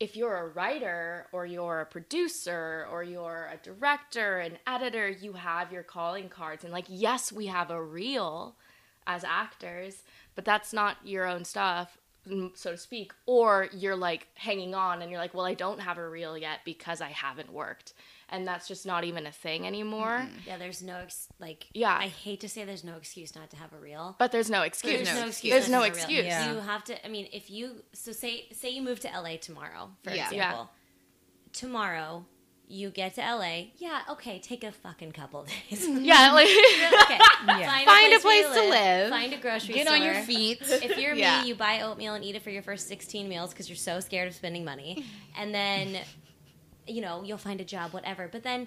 if 0.00 0.16
you're 0.16 0.36
a 0.36 0.48
writer 0.48 1.26
or 1.32 1.44
you're 1.44 1.80
a 1.80 1.86
producer 1.86 2.86
or 2.90 3.02
you're 3.02 3.50
a 3.52 3.56
director, 3.64 4.38
an 4.38 4.58
editor, 4.66 5.08
you 5.08 5.32
have 5.32 5.72
your 5.72 5.82
calling 5.82 6.28
cards. 6.28 6.62
And 6.62 6.72
like, 6.72 6.86
yes, 6.88 7.32
we 7.32 7.46
have 7.46 7.70
a 7.70 7.82
reel 7.82 8.54
as 9.06 9.24
actors, 9.24 10.04
but 10.34 10.44
that's 10.44 10.72
not 10.72 10.98
your 11.04 11.26
own 11.26 11.44
stuff, 11.44 11.98
mm, 12.28 12.56
so 12.56 12.72
to 12.72 12.76
speak. 12.76 13.12
Or 13.26 13.68
you're 13.72 13.96
like 13.96 14.28
hanging 14.34 14.74
on 14.74 15.02
and 15.02 15.10
you're 15.10 15.20
like, 15.20 15.34
well, 15.34 15.46
I 15.46 15.54
don't 15.54 15.80
have 15.80 15.98
a 15.98 16.08
reel 16.08 16.38
yet 16.38 16.60
because 16.64 17.00
I 17.00 17.08
haven't 17.08 17.52
worked. 17.52 17.92
And 18.30 18.46
that's 18.46 18.68
just 18.68 18.84
not 18.84 19.04
even 19.04 19.26
a 19.26 19.32
thing 19.32 19.66
anymore. 19.66 20.26
Yeah, 20.46 20.58
there's 20.58 20.82
no 20.82 20.96
ex- 20.98 21.28
like. 21.40 21.66
Yeah. 21.72 21.96
I 21.98 22.08
hate 22.08 22.40
to 22.40 22.48
say 22.48 22.64
there's 22.64 22.84
no 22.84 22.96
excuse 22.96 23.34
not 23.34 23.48
to 23.50 23.56
have 23.56 23.72
a 23.72 23.78
reel. 23.78 24.16
But 24.18 24.32
the's 24.32 24.50
no 24.50 24.62
excuse. 24.62 24.96
There's 25.08 25.18
no 25.18 25.26
excuse. 25.26 25.52
There's 25.54 25.68
no 25.70 25.78
to 25.80 25.84
have 25.86 25.92
a 25.92 25.94
reel. 25.96 26.02
excuse. 26.04 26.24
Yeah. 26.26 26.52
You 26.52 26.58
have 26.60 26.84
to. 26.84 27.06
I 27.06 27.08
mean, 27.08 27.28
if 27.32 27.50
you 27.50 27.82
so 27.94 28.12
say 28.12 28.46
say 28.52 28.68
you 28.70 28.82
move 28.82 29.00
to 29.00 29.08
LA 29.08 29.36
tomorrow, 29.38 29.90
for 30.04 30.10
Yeah. 30.10 30.28
example. 30.30 30.70
Tomorrow, 31.52 32.26
you 32.68 32.90
get 32.90 33.14
to 33.14 33.22
LA. 33.22 33.68
Yeah, 33.78 34.02
okay, 34.10 34.38
take 34.38 34.62
a 34.62 34.70
fucking 34.72 35.12
couple 35.12 35.44
days. 35.70 35.88
Yeah, 35.88 36.32
like 36.32 36.46
okay, 36.48 37.18
find, 37.46 37.86
Find 37.86 38.12
a 38.12 38.16
a 38.16 38.20
place, 38.20 38.22
place 38.22 38.44
where 38.44 38.54
to 38.54 38.62
you 38.64 38.70
live. 38.70 39.10
Find 39.10 39.32
a 39.32 39.38
grocery 39.38 39.74
Get 39.74 39.86
store. 39.86 39.96
on 39.96 40.04
your 40.04 40.14
feet. 40.22 40.58
If 40.60 40.98
you're 40.98 41.14
Yeah. 41.14 41.40
me, 41.42 41.48
you 41.48 41.54
buy 41.54 41.80
oatmeal 41.80 42.12
and 42.14 42.22
eat 42.22 42.36
it 42.36 42.42
for 42.42 42.50
your 42.50 42.62
first 42.62 42.86
16 42.88 43.26
meals 43.26 43.50
because 43.50 43.70
you're 43.70 43.76
so 43.76 44.00
scared 44.00 44.28
of 44.28 44.34
spending 44.34 44.64
money. 44.66 45.04
And 45.38 45.54
then, 45.54 45.98
you 46.90 47.00
know, 47.00 47.22
you'll 47.22 47.38
find 47.38 47.60
a 47.60 47.64
job, 47.64 47.92
whatever. 47.92 48.28
But 48.28 48.42
then 48.42 48.66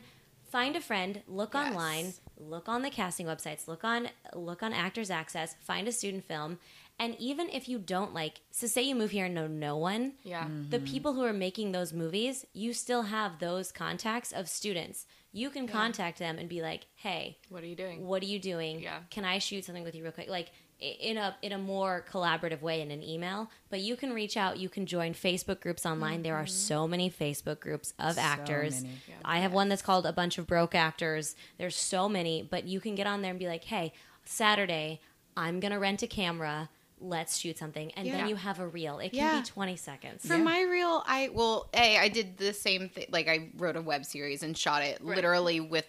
find 0.50 0.76
a 0.76 0.82
friend, 0.82 1.22
look 1.28 1.54
Yes. 1.54 1.68
online, 1.68 2.14
look 2.38 2.68
on 2.68 2.82
the 2.82 2.90
casting 2.90 3.26
websites, 3.26 3.68
look 3.68 3.84
on 3.84 4.10
look 4.34 4.62
on 4.64 4.74
Actors 4.74 5.10
Access, 5.10 5.56
find 5.62 5.88
a 5.88 5.92
student 5.92 6.26
film. 6.26 6.60
And 7.00 7.16
even 7.18 7.50
if 7.50 7.68
you 7.68 7.80
don't 7.80 8.14
like, 8.14 8.42
so 8.52 8.68
say 8.68 8.84
you 8.84 8.94
move 8.94 9.10
here 9.10 9.26
and 9.26 9.34
know 9.34 9.48
no 9.48 9.76
one, 9.76 10.14
yeah. 10.24 10.48
the 10.70 10.78
mm-hmm. 10.78 10.86
people 10.86 11.14
who 11.14 11.24
are 11.24 11.34
making 11.34 11.72
those 11.72 11.94
movies, 11.94 12.46
you 12.54 12.74
still 12.74 13.04
have 13.04 13.40
those 13.40 13.72
contacts 13.72 14.32
of 14.32 14.48
students. 14.48 15.08
You 15.32 15.50
can 15.50 15.68
contact 15.68 16.20
them 16.20 16.38
and 16.38 16.48
be 16.48 16.62
like, 16.62 16.86
"Hey, 16.96 17.40
What 17.50 17.64
are 17.64 17.68
you 17.68 17.76
doing? 17.76 18.06
what 18.06 18.22
are 18.22 18.28
you 18.28 18.38
doing? 18.38 18.82
Yeah. 18.82 19.00
Can 19.10 19.26
I 19.26 19.40
shoot 19.40 19.66
something 19.66 19.84
with 19.84 19.96
you 19.96 20.04
real 20.04 20.12
quick? 20.12 20.30
Like 20.30 20.50
i- 20.50 20.52
in 20.82 21.18
a 21.18 21.36
in 21.42 21.52
a 21.52 21.58
more 21.58 22.04
collaborative 22.12 22.62
way 22.62 22.82
in 22.82 22.92
an 22.92 23.04
email. 23.04 23.50
But 23.70 23.82
you 23.82 23.96
can 23.96 24.14
reach 24.14 24.36
out. 24.36 24.58
You 24.58 24.68
can 24.68 24.86
join 24.86 25.14
Facebook 25.14 25.62
groups 25.62 25.86
online. 25.86 26.24
There 26.24 26.36
are 26.36 26.44
mm-hmm. 26.44 26.48
so 26.50 26.88
many 26.88 27.10
Facebook 27.10 27.60
groups 27.60 27.94
of 28.00 28.18
actors. 28.18 28.82
many. 28.82 28.96
I 29.24 29.40
have 29.40 29.54
one 29.54 29.70
that's 29.70 29.82
called 29.82 30.06
a 30.06 30.14
bunch 30.14 30.38
of 30.38 30.48
broke 30.48 30.74
actors. 30.74 31.36
There's 31.58 31.76
so 31.76 32.10
many, 32.10 32.42
but 32.42 32.66
you 32.66 32.80
can 32.80 32.96
get 32.96 33.08
on 33.08 33.22
there 33.22 33.32
and 33.32 33.40
be 33.40 33.48
like, 33.48 33.66
hey, 33.66 33.94
Saturday, 34.26 35.00
I'm 35.38 35.60
gonna 35.60 35.80
rent 35.80 36.02
a 36.02 36.08
camera. 36.08 36.70
Let's 37.04 37.38
shoot 37.38 37.58
something, 37.58 37.92
and 37.94 38.06
Yeah. 38.06 38.18
then 38.18 38.30
you 38.30 38.36
have 38.36 38.60
a 38.60 38.68
reel. 38.68 39.00
It 39.00 39.10
can 39.10 39.20
Yeah. 39.20 39.40
be 39.40 39.46
20 39.46 39.76
seconds. 39.76 40.26
For 40.26 40.38
my 40.38 40.62
reel, 40.62 41.04
I 41.06 41.30
well, 41.34 41.68
a 41.74 41.98
I 41.98 42.08
did 42.10 42.38
the 42.38 42.54
same 42.54 42.90
thing. 42.90 43.08
Like 43.10 43.28
I 43.28 43.50
wrote 43.58 43.76
a 43.76 43.82
web 43.82 44.06
series 44.06 44.44
and 44.44 44.58
shot 44.58 44.84
it 44.84 45.04
literally 45.04 45.60
with 45.60 45.88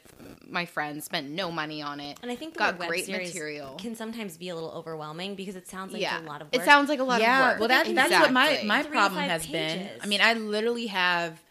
my 0.49 0.65
friends. 0.65 1.05
Spent 1.05 1.31
no 1.31 1.51
money 1.51 1.83
on 1.83 2.01
it. 2.01 2.19
And 2.23 2.31
I 2.31 2.37
think 2.37 2.57
got 2.57 2.79
web 2.79 2.89
great 2.89 3.09
material. 3.09 3.75
can 3.77 3.95
sometimes 3.95 4.37
be 4.37 4.49
a 4.49 4.55
little 4.55 4.73
overwhelming 4.73 5.35
because 5.35 5.55
it 5.57 5.69
sounds 5.69 5.93
like 5.93 6.03
yeah, 6.03 6.21
a 6.21 6.23
lot 6.23 6.41
of 6.41 6.49
work. 6.49 6.63
it 6.63 6.65
sounds 6.65 6.89
like 6.89 7.01
a 7.01 7.05
lot 7.05 7.21
yeah, 7.21 7.41
of 7.41 7.51
work. 7.53 7.59
well, 7.61 7.69
that, 7.69 7.95
that's 7.95 8.11
what 8.11 8.33
my 8.33 8.63
my 8.65 8.83
Three 8.83 8.93
problem 8.93 9.21
five 9.21 9.31
has 9.31 9.47
been. 9.47 9.89
I 10.01 10.07
mean, 10.07 10.21
I 10.21 10.35
literally 10.35 10.87
have 10.87 11.43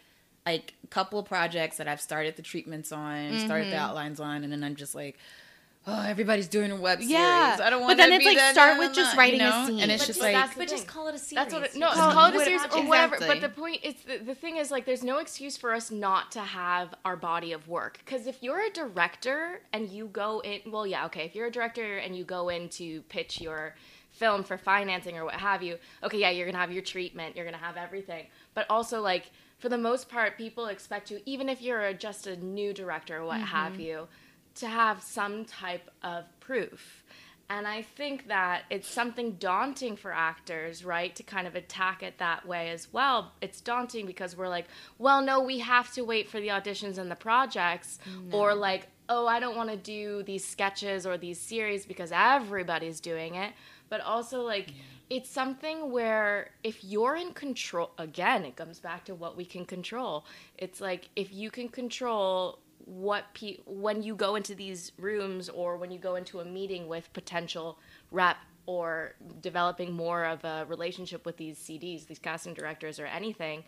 like 0.44 0.74
a 0.82 0.86
couple 0.88 1.18
of 1.18 1.26
projects 1.26 1.76
that 1.76 1.88
I've 1.88 2.00
started 2.00 2.36
the 2.36 2.42
treatments 2.42 2.92
on, 2.92 3.38
started 3.38 3.68
the 3.68 3.76
mm-hmm. 3.76 3.84
outlines 3.84 4.20
on, 4.20 4.44
and 4.44 4.52
then 4.52 4.64
I'm 4.64 4.76
just 4.76 4.94
like, 4.94 5.18
oh, 5.86 6.02
everybody's 6.02 6.48
doing 6.48 6.70
a 6.70 6.76
web 6.76 6.98
series. 6.98 7.12
Yeah. 7.12 7.58
I 7.60 7.70
don't 7.70 7.82
want. 7.82 7.96
But 7.96 8.02
then 8.02 8.12
it's 8.12 8.24
be 8.24 8.30
like, 8.30 8.38
that- 8.38 8.54
start 8.54 8.78
with 8.78 8.94
just 8.94 9.16
writing 9.16 9.40
you 9.40 9.46
a 9.46 9.66
scene. 9.66 9.80
and 9.80 9.90
it's 9.90 10.02
but 10.02 10.06
just 10.06 10.18
just, 10.18 10.20
like 10.20 10.34
that's, 10.34 10.56
but 10.56 10.68
just 10.68 10.86
call 10.86 11.08
it 11.08 11.14
a 11.14 11.18
series. 11.18 11.34
That's 11.34 11.54
what 11.54 11.62
it, 11.64 11.76
no, 11.76 11.90
call, 11.90 12.12
call 12.12 12.28
it 12.28 12.36
a 12.36 12.44
series 12.44 12.62
or 12.64 12.86
whatever. 12.86 13.14
Exactly. 13.16 13.40
But 13.40 13.54
the 13.54 13.60
point 13.60 13.84
is, 13.84 13.94
the, 14.06 14.18
the 14.18 14.34
thing 14.34 14.56
is, 14.56 14.70
like, 14.70 14.86
there's 14.86 15.04
no 15.04 15.18
excuse 15.18 15.56
for 15.56 15.72
us 15.72 15.90
not 15.90 16.30
to 16.32 16.40
have 16.40 16.94
our 17.04 17.16
body 17.16 17.52
of 17.52 17.68
work. 17.68 17.98
Because 18.04 18.26
if 18.26 18.42
you're 18.42 18.60
a 18.60 18.70
director 18.70 19.60
and 19.72 19.88
you 19.88 20.06
go 20.06 20.40
in, 20.40 20.60
well, 20.70 20.86
yeah, 20.86 21.06
okay, 21.06 21.24
if 21.24 21.34
you're 21.34 21.46
a 21.46 21.52
director 21.52 21.98
and 21.98 22.16
you 22.16 22.24
go 22.24 22.48
in 22.48 22.68
to 22.70 23.02
pitch 23.02 23.40
your 23.40 23.74
film 24.10 24.44
for 24.44 24.58
financing 24.58 25.16
or 25.16 25.24
what 25.24 25.34
have 25.34 25.62
you, 25.62 25.78
okay, 26.02 26.18
yeah, 26.18 26.30
you're 26.30 26.46
gonna 26.46 26.58
have 26.58 26.72
your 26.72 26.82
treatment, 26.82 27.34
you're 27.34 27.44
gonna 27.44 27.56
have 27.56 27.76
everything. 27.76 28.26
But 28.54 28.66
also, 28.68 29.00
like, 29.00 29.30
for 29.58 29.68
the 29.68 29.78
most 29.78 30.08
part, 30.08 30.36
people 30.36 30.66
expect 30.66 31.10
you, 31.10 31.20
even 31.24 31.48
if 31.48 31.62
you're 31.62 31.92
just 31.92 32.26
a 32.26 32.36
new 32.36 32.72
director 32.74 33.18
or 33.18 33.24
what 33.24 33.36
mm-hmm. 33.36 33.46
have 33.46 33.80
you, 33.80 34.08
to 34.56 34.66
have 34.66 35.02
some 35.02 35.44
type 35.44 35.90
of 36.02 36.24
proof. 36.40 37.04
And 37.50 37.66
I 37.66 37.82
think 37.82 38.28
that 38.28 38.62
it's 38.70 38.88
something 38.88 39.32
daunting 39.32 39.96
for 39.96 40.10
actors, 40.10 40.86
right, 40.86 41.14
to 41.16 41.22
kind 41.22 41.46
of 41.46 41.54
attack 41.54 42.02
it 42.02 42.16
that 42.16 42.46
way 42.46 42.70
as 42.70 42.90
well. 42.92 43.32
It's 43.42 43.60
daunting 43.60 44.06
because 44.06 44.34
we're 44.34 44.48
like, 44.48 44.66
well, 44.98 45.20
no, 45.20 45.40
we 45.42 45.58
have 45.58 45.92
to 45.92 46.02
wait 46.02 46.30
for 46.30 46.40
the 46.40 46.48
auditions 46.48 46.96
and 46.96 47.10
the 47.10 47.16
projects, 47.16 47.98
or 48.30 48.54
like, 48.54 48.86
oh, 49.10 49.26
I 49.26 49.38
don't 49.38 49.56
want 49.56 49.68
to 49.68 49.76
do 49.76 50.22
these 50.22 50.46
sketches 50.46 51.04
or 51.04 51.18
these 51.18 51.38
series 51.38 51.84
because 51.84 52.10
everybody's 52.10 53.00
doing 53.00 53.34
it. 53.34 53.52
But 53.90 54.00
also, 54.00 54.40
like, 54.40 54.72
it's 55.10 55.28
something 55.28 55.92
where 55.92 56.52
if 56.64 56.82
you're 56.82 57.16
in 57.16 57.34
control, 57.34 57.90
again, 57.98 58.46
it 58.46 58.56
comes 58.56 58.80
back 58.80 59.04
to 59.04 59.14
what 59.14 59.36
we 59.36 59.44
can 59.44 59.66
control. 59.66 60.24
It's 60.56 60.80
like 60.80 61.10
if 61.16 61.34
you 61.34 61.50
can 61.50 61.68
control 61.68 62.60
what 62.86 63.24
pe- 63.34 63.58
when 63.66 64.02
you 64.02 64.14
go 64.14 64.34
into 64.36 64.54
these 64.54 64.92
rooms 64.98 65.48
or 65.48 65.76
when 65.76 65.90
you 65.90 65.98
go 65.98 66.14
into 66.16 66.40
a 66.40 66.44
meeting 66.44 66.88
with 66.88 67.12
potential 67.12 67.78
rep 68.10 68.36
or 68.66 69.14
developing 69.40 69.92
more 69.92 70.24
of 70.24 70.44
a 70.44 70.64
relationship 70.68 71.26
with 71.26 71.36
these 71.36 71.58
CDs, 71.58 72.06
these 72.06 72.18
casting 72.18 72.54
directors 72.54 72.98
or 73.00 73.06
anything, 73.06 73.64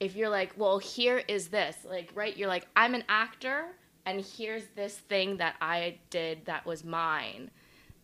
if 0.00 0.14
you're 0.14 0.28
like, 0.28 0.52
well, 0.56 0.78
here 0.78 1.22
is 1.26 1.48
this, 1.48 1.76
like, 1.88 2.10
right? 2.14 2.36
You're 2.36 2.48
like, 2.48 2.66
I'm 2.76 2.94
an 2.94 3.04
actor, 3.08 3.64
and 4.04 4.20
here's 4.20 4.64
this 4.74 4.94
thing 4.96 5.38
that 5.38 5.54
I 5.60 5.98
did 6.10 6.44
that 6.44 6.66
was 6.66 6.84
mine. 6.84 7.50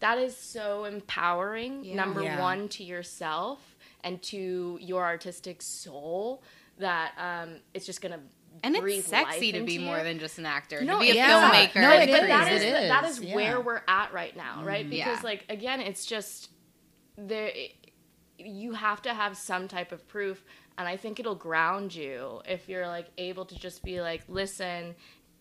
That 0.01 0.19
is 0.19 0.37
so 0.37 0.85
empowering, 0.85 1.85
Yeah. 1.85 1.95
number 1.97 2.23
Yeah. 2.23 2.41
one, 2.41 2.69
to 2.71 2.83
yourself 2.85 3.77
and 4.03 4.21
to 4.25 4.79
your 4.81 5.05
artistic 5.05 5.61
soul, 5.63 6.43
that 6.79 7.13
um, 7.19 7.61
it's 7.75 7.85
just 7.87 8.01
going 8.01 8.13
to 8.13 8.21
And 8.63 8.77
it's 8.77 9.07
sexy 9.07 9.53
to 9.53 9.63
be 9.65 9.77
into 9.77 9.87
more 9.87 9.99
you. 9.99 10.05
than 10.05 10.19
just 10.19 10.39
an 10.39 10.47
actor. 10.47 10.83
No, 10.83 10.95
to 10.95 11.01
be 11.01 11.11
a 11.11 11.15
yeah. 11.15 11.51
filmmaker. 11.51 11.81
No, 11.81 11.93
it 11.93 12.11
but 12.11 12.23
is, 12.23 12.29
that 12.29 12.53
it 12.53 12.55
is, 12.55 12.63
the- 12.63 12.89
that 12.89 13.05
is, 13.05 13.19
is 13.19 13.25
yeah. 13.25 13.35
where 13.35 13.61
we're 13.61 13.83
at 13.89 14.13
right 14.13 14.37
now, 14.37 14.63
right? 14.65 14.83
Mm-hmm. 14.83 14.91
Because 14.91 15.19
Yeah. 15.19 15.25
like 15.25 15.45
again, 15.49 15.81
it's 15.81 16.07
just 16.07 16.51
there. 17.17 17.51
You 18.39 18.73
have 18.73 19.03
to 19.03 19.15
have 19.15 19.37
some 19.37 19.69
type 19.69 19.93
of 19.93 20.07
proof, 20.09 20.45
and 20.79 20.89
I 20.89 20.97
think 20.97 21.21
it'll 21.21 21.35
ground 21.35 21.95
you 21.95 22.41
if 22.47 22.69
you're 22.69 22.87
like 22.87 23.09
able 23.19 23.45
to 23.47 23.59
just 23.59 23.83
be 23.83 24.01
like, 24.01 24.23
listen. 24.29 24.95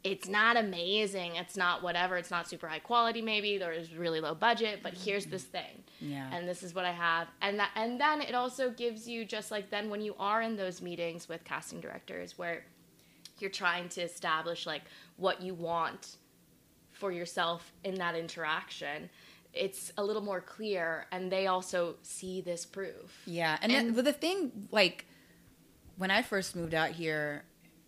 It's 0.04 0.28
not 0.28 0.58
amazing. 0.58 1.36
It's 1.36 1.56
not 1.56 1.84
whatever. 1.84 2.18
It's 2.18 2.32
not 2.32 2.50
super 2.50 2.68
high 2.68 2.80
quality. 2.80 3.22
Maybe 3.22 3.60
there's 3.60 3.94
really 3.94 4.20
low 4.20 4.34
budget, 4.34 4.80
but 4.82 4.96
here's 4.96 5.28
this 5.28 5.44
mm-hmm. 5.44 5.52
thing, 5.52 5.84
Yeah. 6.00 6.28
and 6.34 6.48
this 6.50 6.64
is 6.64 6.74
what 6.74 6.86
I 6.86 6.92
have, 6.92 7.28
and 7.40 7.60
that, 7.60 7.70
and 7.76 8.02
then 8.02 8.22
it 8.22 8.34
also 8.34 8.72
gives 8.72 9.08
you 9.08 9.26
just 9.26 9.52
like 9.52 9.70
then 9.70 9.92
when 9.92 10.02
you 10.02 10.16
are 10.18 10.42
in 10.42 10.56
those 10.56 10.82
meetings 10.82 11.30
with 11.30 11.44
casting 11.44 11.82
directors 11.82 12.36
where 12.36 12.64
you're 13.42 13.50
trying 13.50 13.90
to 13.90 14.02
establish 14.02 14.66
like 14.66 14.84
what 15.18 15.42
you 15.42 15.54
want 15.54 16.18
for 16.92 17.12
yourself 17.12 17.74
in 17.84 17.96
that 17.96 18.16
interaction 18.16 19.10
it's 19.54 19.92
a 19.98 20.04
little 20.04 20.22
more 20.22 20.42
clear 20.42 21.08
and 21.12 21.32
they 21.32 21.48
also 21.48 21.96
see 22.04 22.42
this 22.42 22.66
proof. 22.66 23.22
Yeah, 23.26 23.58
and, 23.62 23.72
then, 23.72 23.94
but 23.94 24.06
the 24.06 24.14
thing, 24.14 24.68
like, 24.72 25.06
when 25.98 26.12
I 26.12 26.22
first 26.22 26.56
moved 26.56 26.74
out 26.74 26.92
here, 26.92 27.44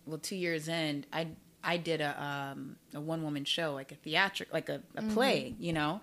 well, 0.06 0.18
two 0.18 0.36
years 0.36 0.68
in, 0.68 1.06
I 1.12 1.28
I 1.62 1.78
did 1.78 2.00
a 2.02 2.22
um, 2.22 2.76
a 2.92 3.00
one 3.00 3.22
woman 3.22 3.44
show, 3.44 3.72
like 3.72 3.90
a 3.90 3.94
theatric, 3.94 4.52
like 4.52 4.68
a, 4.68 4.82
a 4.96 5.02
play, 5.02 5.54
you 5.58 5.72
know, 5.72 6.02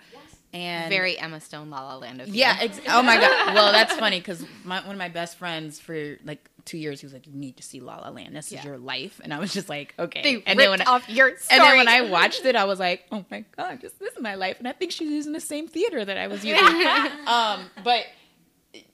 and 0.54 0.90
Very 0.90 1.18
Emma 1.18 1.40
Stone 1.40 1.70
La 1.70 1.82
La 1.82 1.98
Land 1.98 2.22
of 2.22 2.28
yeah. 2.30 2.58
Ex- 2.60 2.80
oh 2.88 3.02
my 3.02 3.18
god. 3.18 3.56
Well, 3.56 3.72
that's 3.72 3.94
funny 3.94 4.20
because 4.20 4.44
one 4.64 4.86
of 4.86 4.98
my 4.98 5.10
best 5.10 5.38
friends 5.38 5.80
for 5.80 6.18
like 6.26 6.50
two 6.66 6.78
years, 6.78 7.00
he 7.02 7.06
was 7.06 7.14
like, 7.14 7.28
"You 7.28 7.34
need 7.34 7.58
to 7.58 7.64
see 7.64 7.80
La 7.80 7.98
La 7.98 8.10
Land. 8.10 8.36
This 8.36 8.52
is 8.52 8.64
your 8.64 8.78
life." 8.78 9.20
And 9.24 9.34
I 9.34 9.40
was 9.40 9.54
just 9.54 9.70
like, 9.70 9.94
"Okay." 9.98 10.22
They 10.22 10.44
and 10.46 10.60
then 10.60 10.70
when 10.70 10.82
I, 10.82 10.86
off 10.86 11.10
your 11.10 11.30
and 11.30 11.62
then 11.62 11.78
when. 11.78 11.88
I 11.88 12.02
watched 12.02 12.46
it, 12.46 12.56
I 12.56 12.66
was 12.66 12.80
like, 12.80 13.06
"Oh 13.12 13.26
my 13.32 13.46
god, 13.58 13.82
this, 13.82 13.94
this 13.94 14.14
is 14.14 14.22
my 14.22 14.36
life." 14.36 14.58
And 14.60 14.68
I 14.68 14.74
think 14.74 14.92
she's 14.92 15.10
using 15.10 15.34
the 15.34 15.42
same 15.42 15.68
theater 15.68 16.04
that 16.04 16.18
I 16.18 16.28
was 16.28 16.44
using. 16.44 16.66
um, 17.28 17.70
but 17.84 18.06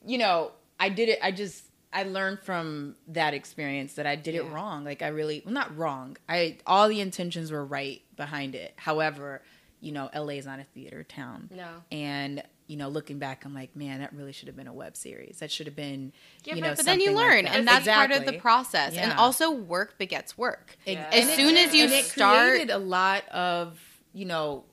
you 0.05 0.18
know, 0.18 0.51
I 0.80 0.89
did 0.89 1.10
it. 1.10 1.20
I 1.22 1.32
just 1.32 1.64
I 1.91 2.03
learned 2.03 2.39
from 2.41 2.95
that 3.08 3.34
experience 3.34 3.93
that 3.93 4.05
I 4.05 4.16
did 4.16 4.36
it 4.36 4.43
wrong. 4.43 4.84
Like 4.84 5.01
I 5.01 5.08
really, 5.08 5.41
well, 5.45 5.53
not 5.53 5.76
wrong. 5.78 6.18
I 6.28 6.58
all 6.66 6.88
the 6.88 7.01
intentions 7.01 7.51
were 7.51 7.66
right 7.66 8.01
behind 8.16 8.55
it. 8.55 8.74
However, 8.78 9.41
you 9.80 9.91
know, 9.91 10.09
LA 10.15 10.34
is 10.34 10.45
not 10.45 10.59
a 10.59 10.63
theater 10.63 11.03
town. 11.03 11.49
No. 11.53 11.67
And 11.91 12.43
you 12.67 12.75
know, 12.75 12.89
looking 12.89 13.17
back, 13.17 13.45
I'm 13.45 13.53
like, 13.53 13.75
man, 13.78 13.99
that 14.01 14.11
really 14.13 14.34
should 14.34 14.47
have 14.49 14.57
been 14.57 14.67
a 14.67 14.73
web 14.73 14.97
series. 14.97 15.38
That 15.39 15.49
should 15.51 15.67
have 15.67 15.75
been, 15.75 16.11
Yeah, 16.43 16.55
you 16.55 16.61
know, 16.61 16.75
But 16.75 16.84
then 16.86 16.99
you 16.99 17.05
something 17.07 17.15
like 17.15 17.25
learn, 17.36 17.45
that. 17.45 17.55
and 17.55 17.67
that's 17.67 17.88
part 17.88 18.11
of 18.11 18.17
the 18.17 18.23
Exactly. 18.23 18.39
process. 18.39 18.93
And 18.97 19.13
also, 19.13 19.51
work 19.51 19.97
begets 19.97 20.38
work. 20.38 20.75
Yeah. 20.86 21.07
As 21.13 21.21
and 21.23 21.30
it- 21.30 21.36
soon 21.38 21.55
as 21.55 21.73
you 21.73 21.86
and 21.86 22.05
start- 22.05 22.69
a 22.69 22.78
lot 22.78 23.28
of 23.30 23.80
you 24.13 24.25
know 24.25 24.65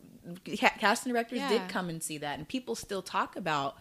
ca- 0.45 0.73
casting 0.81 1.13
directors 1.13 1.39
Yeah. 1.39 1.49
did 1.51 1.69
come 1.69 1.89
and 1.89 2.03
see 2.03 2.19
that 2.19 2.39
and 2.39 2.49
people 2.49 2.75
still 2.75 3.03
talk 3.03 3.37
about 3.37 3.77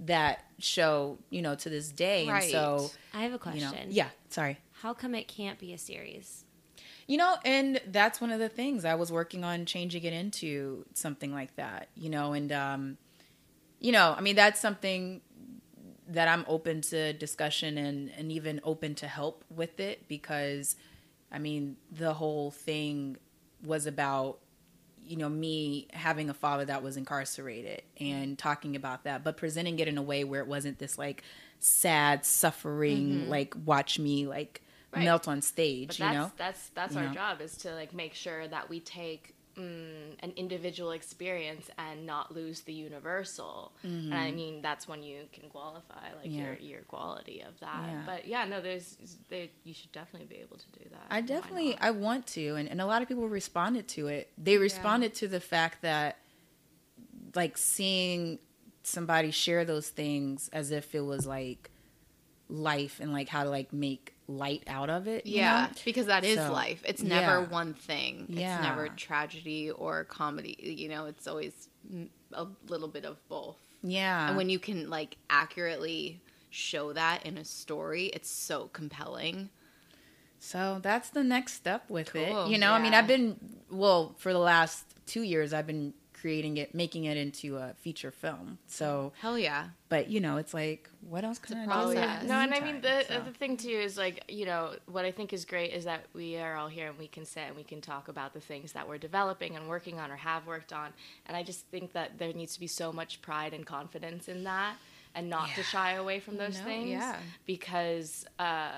that 0.00 0.44
show 0.58 1.18
you 1.30 1.42
know 1.42 1.54
to 1.56 1.68
this 1.68 1.90
day 1.92 2.22
and 2.22 2.30
Right. 2.32 2.50
so 2.50 2.90
I 3.12 3.22
have 3.22 3.30
a 3.32 3.34
you 3.34 3.38
question. 3.38 3.60
know 3.70 3.74
yeah 3.88 4.08
sorry 4.30 4.58
How 4.80 4.94
come 4.94 5.14
it 5.14 5.28
can't 5.28 5.58
be 5.58 5.72
a 5.72 5.78
series? 5.78 6.44
You 7.08 7.16
know 7.16 7.34
and 7.44 7.80
that's 7.88 8.20
one 8.20 8.30
of 8.30 8.38
the 8.38 8.48
things 8.48 8.84
i 8.84 8.94
was 8.94 9.10
working 9.10 9.42
on 9.42 9.64
changing 9.64 10.04
it 10.04 10.12
into 10.12 10.84
something 10.94 11.32
like 11.32 11.56
that 11.56 11.88
you 11.96 12.08
know 12.08 12.32
and 12.32 12.52
um 12.52 12.96
you 13.80 13.90
know 13.90 14.14
i 14.16 14.20
mean 14.20 14.36
that's 14.36 14.60
something 14.60 15.20
that 16.06 16.28
i'm 16.28 16.44
open 16.46 16.80
to 16.80 17.12
discussion 17.14 17.76
and 17.76 18.12
and 18.16 18.30
even 18.30 18.60
open 18.62 18.94
to 18.94 19.08
help 19.08 19.44
with 19.50 19.80
it 19.80 20.06
because 20.06 20.76
i 21.32 21.38
mean 21.38 21.76
the 21.90 22.14
whole 22.14 22.52
thing 22.52 23.16
was 23.64 23.86
about 23.86 24.38
you 25.02 25.16
know 25.16 25.28
me 25.28 25.88
having 25.94 26.28
a 26.28 26.34
father 26.34 26.66
that 26.66 26.82
was 26.82 26.96
incarcerated 26.98 27.82
and 27.98 28.38
talking 28.38 28.76
about 28.76 29.04
that 29.04 29.24
but 29.24 29.36
presenting 29.36 29.78
it 29.78 29.88
in 29.88 29.96
a 29.96 30.02
way 30.02 30.22
where 30.24 30.42
it 30.42 30.46
wasn't 30.46 30.78
this 30.78 30.98
like 30.98 31.22
sad 31.58 32.24
suffering 32.24 33.28
like 33.28 33.54
watch 33.64 33.98
me 33.98 34.26
like 34.26 34.62
Right. 34.90 35.04
melt 35.04 35.28
on 35.28 35.42
stage 35.42 35.88
but 35.88 35.98
you 35.98 36.04
that's 36.06 36.14
know 36.16 36.32
that's 36.38 36.68
that's 36.70 36.94
You 36.94 37.00
our 37.02 37.06
know? 37.08 37.14
job 37.14 37.40
is 37.42 37.56
to 37.58 37.74
like 37.74 37.92
make 37.94 38.14
sure 38.14 38.48
that 38.48 38.70
we 38.70 38.80
take 38.80 39.34
mm, 39.54 40.14
an 40.20 40.32
individual 40.36 40.92
experience 40.92 41.68
and 41.76 42.06
not 42.06 42.34
lose 42.34 42.62
the 42.62 42.72
universal 42.72 43.72
and 43.82 44.14
i 44.14 44.30
mean 44.30 44.62
that's 44.62 44.88
when 44.88 45.02
you 45.02 45.24
can 45.32 45.48
qualify 45.50 46.06
like 46.16 46.30
Mm-hmm. 46.30 46.38
Yeah. 46.38 46.44
your 46.44 46.54
your 46.56 46.80
quality 46.82 47.42
of 47.42 47.58
that 47.60 47.82
Yeah. 47.86 48.02
but 48.06 48.26
yeah 48.26 48.44
no 48.46 48.62
there's 48.62 48.96
there, 49.28 49.48
you 49.64 49.74
should 49.74 49.92
definitely 49.92 50.28
be 50.28 50.40
able 50.40 50.56
to 50.56 50.70
do 50.78 50.88
that 50.90 51.06
I 51.10 51.20
definitely? 51.20 51.76
I 51.80 51.90
want 51.90 52.26
to 52.28 52.54
and, 52.56 52.66
and 52.68 52.80
a 52.80 52.86
lot 52.86 53.02
of 53.02 53.08
people 53.08 53.28
responded 53.28 53.88
to 53.88 54.06
it. 54.08 54.30
They 54.38 54.56
responded 54.56 55.14
to 55.16 55.28
the 55.28 55.40
fact 55.40 55.82
that 55.82 56.16
like 57.34 57.58
seeing 57.58 58.38
somebody 58.82 59.30
share 59.30 59.64
those 59.66 59.88
things 59.90 60.48
as 60.52 60.70
if 60.70 60.94
it 60.94 61.00
was 61.00 61.26
like 61.26 61.70
life 62.48 63.00
and 63.00 63.12
like 63.12 63.28
how 63.28 63.44
to 63.44 63.50
like 63.50 63.72
make 63.72 64.14
light 64.28 64.62
out 64.66 64.90
of 64.90 65.08
it. 65.08 65.26
you 65.26 65.38
Yeah, 65.38 65.66
know? 65.70 65.80
because 65.84 66.06
that 66.06 66.22
is 66.24 66.36
So, 66.36 66.52
life. 66.52 66.82
It's 66.86 67.02
never 67.02 67.40
yeah. 67.40 67.48
one 67.48 67.74
thing. 67.74 68.26
Yeah. 68.28 68.54
It's 68.56 68.62
never 68.62 68.88
tragedy 68.90 69.70
or 69.70 70.04
comedy. 70.04 70.56
You 70.60 70.88
know, 70.90 71.06
it's 71.06 71.26
always 71.26 71.68
a 72.32 72.46
little 72.68 72.88
bit 72.88 73.04
of 73.04 73.16
both. 73.28 73.56
Yeah. 73.82 74.28
And 74.28 74.36
when 74.36 74.50
you 74.50 74.58
can 74.58 74.90
like 74.90 75.16
accurately 75.30 76.20
show 76.50 76.92
that 76.92 77.24
in 77.24 77.38
a 77.38 77.44
story, 77.44 78.06
it's 78.06 78.30
so 78.30 78.68
compelling. 78.72 79.48
So 80.40 80.78
that's 80.82 81.08
the 81.10 81.24
next 81.24 81.54
step 81.54 81.88
with 81.90 82.14
it. 82.14 82.48
You 82.48 82.58
know, 82.58 82.72
I 82.72 82.80
mean. 82.80 82.94
I've 82.94 83.06
been 83.08 83.38
well 83.70 84.14
for 84.18 84.32
the 84.32 84.38
last 84.38 84.84
two 85.06 85.22
years. 85.22 85.52
I've 85.52 85.66
been 85.66 85.94
creating 86.20 86.56
it, 86.56 86.74
making 86.74 87.04
it 87.04 87.16
into 87.16 87.56
a 87.56 87.74
feature 87.80 88.10
film. 88.10 88.58
So, 88.66 89.12
Hell 89.20 89.38
yeah. 89.38 89.68
but 89.88 90.08
you 90.08 90.20
know, 90.20 90.36
it's 90.36 90.52
like, 90.54 90.88
what 91.08 91.24
else 91.24 91.38
can 91.38 91.58
a 91.58 91.62
I 91.62 91.66
process. 91.66 91.92
do? 91.94 91.98
Oh, 91.98 92.02
yeah. 92.02 92.22
No, 92.26 92.34
and 92.40 92.52
I 92.54 92.60
mean 92.60 92.80
the 92.80 93.04
So- 93.08 93.20
the 93.20 93.30
thing 93.32 93.56
too 93.56 93.68
is 93.68 93.96
like 93.96 94.24
you 94.28 94.46
know 94.46 94.74
what 94.86 95.04
I 95.04 95.10
think 95.12 95.32
is 95.32 95.44
great 95.44 95.72
is 95.72 95.84
that 95.84 96.04
we 96.14 96.36
are 96.36 96.56
all 96.56 96.68
here 96.68 96.88
and 96.88 96.98
we 96.98 97.08
can 97.08 97.24
sit 97.24 97.44
and 97.48 97.56
we 97.56 97.64
can 97.64 97.80
talk 97.80 98.08
about 98.08 98.32
the 98.34 98.40
things 98.40 98.72
that 98.72 98.88
we're 98.88 98.98
developing 98.98 99.56
and 99.56 99.68
working 99.68 99.98
on 99.98 100.10
or 100.10 100.16
have 100.16 100.46
worked 100.46 100.72
on, 100.72 100.88
and 101.26 101.36
I 101.36 101.42
just 101.42 101.66
think 101.66 101.92
that 101.92 102.18
there 102.18 102.32
needs 102.32 102.54
to 102.54 102.60
be 102.60 102.66
so 102.66 102.92
much 102.92 103.22
pride 103.22 103.52
and 103.54 103.64
confidence 103.64 104.28
in 104.28 104.44
that, 104.44 104.74
and 105.14 105.28
not 105.30 105.48
to 105.54 105.62
shy 105.62 105.92
away 105.92 106.20
from 106.20 106.36
those 106.36 106.58
No, 106.58 106.64
things, 106.64 106.90
yeah. 106.90 107.16
because 107.46 108.26
uh, 108.38 108.72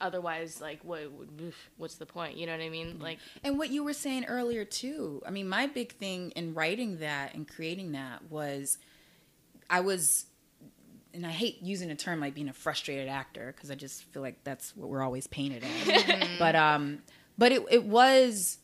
otherwise, 0.00 0.60
like, 0.60 0.80
what 0.84 1.10
what's 1.76 1.96
the 1.96 2.06
point? 2.06 2.36
You 2.36 2.46
know 2.46 2.52
what 2.52 2.60
I 2.60 2.68
mean? 2.68 2.98
Like, 3.00 3.18
And 3.44 3.58
what 3.58 3.70
you 3.70 3.84
were 3.84 3.92
saying 3.92 4.26
earlier 4.26 4.64
too. 4.64 5.22
I 5.26 5.30
mean, 5.30 5.48
my 5.48 5.66
big 5.66 5.92
thing 5.92 6.30
in 6.32 6.54
writing 6.54 6.98
that 6.98 7.34
and 7.34 7.46
creating 7.48 7.92
that 7.92 8.30
was 8.30 8.78
I 9.68 9.80
was 9.80 10.26
and 11.14 11.26
I 11.26 11.30
hate 11.30 11.62
using 11.62 11.90
a 11.90 11.96
term 11.96 12.20
like 12.20 12.34
being 12.34 12.48
a 12.48 12.52
frustrated 12.52 13.08
actor 13.08 13.52
because 13.54 13.70
I 13.70 13.74
just 13.74 14.04
feel 14.04 14.22
like 14.22 14.44
that's 14.44 14.76
what 14.76 14.88
we're 14.88 15.02
always 15.02 15.26
painted 15.26 15.64
as. 15.64 16.38
but 16.38 16.54
um 16.54 16.98
but 17.38 17.52
it 17.52 17.62
it 17.70 17.84
was 17.84 18.58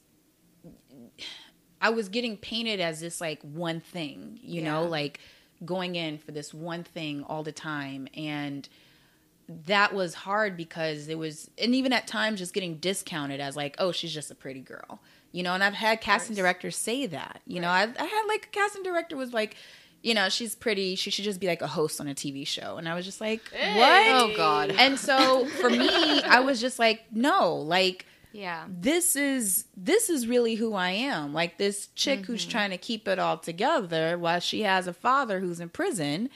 I 1.80 1.90
was 1.90 2.08
getting 2.08 2.36
painted 2.36 2.78
as 2.80 3.00
this 3.00 3.20
like 3.20 3.42
one 3.42 3.80
thing, 3.80 4.38
you 4.42 4.62
know, 4.62 4.84
like 4.84 5.18
going 5.64 5.96
in 5.96 6.18
for 6.18 6.30
this 6.30 6.54
one 6.54 6.84
thing 6.84 7.24
all 7.24 7.42
the 7.42 7.52
time 7.52 8.06
and 8.16 8.68
that 9.66 9.94
was 9.94 10.14
hard 10.14 10.56
because 10.56 11.08
it 11.08 11.18
was 11.18 11.50
and 11.58 11.74
even 11.74 11.92
at 11.92 12.06
times 12.06 12.38
just 12.38 12.54
getting 12.54 12.76
discounted 12.76 13.40
as 13.40 13.56
like 13.56 13.74
oh 13.78 13.92
she's 13.92 14.12
just 14.12 14.30
a 14.30 14.34
pretty 14.34 14.60
girl 14.60 15.00
you 15.32 15.42
know 15.42 15.54
and 15.54 15.62
i've 15.64 15.74
had 15.74 16.00
casting 16.00 16.34
directors 16.36 16.76
say 16.76 17.06
that 17.06 17.40
you 17.46 17.60
know 17.60 17.68
I, 17.68 17.82
I 17.82 18.04
had 18.04 18.24
like 18.28 18.46
a 18.46 18.48
casting 18.50 18.82
director 18.82 19.16
was 19.16 19.32
like 19.32 19.56
you 20.02 20.14
know 20.14 20.28
she's 20.28 20.54
pretty 20.54 20.94
she 20.96 21.10
should 21.10 21.24
just 21.24 21.40
be 21.40 21.46
like 21.46 21.62
a 21.62 21.66
host 21.66 22.00
on 22.00 22.08
a 22.08 22.14
tv 22.14 22.46
show 22.46 22.76
and 22.76 22.88
i 22.88 22.94
was 22.94 23.04
just 23.04 23.20
like 23.20 23.40
what 23.52 24.06
Oh 24.14 24.32
god. 24.36 24.70
and 24.78 24.98
so 24.98 25.46
for 25.46 25.70
me 25.70 26.22
i 26.22 26.40
was 26.40 26.60
just 26.60 26.78
like 26.78 27.02
no 27.12 27.56
like 27.56 28.06
Yeah. 28.32 28.64
this 28.68 29.14
is 29.16 29.64
this 29.76 30.08
is 30.10 30.26
really 30.26 30.54
who 30.54 30.72
I 30.74 30.90
am. 30.90 31.34
Like 31.34 31.58
this 31.58 31.88
chick 31.94 32.24
who's 32.26 32.42
Mm-hmm. 32.42 32.50
trying 32.50 32.70
to 32.70 32.78
keep 32.78 33.06
it 33.06 33.18
all 33.18 33.36
together 33.36 34.16
while 34.18 34.40
she 34.40 34.62
has 34.62 34.86
a 34.86 34.92
father 34.94 35.40
who's 35.40 35.60
in 35.60 35.68
prison 35.68 36.30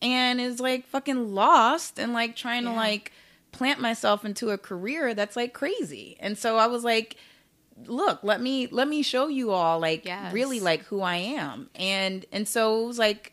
and 0.00 0.40
is 0.40 0.60
like 0.60 0.86
fucking 0.86 1.34
lost 1.34 1.98
and 1.98 2.12
like 2.12 2.36
trying 2.36 2.64
to 2.64 2.72
like 2.72 3.12
plant 3.52 3.80
myself 3.80 4.24
into 4.24 4.50
a 4.50 4.58
career 4.58 5.14
that's 5.14 5.36
like 5.36 5.52
crazy. 5.52 6.16
And 6.20 6.36
so 6.36 6.56
I 6.56 6.66
was 6.66 6.84
like 6.84 7.16
look, 7.86 8.20
let 8.22 8.40
me 8.40 8.66
let 8.68 8.88
me 8.88 9.02
show 9.02 9.28
you 9.28 9.50
all 9.50 9.78
like 9.78 10.04
Yes. 10.04 10.32
really 10.32 10.60
like 10.60 10.82
who 10.84 11.00
I 11.00 11.16
am. 11.16 11.70
And 11.74 12.24
and 12.32 12.48
so 12.48 12.82
it 12.82 12.86
was 12.86 12.98
like 12.98 13.32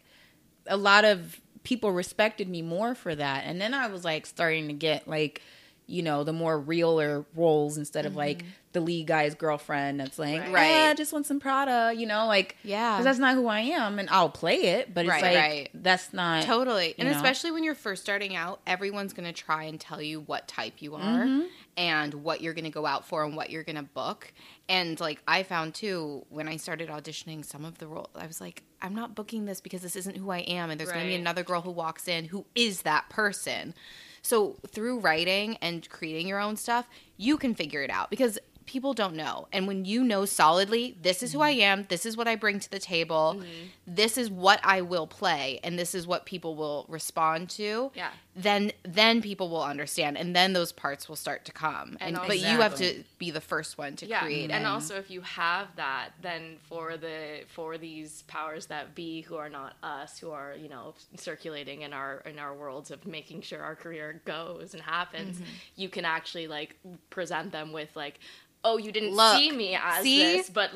a 0.68 0.78
lot 0.78 1.06
of 1.06 1.40
people 1.64 1.92
respected 1.92 2.48
me 2.48 2.62
more 2.62 2.96
for 2.96 3.16
that. 3.16 3.44
And 3.46 3.60
then 3.60 3.74
I 3.74 3.88
was 3.88 4.04
like 4.04 4.26
starting 4.26 4.68
to 4.68 4.74
get 4.74 5.08
like 5.08 5.42
you 5.88 6.02
know, 6.02 6.24
the 6.24 6.34
more 6.34 6.60
realer 6.60 7.26
roles 7.36 7.78
instead 7.78 8.08
of 8.08 8.16
like 8.16 8.40
mm-hmm. 8.40 8.50
The 8.76 8.82
lead 8.82 9.08
guy's 9.08 9.34
girlfriend 9.34 10.00
that's 10.00 10.20
like, 10.20 10.42
Right. 10.42 10.52
right, 10.54 10.54
Right. 10.54 10.90
I 10.92 10.94
just 10.94 11.12
want 11.12 11.26
some 11.26 11.40
Prada, 11.40 11.92
you 11.98 12.06
know, 12.06 12.28
like, 12.28 12.56
Yeah. 12.64 12.98
'cause 12.98 13.06
that's 13.06 13.18
not 13.18 13.34
who 13.34 13.48
I 13.48 13.62
am, 13.62 13.98
and 13.98 14.08
I'll 14.12 14.30
play 14.30 14.56
it, 14.78 14.94
but 14.94 15.06
it's 15.06 15.10
Right, 15.10 15.24
like 15.24 15.36
right. 15.38 15.70
that's 15.74 16.14
not 16.14 16.44
Totally. 16.44 16.94
And 17.00 17.10
know? 17.10 17.16
especially 17.16 17.52
when 17.52 17.64
you're 17.64 17.74
first 17.76 18.04
starting 18.04 18.36
out, 18.36 18.62
everyone's 18.68 19.14
going 19.14 19.26
to 19.26 19.34
try 19.34 19.64
and 19.64 19.80
tell 19.82 20.02
you 20.02 20.22
what 20.22 20.48
type 20.48 20.76
you 20.82 20.94
are 20.96 21.26
Mm-hmm. 21.26 21.42
and 21.78 22.14
what 22.16 22.42
you're 22.42 22.54
going 22.54 22.66
to 22.66 22.70
go 22.70 22.86
out 22.86 23.06
for 23.08 23.24
and 23.24 23.36
what 23.36 23.50
you're 23.50 23.64
going 23.64 23.76
to 23.78 23.84
book. 23.84 24.32
And 24.70 25.00
like 25.00 25.22
I 25.28 25.44
found 25.44 25.74
too 25.74 26.26
when 26.30 26.48
I 26.48 26.58
started 26.58 26.90
auditioning 26.90 27.44
some 27.44 27.66
of 27.66 27.78
the 27.80 27.88
roles, 27.88 28.10
I 28.16 28.28
was 28.28 28.40
like, 28.40 28.64
I'm 28.82 28.94
not 28.94 29.16
booking 29.16 29.46
this 29.46 29.62
because 29.62 29.82
this 29.82 29.96
isn't 29.96 30.18
who 30.18 30.30
I 30.32 30.40
am 30.40 30.70
and 30.70 30.80
there's 30.80 30.92
going 30.92 31.04
to 31.06 31.10
be 31.10 31.16
another 31.16 31.44
girl 31.44 31.62
who 31.62 31.72
walks 31.72 32.08
in 32.08 32.26
who 32.26 32.46
is 32.56 32.82
that 32.84 33.10
person. 33.10 33.74
So 34.22 34.58
through 34.68 35.00
writing 35.00 35.58
and 35.62 35.88
creating 35.90 36.28
your 36.28 36.40
own 36.40 36.56
stuff, 36.58 36.88
you 37.18 37.38
can 37.38 37.56
figure 37.56 37.82
it 37.84 37.90
out 37.90 38.10
because 38.10 38.38
people 38.66 38.96
don't 38.96 39.16
know. 39.16 39.48
And 39.54 39.68
when 39.68 39.86
you 39.86 40.04
know 40.04 40.26
solidly, 40.26 40.98
this 41.00 41.22
is 41.22 41.32
who 41.34 41.42
I 41.42 41.52
am, 41.52 41.86
this 41.88 42.04
is 42.04 42.18
what 42.18 42.28
I 42.28 42.36
bring 42.36 42.60
to 42.60 42.72
the 42.72 42.80
table, 42.80 43.44
this 43.86 44.18
is 44.18 44.32
what 44.32 44.60
I 44.64 44.82
will 44.82 45.06
play, 45.06 45.60
and 45.64 45.78
this 45.78 45.94
is 45.94 46.08
what 46.08 46.26
people 46.26 46.56
will 46.56 46.86
respond 46.90 47.52
to. 47.52 47.92
Yeah. 47.94 48.10
Then 48.36 48.72
then 48.84 49.22
people 49.22 49.48
will 49.50 49.64
understand 49.64 50.18
and 50.18 50.36
then 50.36 50.52
those 50.52 50.74
parts 50.74 51.08
will 51.08 51.16
start 51.16 51.46
to 51.46 51.54
come. 51.54 51.96
And 52.02 52.18
And, 52.18 52.28
but 52.28 52.40
you 52.40 52.60
have 52.60 52.76
to 52.76 53.04
be 53.18 53.32
the 53.32 53.40
first 53.40 53.78
one 53.78 53.96
to 53.98 54.06
yeah 54.06 54.24
create 54.24 54.52
and 54.52 54.64
it. 54.66 54.68
also 54.68 54.98
if 54.98 55.10
you 55.10 55.22
have 55.22 55.68
that 55.78 56.10
then 56.22 56.58
for 56.68 56.98
the 56.98 57.44
for 57.48 57.78
these 57.78 58.24
powers 58.24 58.66
that 58.66 58.94
be 58.94 59.22
who 59.22 59.38
are 59.38 59.48
not 59.48 59.76
us 59.84 60.20
who 60.20 60.32
are 60.32 60.54
you 60.62 60.68
know 60.68 60.96
circulating 61.16 61.84
in 61.84 61.94
our 61.94 62.18
in 62.26 62.38
our 62.38 62.54
worlds 62.54 62.92
of 62.92 63.06
making 63.06 63.42
sure 63.42 63.62
our 63.62 63.76
career 63.76 64.22
goes 64.26 64.74
and 64.74 64.84
happens 64.84 65.38
Mm-hmm. 65.38 65.52
you 65.78 65.88
can 65.88 66.04
actually 66.04 66.48
like 66.48 66.76
present 67.10 67.52
them 67.52 67.72
with 67.72 67.96
like 67.96 68.20
oh 68.64 68.78
you 68.78 68.92
didn't 68.92 69.14
Look, 69.16 69.38
see 69.38 69.52
me 69.52 69.76
as 69.82 70.04
see? 70.04 70.20
this 70.38 70.50
but 70.50 70.72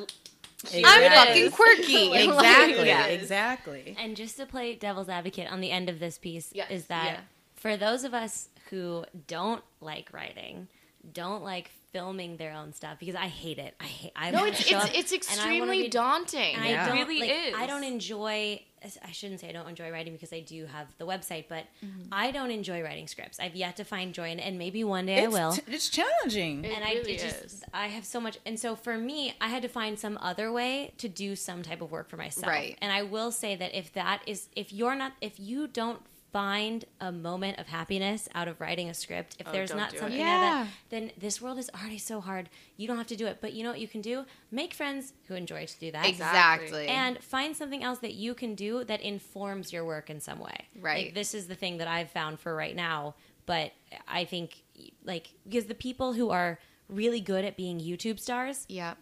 here 0.69 0.83
I'm 0.85 1.11
fucking 1.27 1.51
quirky. 1.51 2.13
Exactly, 2.13 2.87
yeah. 2.87 3.05
exactly. 3.05 3.95
And 3.97 4.17
just 4.17 4.35
to 4.37 4.45
play 4.45 4.75
devil's 4.75 5.07
advocate 5.07 5.49
on 5.49 5.61
the 5.61 5.71
end 5.71 5.89
of 5.89 5.99
this 5.99 6.17
piece 6.17 6.51
Yes, 6.53 6.69
is 6.69 6.85
that 6.87 7.05
yeah. 7.05 7.19
for 7.55 7.77
those 7.77 8.03
of 8.03 8.13
us 8.13 8.49
who 8.69 9.05
don't 9.27 9.63
like 9.79 10.09
writing, 10.11 10.67
don't 11.13 11.43
like 11.45 11.71
filming 11.93 12.35
their 12.37 12.51
own 12.53 12.73
stuff 12.73 12.99
because 12.99 13.15
I 13.15 13.27
hate 13.27 13.57
it. 13.57 13.73
I 13.79 13.85
hate. 13.85 14.11
I 14.17 14.31
no 14.31 14.45
it's 14.45 14.59
it's 14.69 15.11
it's 15.13 15.31
and 15.31 15.39
I 15.39 15.45
wanna 15.45 15.53
extremely 15.55 15.81
read- 15.83 15.91
daunting 15.91 16.55
Yeah. 16.55 16.83
I 16.83 16.87
don't 16.87 16.97
it 16.97 17.01
really 17.01 17.19
like, 17.21 17.29
is 17.31 17.53
I 17.57 17.65
don't 17.65 17.83
enjoy. 17.85 18.61
I 19.05 19.11
shouldn't 19.11 19.39
say 19.41 19.49
I 19.49 19.51
don't 19.51 19.67
enjoy 19.67 19.91
writing 19.91 20.13
because 20.13 20.31
I 20.33 20.39
do 20.39 20.65
have 20.65 20.87
the 20.97 21.05
website, 21.05 21.45
but 21.49 21.65
Mm-hmm. 21.85 22.09
I 22.11 22.31
don't 22.31 22.51
enjoy 22.51 22.81
writing 22.83 23.07
scripts. 23.07 23.39
I've 23.39 23.55
yet 23.55 23.77
to 23.77 23.83
find 23.83 24.13
joy 24.13 24.31
in 24.31 24.39
it, 24.39 24.43
and 24.43 24.57
maybe 24.57 24.83
one 24.83 25.05
day 25.05 25.23
It's, 25.23 25.35
I 25.35 25.39
will. 25.45 25.53
t- 25.53 25.61
it's 25.67 25.89
challenging. 25.89 26.65
It 26.65 26.71
and 26.75 26.83
I 26.83 26.93
really 26.93 27.13
it 27.13 27.19
just 27.19 27.45
is. 27.45 27.63
I 27.73 27.87
have 27.87 28.05
so 28.05 28.19
much, 28.19 28.37
and 28.45 28.59
so 28.59 28.75
for 28.75 28.97
me, 28.97 29.33
I 29.39 29.47
had 29.49 29.61
to 29.61 29.67
find 29.69 29.97
some 29.99 30.17
other 30.21 30.51
way 30.51 30.93
to 30.97 31.07
do 31.07 31.35
some 31.35 31.61
type 31.63 31.81
of 31.81 31.91
work 31.91 32.09
for 32.09 32.17
myself. 32.17 32.47
Right. 32.47 32.77
And 32.81 32.91
I 32.91 33.03
will 33.03 33.31
say 33.31 33.55
that 33.55 33.73
if 33.77 33.93
that 33.93 34.21
is, 34.27 34.47
if 34.55 34.71
you're 34.73 34.95
not, 34.95 35.13
if 35.21 35.39
you 35.39 35.67
don't 35.67 36.01
find 36.31 36.85
a 36.99 37.11
moment 37.11 37.57
of 37.59 37.67
happiness 37.67 38.29
out 38.35 38.47
of 38.47 38.59
writing 38.61 38.89
a 38.89 38.93
script, 38.93 39.35
if 39.39 39.47
Oh, 39.47 39.51
there's 39.51 39.69
don't 39.69 39.77
not 39.77 39.91
do 39.91 39.97
it. 39.97 39.99
something 39.99 40.19
Yeah. 40.19 40.65
that, 40.65 40.67
then 40.89 41.11
this 41.17 41.41
world 41.41 41.57
is 41.57 41.69
already 41.79 41.97
so 41.97 42.21
hard. 42.21 42.49
You 42.77 42.87
don't 42.87 42.97
have 42.97 43.07
to 43.07 43.15
do 43.15 43.25
it, 43.27 43.39
but 43.41 43.53
you 43.53 43.63
know 43.63 43.69
what 43.69 43.79
you 43.79 43.87
can 43.87 44.01
do? 44.01 44.25
Make 44.51 44.73
friends 44.73 45.13
who 45.27 45.35
enjoy 45.35 45.65
to 45.65 45.79
do 45.79 45.91
that. 45.91 46.05
exactly. 46.07 46.87
And 46.87 47.23
find 47.23 47.55
something 47.55 47.83
else 47.83 47.99
that 47.99 48.13
you 48.13 48.33
can 48.33 48.55
do 48.55 48.83
that 48.85 49.01
informs 49.01 49.73
your 49.73 49.85
work 49.85 50.09
in 50.09 50.19
some 50.19 50.39
way. 50.39 50.67
Right. 50.79 51.05
Like, 51.07 51.15
this 51.15 51.33
is 51.33 51.47
the 51.47 51.55
thing 51.55 51.77
that 51.77 51.87
I've 51.87 52.11
found 52.11 52.39
for 52.39 52.55
right 52.55 52.75
now. 52.75 53.15
But 53.45 53.71
I 54.07 54.25
think, 54.25 54.61
like, 55.03 55.29
because 55.43 55.65
the 55.65 55.75
people 55.75 56.13
who 56.13 56.29
are 56.29 56.59
really 56.87 57.21
good 57.21 57.45
at 57.45 57.55
being 57.55 57.79
YouTube 57.79 58.19
stars 58.19 58.65
yeah. 58.69 58.93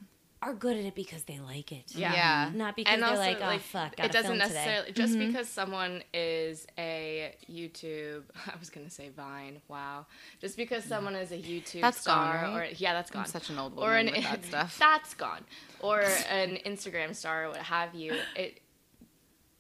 are 0.42 0.54
good 0.54 0.78
at 0.78 0.86
it 0.86 0.96
because 0.96 1.24
they 1.24 1.40
like 1.40 1.72
it. 1.72 1.86
Yeah. 1.96 2.14
Yeah. 2.14 2.52
Not 2.54 2.76
because 2.76 3.00
they're 3.00 3.18
like, 3.18 3.40
oh, 3.42 3.58
fuck, 3.60 3.96
gotta 3.96 4.10
it 4.10 4.12
doesn't 4.12 4.28
film 4.28 4.38
necessarily 4.38 4.88
today. 4.88 5.02
just 5.02 5.16
mm-hmm. 5.16 5.28
because 5.28 5.50
someone 5.50 6.04
is 6.14 6.68
a 6.78 7.17
YouTube. 7.52 8.24
I 8.48 8.58
was 8.60 8.70
gonna 8.70 8.90
say 8.90 9.10
Vine. 9.10 9.62
Wow, 9.68 10.06
just 10.40 10.58
because 10.58 10.84
someone 10.84 11.16
is 11.16 11.32
a 11.32 11.38
YouTube 11.38 11.82
That's 11.82 12.04
gone, 12.06 12.36
star, 12.38 12.52
right? 12.60 12.72
or 12.72 12.76
yeah, 12.78 12.94
that's 12.94 13.10
gone. 13.12 13.24
I'm 13.24 13.30
such 13.30 13.50
an 13.50 13.58
old 13.60 13.74
or 13.78 13.82
woman 13.90 14.10
an 14.10 14.14
with 14.16 14.24
that 14.24 14.46
stuff. 14.50 14.78
that's 14.80 15.14
gone, 15.14 15.44
or 15.80 16.02
an 16.30 16.58
Instagram 16.66 17.16
star, 17.16 17.46
or 17.46 17.50
what 17.50 17.58
have 17.58 17.94
you. 17.96 18.16
It, 18.36 18.62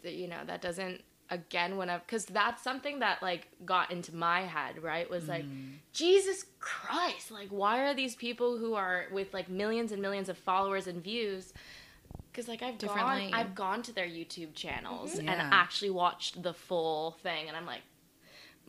that, 0.03 0.13
you 0.13 0.27
know, 0.27 0.39
that 0.45 0.61
doesn't. 0.61 1.01
Again, 1.29 1.75
whenever 1.75 2.01
because 2.05 2.25
that's 2.25 2.63
something 2.63 2.99
that 2.99 3.21
like 3.21 3.49
got 3.65 3.91
into 3.91 4.15
my 4.15 4.43
head, 4.43 4.81
right? 4.81 5.09
Was 5.09 5.27
like, 5.27 5.43
Mm. 5.43 5.73
Jesus 5.91 6.45
Christ, 6.61 7.31
like 7.31 7.49
why 7.49 7.81
are 7.85 7.93
these 7.93 8.15
people 8.15 8.57
who 8.57 8.75
are 8.75 9.07
with 9.11 9.33
like 9.33 9.49
millions 9.49 9.91
and 9.91 10.01
millions 10.01 10.29
of 10.29 10.37
followers 10.37 10.87
and 10.87 11.03
views? 11.03 11.51
Because 12.37 12.47
like 12.47 12.61
I've 12.61 12.77
gone. 12.77 13.33
I've 13.33 13.55
gone 13.55 13.81
to 13.81 13.91
their 13.91 14.05
YouTube 14.05 14.53
channels 14.53 15.15
and 15.15 15.25
Yeah. 15.25 15.49
actually 15.51 15.89
watched 15.89 16.43
the 16.43 16.53
full 16.53 17.17
thing, 17.23 17.47
and 17.47 17.57
I'm 17.57 17.65
like, 17.65 17.81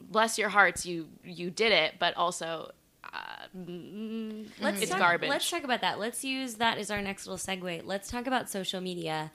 bless 0.01 0.39
your 0.39 0.49
hearts, 0.49 0.87
you 0.87 1.11
you 1.23 1.51
did 1.51 1.73
it, 1.73 1.97
but 1.99 2.16
also. 2.16 2.73
Uh, 3.05 3.19
mm, 3.57 4.47
Let's 4.61 4.81
it's 4.83 4.91
talk, 4.91 4.99
garbage. 4.99 5.29
Let's 5.29 5.51
talk 5.51 5.64
about 5.64 5.83
that. 5.83 5.99
Let's 5.99 6.25
use 6.25 6.55
that 6.55 6.79
as 6.79 6.91
our 6.91 7.01
next 7.03 7.27
little 7.27 7.39
segue. 7.39 7.83
Let's 7.85 8.11
talk 8.11 8.27
about 8.27 8.51
social 8.51 8.81
media 8.81 9.31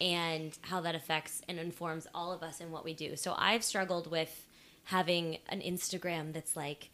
and 0.00 0.56
how 0.62 0.80
that 0.82 0.94
affects 0.94 1.42
and 1.48 1.58
informs 1.58 2.06
all 2.14 2.32
of 2.32 2.42
us 2.42 2.60
in 2.60 2.70
what 2.70 2.84
we 2.84 2.92
do. 2.92 3.16
So 3.16 3.34
I've 3.36 3.64
struggled 3.64 4.08
with 4.10 4.46
having 4.84 5.38
an 5.48 5.60
Instagram 5.60 6.32
that's 6.32 6.56
like, 6.56 6.90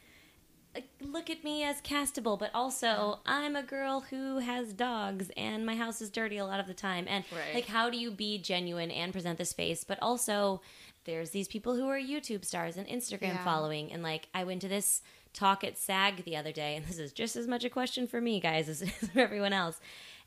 look 1.01 1.29
at 1.29 1.45
me 1.45 1.63
as 1.65 1.81
castable, 1.83 2.39
but 2.39 2.51
also 2.55 3.21
I'm 3.27 3.57
a 3.57 3.63
girl 3.63 4.01
who 4.09 4.39
has 4.39 4.73
dogs 4.73 5.31
and 5.37 5.67
my 5.67 5.77
house 5.77 6.01
is 6.01 6.11
dirty 6.11 6.39
a 6.39 6.47
lot 6.47 6.61
of 6.61 6.67
the 6.67 6.75
time. 6.75 7.07
And 7.09 7.25
Right. 7.31 7.55
like, 7.55 7.67
how 7.67 7.91
do 7.91 7.99
you 7.99 8.11
be 8.11 8.39
genuine 8.39 8.91
and 8.91 9.13
present 9.13 9.39
this 9.39 9.53
face, 9.53 9.85
but 9.85 9.99
also 10.01 10.63
there's 11.05 11.31
these 11.31 11.49
people 11.49 11.75
who 11.75 11.89
are 11.89 11.99
YouTube 11.99 12.45
stars 12.45 12.77
and 12.77 12.87
Instagram 12.87 13.35
Yeah. 13.35 13.45
following. 13.45 13.93
And 13.93 14.03
like, 14.03 14.29
I 14.35 14.45
went 14.45 14.61
to 14.63 14.69
this 14.69 15.03
talk 15.33 15.65
at 15.65 15.77
SAG 15.79 16.25
the 16.25 16.37
other 16.37 16.53
day, 16.53 16.77
and 16.77 16.87
this 16.87 16.99
is 16.99 17.13
just 17.13 17.37
as 17.37 17.47
much 17.49 17.65
a 17.65 17.71
question 17.71 18.07
for 18.07 18.21
me, 18.21 18.39
guys, 18.41 18.69
as, 18.69 18.83
as 19.03 19.09
for 19.11 19.21
everyone 19.21 19.53
else. 19.53 19.81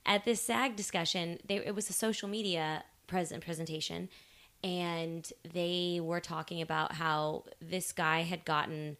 At 0.05 0.25
this 0.25 0.41
SAG 0.41 0.75
discussion, 0.75 1.39
they, 1.47 1.55
it 1.57 1.73
was 1.73 1.89
a 1.89 1.93
social 1.93 2.27
media 2.27 2.83
present 3.07 3.43
presentation, 3.43 4.09
and 4.63 5.31
they 5.53 5.99
were 6.01 6.19
talking 6.19 6.61
about 6.61 6.93
how 6.93 7.43
this 7.61 7.91
guy 7.91 8.21
had 8.21 8.45
gotten 8.45 8.97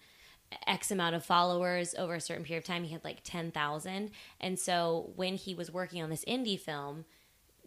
X 0.67 0.91
amount 0.91 1.15
of 1.15 1.25
followers 1.25 1.95
over 1.97 2.15
a 2.15 2.21
certain 2.21 2.43
period 2.43 2.63
of 2.63 2.67
time. 2.67 2.83
He 2.83 2.93
had 2.93 3.03
like 3.03 3.19
10,000. 3.23 4.11
And 4.39 4.59
so 4.59 5.11
when 5.15 5.35
he 5.35 5.53
was 5.55 5.71
working 5.71 6.01
on 6.01 6.09
this 6.09 6.25
indie 6.25 6.59
film, 6.59 7.05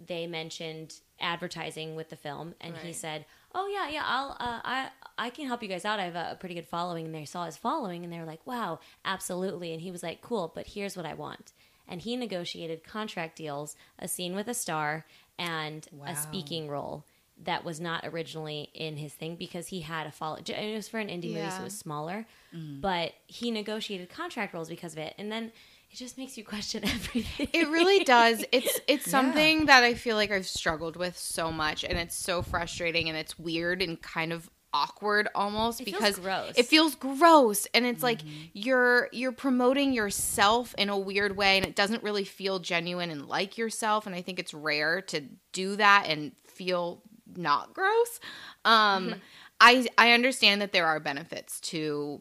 they 0.06 0.26
mentioned 0.26 0.94
advertising 1.20 1.96
with 1.96 2.08
the 2.08 2.16
film 2.16 2.54
and 2.60 2.76
he 2.76 2.92
said, 2.92 3.24
"Oh 3.54 3.66
yeah, 3.66 3.88
yeah, 3.88 4.02
I'll 4.06 4.30
uh, 4.38 4.60
I 4.64 4.88
I 5.18 5.30
can 5.30 5.46
help 5.46 5.62
you 5.62 5.68
guys 5.68 5.84
out. 5.84 5.98
I 5.98 6.04
have 6.04 6.14
a, 6.14 6.36
pretty 6.38 6.54
good 6.54 6.68
following." 6.68 7.06
And 7.06 7.14
they 7.14 7.24
saw 7.24 7.46
his 7.46 7.56
following 7.56 8.04
and 8.04 8.12
they 8.12 8.18
were 8.18 8.24
like, 8.24 8.46
"Wow, 8.46 8.78
absolutely." 9.04 9.72
And 9.72 9.82
he 9.82 9.90
was 9.90 10.02
like, 10.04 10.20
"Cool, 10.20 10.52
but 10.54 10.68
here's 10.68 10.96
what 10.96 11.06
I 11.06 11.14
want." 11.14 11.52
And 11.88 12.02
he 12.02 12.14
negotiated 12.16 12.84
contract 12.84 13.36
deals, 13.36 13.74
a 13.98 14.06
scene 14.06 14.36
with 14.36 14.46
a 14.46 14.54
star 14.54 15.06
and 15.38 15.88
Wow. 15.90 16.06
a 16.12 16.16
speaking 16.16 16.68
role 16.68 17.04
that 17.44 17.64
was 17.64 17.80
not 17.80 18.04
originally 18.04 18.70
in 18.74 18.96
his 18.96 19.12
thing 19.12 19.36
because 19.36 19.68
he 19.68 19.80
had 19.80 20.06
a 20.06 20.12
follow. 20.12 20.38
It 20.44 20.74
was 20.74 20.88
for 20.88 20.98
an 20.98 21.08
indie 21.08 21.32
movie, 21.32 21.50
so 21.50 21.60
it 21.60 21.64
was 21.64 21.78
smaller. 21.78 22.26
Mm-hmm. 22.54 22.80
But 22.80 23.12
he 23.26 23.50
negotiated 23.50 24.08
contract 24.10 24.54
roles 24.54 24.68
because 24.68 24.92
of 24.92 24.98
it, 24.98 25.14
and 25.18 25.30
then 25.30 25.52
it 25.90 25.96
just 25.96 26.18
makes 26.18 26.36
you 26.36 26.44
question 26.44 26.84
everything. 26.88 27.48
It 27.52 27.68
really 27.68 28.04
does. 28.04 28.44
It's 28.52 28.80
it's 28.86 29.10
something 29.10 29.66
that 29.66 29.84
I 29.84 29.94
feel 29.94 30.16
like 30.16 30.30
I've 30.30 30.46
struggled 30.46 30.96
with 30.96 31.16
so 31.16 31.52
much, 31.52 31.84
and 31.84 31.98
it's 31.98 32.16
so 32.16 32.42
frustrating, 32.42 33.08
and 33.08 33.16
it's 33.16 33.38
weird 33.38 33.82
and 33.82 34.00
kind 34.00 34.32
of 34.32 34.50
awkward 34.74 35.28
almost 35.34 35.80
It 35.80 35.84
feels 35.84 35.96
because 35.96 36.18
gross. 36.18 36.52
it 36.56 36.66
feels 36.66 36.94
gross, 36.94 37.66
and 37.72 37.86
it's 37.86 38.02
like 38.02 38.22
mm-hmm. 38.22 38.44
you're 38.52 39.08
you're 39.12 39.32
promoting 39.32 39.92
yourself 39.92 40.74
in 40.76 40.88
a 40.88 40.98
weird 40.98 41.36
way, 41.36 41.56
and 41.56 41.66
it 41.66 41.76
doesn't 41.76 42.02
really 42.02 42.24
feel 42.24 42.58
genuine 42.58 43.10
and 43.10 43.26
like 43.26 43.56
yourself. 43.56 44.06
And 44.06 44.14
I 44.14 44.22
think 44.22 44.38
it's 44.38 44.52
rare 44.52 45.00
to 45.02 45.22
do 45.52 45.76
that 45.76 46.06
and 46.08 46.32
feel 46.46 47.02
not 47.36 47.74
gross. 47.74 48.20
Um, 48.64 49.16
I 49.60 49.88
I 49.96 50.12
understand 50.12 50.62
that 50.62 50.72
there 50.72 50.86
are 50.86 51.00
benefits 51.00 51.60
to 51.60 52.20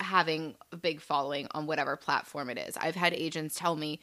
having 0.00 0.54
a 0.72 0.76
big 0.76 1.00
following 1.00 1.46
on 1.52 1.66
whatever 1.66 1.96
platform 1.96 2.48
it 2.50 2.58
is. 2.58 2.76
I've 2.76 2.96
had 2.96 3.12
agents 3.12 3.54
tell 3.58 3.76
me 3.76 4.00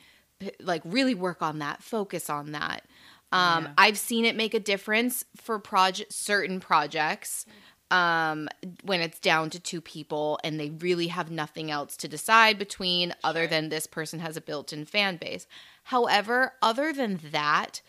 like 0.60 0.82
really 0.86 1.16
work 1.16 1.42
on 1.42 1.60
that, 1.60 1.82
focus 1.82 2.30
on 2.30 2.52
that. 2.52 2.84
Um, 3.32 3.66
Yeah. 3.66 3.72
I've 3.78 3.98
seen 3.98 4.24
it 4.26 4.36
make 4.36 4.54
a 4.54 4.60
difference 4.60 5.26
for 5.36 5.60
project 5.60 6.14
certain 6.14 6.60
projects 6.60 7.46
um, 7.90 8.48
when 8.84 9.02
it's 9.02 9.20
down 9.20 9.50
to 9.50 9.60
two 9.60 9.82
people 9.82 10.40
and 10.44 10.60
they 10.60 10.70
really 10.70 11.08
have 11.08 11.32
nothing 11.32 11.72
else 11.72 11.98
to 11.98 12.08
decide 12.08 12.60
between 12.60 13.14
other 13.24 13.48
than 13.48 13.70
this 13.70 13.88
person 13.88 14.20
has 14.20 14.38
a 14.38 14.42
built-in 14.42 14.86
fan 14.86 15.18
base. 15.18 15.48
However, 15.84 16.54
other 16.62 16.94
than 16.94 17.20
that, 17.32 17.82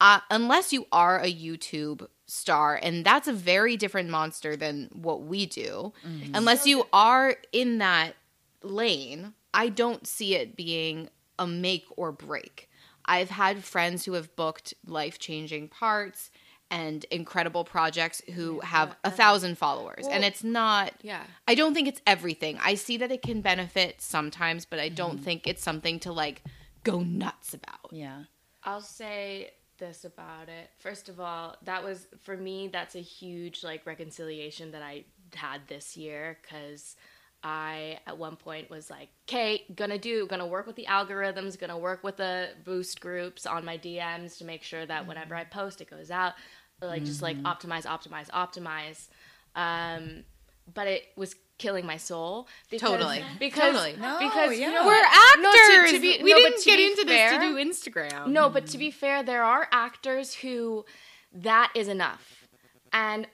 uh, 0.00 0.20
unless 0.30 0.72
you 0.72 0.86
are 0.92 1.18
a 1.20 1.32
YouTube 1.32 2.06
star, 2.26 2.78
and 2.82 3.04
that's 3.04 3.28
a 3.28 3.32
very 3.32 3.76
different 3.76 4.10
monster 4.10 4.56
than 4.56 4.90
what 4.92 5.22
we 5.22 5.46
do, 5.46 5.92
unless 6.34 6.66
you 6.66 6.86
are 6.92 7.36
in 7.52 7.78
that 7.78 8.14
lane, 8.62 9.34
I 9.52 9.68
don't 9.68 10.06
see 10.06 10.34
it 10.34 10.56
being 10.56 11.08
a 11.38 11.46
make 11.46 11.84
or 11.96 12.12
break. 12.12 12.68
I've 13.04 13.30
had 13.30 13.62
friends 13.64 14.04
who 14.06 14.14
have 14.14 14.34
booked 14.36 14.72
life 14.86 15.18
changing 15.18 15.68
parts 15.68 16.30
and 16.70 17.04
incredible 17.10 17.62
projects 17.62 18.22
who 18.34 18.60
have 18.60 18.96
a 19.04 19.10
thousand 19.10 19.58
followers. 19.58 20.06
and 20.10 20.24
it's 20.24 20.42
not, 20.42 20.94
Yeah. 21.02 21.22
I 21.46 21.54
don't 21.54 21.74
think 21.74 21.86
it's 21.86 22.00
everything. 22.06 22.58
I 22.62 22.74
see 22.74 22.96
that 22.96 23.12
it 23.12 23.20
can 23.22 23.42
benefit 23.42 24.00
sometimes, 24.00 24.64
but 24.64 24.80
I 24.80 24.88
don't 24.88 25.18
think 25.22 25.46
it's 25.46 25.62
something 25.62 26.00
to 26.00 26.12
like 26.12 26.42
go 26.82 27.00
nuts 27.00 27.52
about. 27.52 27.90
Yeah. 27.92 28.24
I'll 28.64 28.80
say 28.80 29.50
this 29.78 30.04
about 30.04 30.48
it. 30.48 30.70
First 30.78 31.08
of 31.08 31.20
all, 31.20 31.56
that 31.62 31.82
was 31.82 32.06
for 32.22 32.36
me 32.36 32.68
that's 32.68 32.94
a 32.94 33.00
huge 33.00 33.64
like 33.64 33.86
reconciliation 33.86 34.72
that 34.72 34.82
I 34.82 35.04
had 35.34 35.62
this 35.68 35.96
year 35.96 36.38
cuz 36.48 36.96
I 37.42 38.00
at 38.06 38.16
one 38.16 38.36
point 38.36 38.70
was 38.70 38.88
like, 38.88 39.10
"Okay, 39.28 39.64
gonna 39.74 39.98
do, 39.98 40.26
gonna 40.26 40.46
work 40.46 40.66
with 40.66 40.76
the 40.76 40.86
algorithms, 40.86 41.58
gonna 41.58 41.76
work 41.78 42.02
with 42.02 42.16
the 42.16 42.50
boost 42.64 43.00
groups 43.00 43.44
on 43.46 43.64
my 43.64 43.76
DMs 43.76 44.38
to 44.38 44.44
make 44.44 44.62
sure 44.62 44.86
that 44.86 45.06
whenever 45.06 45.34
I 45.34 45.44
post 45.44 45.80
it 45.80 45.90
goes 45.90 46.10
out, 46.10 46.34
like 46.80 47.04
just 47.04 47.22
like 47.22 47.36
optimize, 47.42 47.84
optimize, 47.84 48.30
optimize." 48.30 49.08
Um 49.54 50.24
but 50.72 50.86
it 50.86 51.08
was 51.16 51.34
killing 51.58 51.86
my 51.86 51.96
soul 51.96 52.48
because, 52.70 52.90
Totally. 52.90 53.22
because 53.38 53.72
Totally. 53.74 53.96
No, 54.00 54.18
because 54.18 54.58
yeah. 54.58 54.66
you 54.68 54.72
know 54.74 54.86
We're 54.86 54.92
what? 55.00 55.38
No, 55.40 55.52
to- 55.52 55.58
actors. 55.58 55.92
to 55.92 56.00
be- 56.00 56.22
we 56.22 56.30
no, 56.32 56.36
didn't 56.38 56.64
get 56.64 56.80
into 56.80 57.04
fair- 57.04 57.30
this 57.30 57.38
to 57.38 57.48
do 57.48 57.90
Instagram. 57.92 58.26
no, 58.28 58.48
but 58.50 58.66
to 58.68 58.78
be 58.78 58.90
fair, 58.90 59.22
there 59.22 59.42
are 59.44 59.68
actors 59.72 60.34
who 60.34 60.84
that 61.32 61.70
is 61.74 61.88
enough. 61.88 62.46
And 62.92 63.26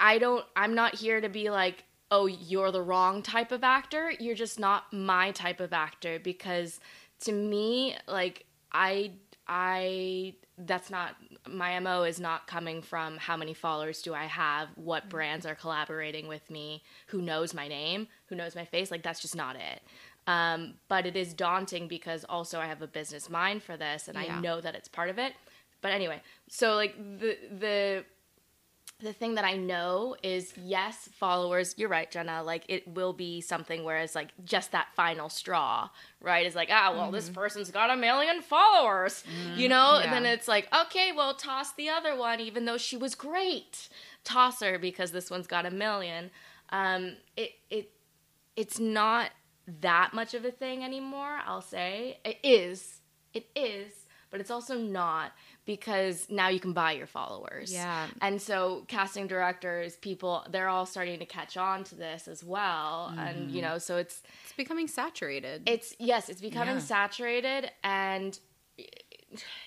I 0.00 0.18
don't 0.18 0.44
I'm 0.56 0.74
not 0.74 0.94
here 0.96 1.20
to 1.20 1.28
be 1.28 1.50
like, 1.50 1.84
"Oh, 2.10 2.26
you're 2.26 2.70
the 2.72 2.82
wrong 2.82 3.22
type 3.22 3.50
of 3.52 3.64
actor. 3.64 4.12
You're 4.18 4.36
just 4.36 4.58
not 4.60 4.92
my 4.92 5.32
type 5.32 5.60
of 5.60 5.72
actor 5.72 6.18
because 6.20 6.78
to 7.20 7.32
me, 7.32 7.96
like 8.06 8.44
I 8.72 9.12
I 9.46 10.34
that's 10.56 10.90
not 10.90 11.16
my 11.56 11.78
MO 11.80 12.02
is 12.02 12.20
not 12.20 12.46
coming 12.46 12.82
from 12.82 13.16
how 13.16 13.36
many 13.36 13.54
followers 13.54 14.02
do 14.02 14.14
I 14.14 14.24
have, 14.24 14.68
what 14.76 15.08
brands 15.08 15.46
are 15.46 15.54
collaborating 15.54 16.28
with 16.28 16.50
me, 16.50 16.82
who 17.08 17.22
knows 17.22 17.54
my 17.54 17.68
name, 17.68 18.08
who 18.26 18.34
knows 18.34 18.54
my 18.54 18.64
face, 18.64 18.90
like 18.90 19.02
that's 19.02 19.20
just 19.20 19.36
not 19.36 19.56
it. 19.56 19.82
Um, 20.26 20.74
but 20.88 21.06
it 21.06 21.16
is 21.16 21.32
daunting 21.32 21.88
because 21.88 22.24
also 22.28 22.60
I 22.60 22.66
have 22.66 22.82
a 22.82 22.86
business 22.86 23.30
mind 23.30 23.62
for 23.62 23.76
this 23.76 24.08
and 24.08 24.18
Yeah. 24.18 24.36
I 24.36 24.40
know 24.40 24.60
that 24.60 24.74
it's 24.74 24.88
part 24.88 25.08
of 25.08 25.18
it. 25.18 25.32
But 25.80 25.92
anyway, 25.92 26.20
so 26.48 26.74
like 26.74 26.96
the 26.96 27.38
the 27.58 28.04
the 29.00 29.12
thing 29.12 29.36
that 29.36 29.44
I 29.44 29.56
know 29.56 30.16
is 30.24 30.52
yes, 30.56 31.08
followers, 31.12 31.74
you're 31.76 31.88
right, 31.88 32.10
Jenna, 32.10 32.42
like 32.42 32.64
it 32.68 32.88
will 32.88 33.12
be 33.12 33.40
something 33.40 33.84
where 33.84 33.98
it's 33.98 34.16
like 34.16 34.30
just 34.44 34.72
that 34.72 34.88
final 34.96 35.28
straw, 35.28 35.88
right? 36.20 36.44
It's 36.44 36.56
like, 36.56 36.68
ah, 36.72 36.92
well, 36.92 37.12
this 37.12 37.30
person's 37.30 37.70
got 37.70 37.90
a 37.90 37.96
million 37.96 38.42
followers, 38.42 39.22
you 39.54 39.68
know? 39.68 40.00
And 40.02 40.12
then 40.12 40.26
it's 40.26 40.48
like, 40.48 40.68
okay, 40.74 41.12
well, 41.12 41.34
toss 41.34 41.72
the 41.74 41.88
other 41.88 42.16
one, 42.16 42.40
even 42.40 42.64
though 42.64 42.76
she 42.76 42.96
was 42.96 43.14
great. 43.14 43.88
Toss 44.24 44.60
her 44.62 44.80
because 44.80 45.12
this 45.12 45.30
one's 45.30 45.46
got 45.46 45.64
a 45.64 45.70
million. 45.70 46.32
Um, 46.70 47.16
it, 47.36 47.52
it, 47.70 47.92
it's 48.56 48.80
not 48.80 49.30
that 49.80 50.12
much 50.12 50.34
of 50.34 50.44
a 50.44 50.50
thing 50.50 50.82
anymore, 50.82 51.38
I'll 51.46 51.62
say. 51.62 52.18
It 52.24 52.38
is. 52.42 53.00
It 53.32 53.46
is. 53.54 53.92
But 54.30 54.40
it's 54.40 54.50
also 54.50 54.76
not 54.76 55.32
because 55.68 56.28
now 56.30 56.48
you 56.48 56.58
can 56.58 56.72
buy 56.72 56.92
your 56.92 57.06
followers. 57.06 57.70
Yeah. 57.70 58.06
And 58.22 58.40
so 58.40 58.84
casting 58.88 59.26
directors, 59.26 59.96
people, 59.96 60.46
they're 60.48 60.70
all 60.70 60.86
starting 60.86 61.18
to 61.18 61.26
catch 61.26 61.58
on 61.58 61.84
to 61.84 61.94
this 61.94 62.26
as 62.26 62.42
well. 62.42 63.12
And, 63.18 63.50
you 63.50 63.60
mm-hmm. 63.60 63.72
know, 63.72 63.78
so 63.78 63.98
it's, 63.98 64.22
it's 64.44 64.54
becoming 64.56 64.88
saturated. 64.88 65.64
it's, 65.66 65.94
yes, 65.98 66.30
it's 66.30 66.40
becoming 66.40 66.76
Yeah. 66.76 66.80
saturated. 66.80 67.70
And, 67.84 68.38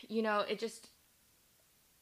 you 0.10 0.24
know, 0.24 0.39
it 0.39 0.58
just, 0.58 0.89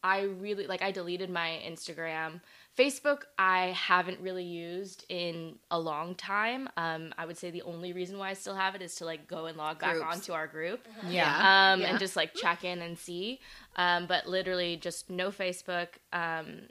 I 0.02 0.22
really, 0.22 0.66
like, 0.66 0.82
I 0.82 0.92
deleted 0.92 1.30
my 1.30 1.62
Instagram. 1.68 2.40
Facebook, 2.80 3.24
I 3.38 3.68
haven't 3.68 4.20
really 4.22 4.46
used 4.46 5.06
in 5.10 5.56
a 5.70 5.78
long 5.80 6.16
time. 6.16 6.70
Um, 6.78 7.14
I 7.18 7.26
would 7.26 7.38
say 7.38 7.52
the 7.52 7.64
only 7.64 7.92
reason 7.92 8.18
why 8.18 8.30
I 8.30 8.34
still 8.34 8.56
have 8.56 8.74
it 8.74 8.82
is 8.82 8.96
to, 8.96 9.06
like, 9.06 9.28
go 9.28 9.48
and 9.48 9.58
log 9.58 9.80
back 9.80 9.96
Groups. 9.96 10.16
onto 10.16 10.32
our 10.32 10.48
group 10.48 10.88
Yeah. 11.10 11.72
um, 11.74 11.82
Yeah. 11.82 11.88
and 11.90 12.00
just 12.00 12.16
like 12.16 12.34
check 12.34 12.64
in 12.64 12.82
and 12.82 12.98
see. 12.98 13.42
Um, 13.76 14.06
but 14.06 14.28
literally, 14.28 14.78
just 14.78 15.10
no 15.10 15.30
Facebook. 15.30 15.88
Um, 16.14 16.70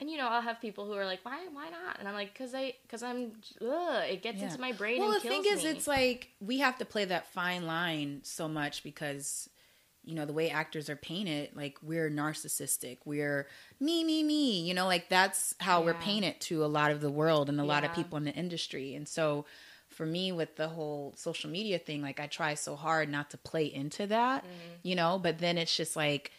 and 0.00 0.08
you 0.10 0.16
know, 0.18 0.28
I'll 0.28 0.42
have 0.42 0.60
people 0.60 0.86
who 0.86 0.92
are 0.92 1.04
like, 1.06 1.20
"Why? 1.24 1.48
Why 1.50 1.70
not?" 1.70 1.98
And 1.98 2.06
I'm 2.06 2.14
like, 2.14 2.32
"Cause 2.38 2.54
I, 2.54 2.74
cause 2.88 3.02
I'm, 3.02 3.32
ugh, 3.60 4.04
it 4.08 4.22
gets 4.22 4.38
Yeah. 4.38 4.44
into 4.48 4.60
my 4.60 4.70
brain 4.72 5.00
Well, 5.00 5.12
and 5.12 5.16
the 5.20 5.28
kills 5.28 5.44
thing 5.44 5.52
is, 5.58 5.64
it's 5.64 5.86
like 5.88 6.28
we 6.40 6.58
have 6.58 6.78
to 6.78 6.84
play 6.84 7.04
that 7.06 7.26
fine 7.32 7.66
line 7.66 8.20
so 8.22 8.46
much 8.48 8.84
because 8.84 9.48
you 10.08 10.14
know 10.14 10.24
the 10.24 10.32
way 10.32 10.48
actors 10.50 10.88
are 10.88 10.96
painted, 10.96 11.50
like 11.54 11.76
we're 11.82 12.08
narcissistic, 12.10 12.98
we're 13.04 13.46
me, 13.78 14.02
me, 14.04 14.22
me. 14.22 14.60
You 14.62 14.72
know, 14.74 14.86
like 14.86 15.08
that's 15.10 15.54
how 15.60 15.82
we're 15.82 15.92
painted 15.94 16.40
to 16.48 16.64
a 16.64 16.66
lot 16.78 16.90
of 16.90 17.00
the 17.00 17.10
world 17.10 17.48
and 17.50 17.60
a 17.60 17.64
lot 17.64 17.84
of 17.84 17.92
people 17.92 18.16
in 18.16 18.24
the 18.24 18.32
industry. 18.32 18.94
And 18.94 19.06
so, 19.06 19.44
for 19.88 20.06
me, 20.06 20.32
with 20.32 20.56
the 20.56 20.68
whole 20.68 21.12
social 21.16 21.50
media 21.50 21.78
thing, 21.78 22.00
like 22.02 22.20
I 22.20 22.26
try 22.26 22.54
so 22.54 22.74
hard 22.74 23.10
not 23.10 23.30
to 23.30 23.38
play 23.38 23.66
into 23.66 24.06
that, 24.06 24.44
Mm-hmm. 24.44 24.74
you 24.82 24.96
know. 24.96 25.18
But 25.22 25.38
then 25.40 25.58
it's 25.58 25.76
just 25.76 25.94
like, 25.94 26.30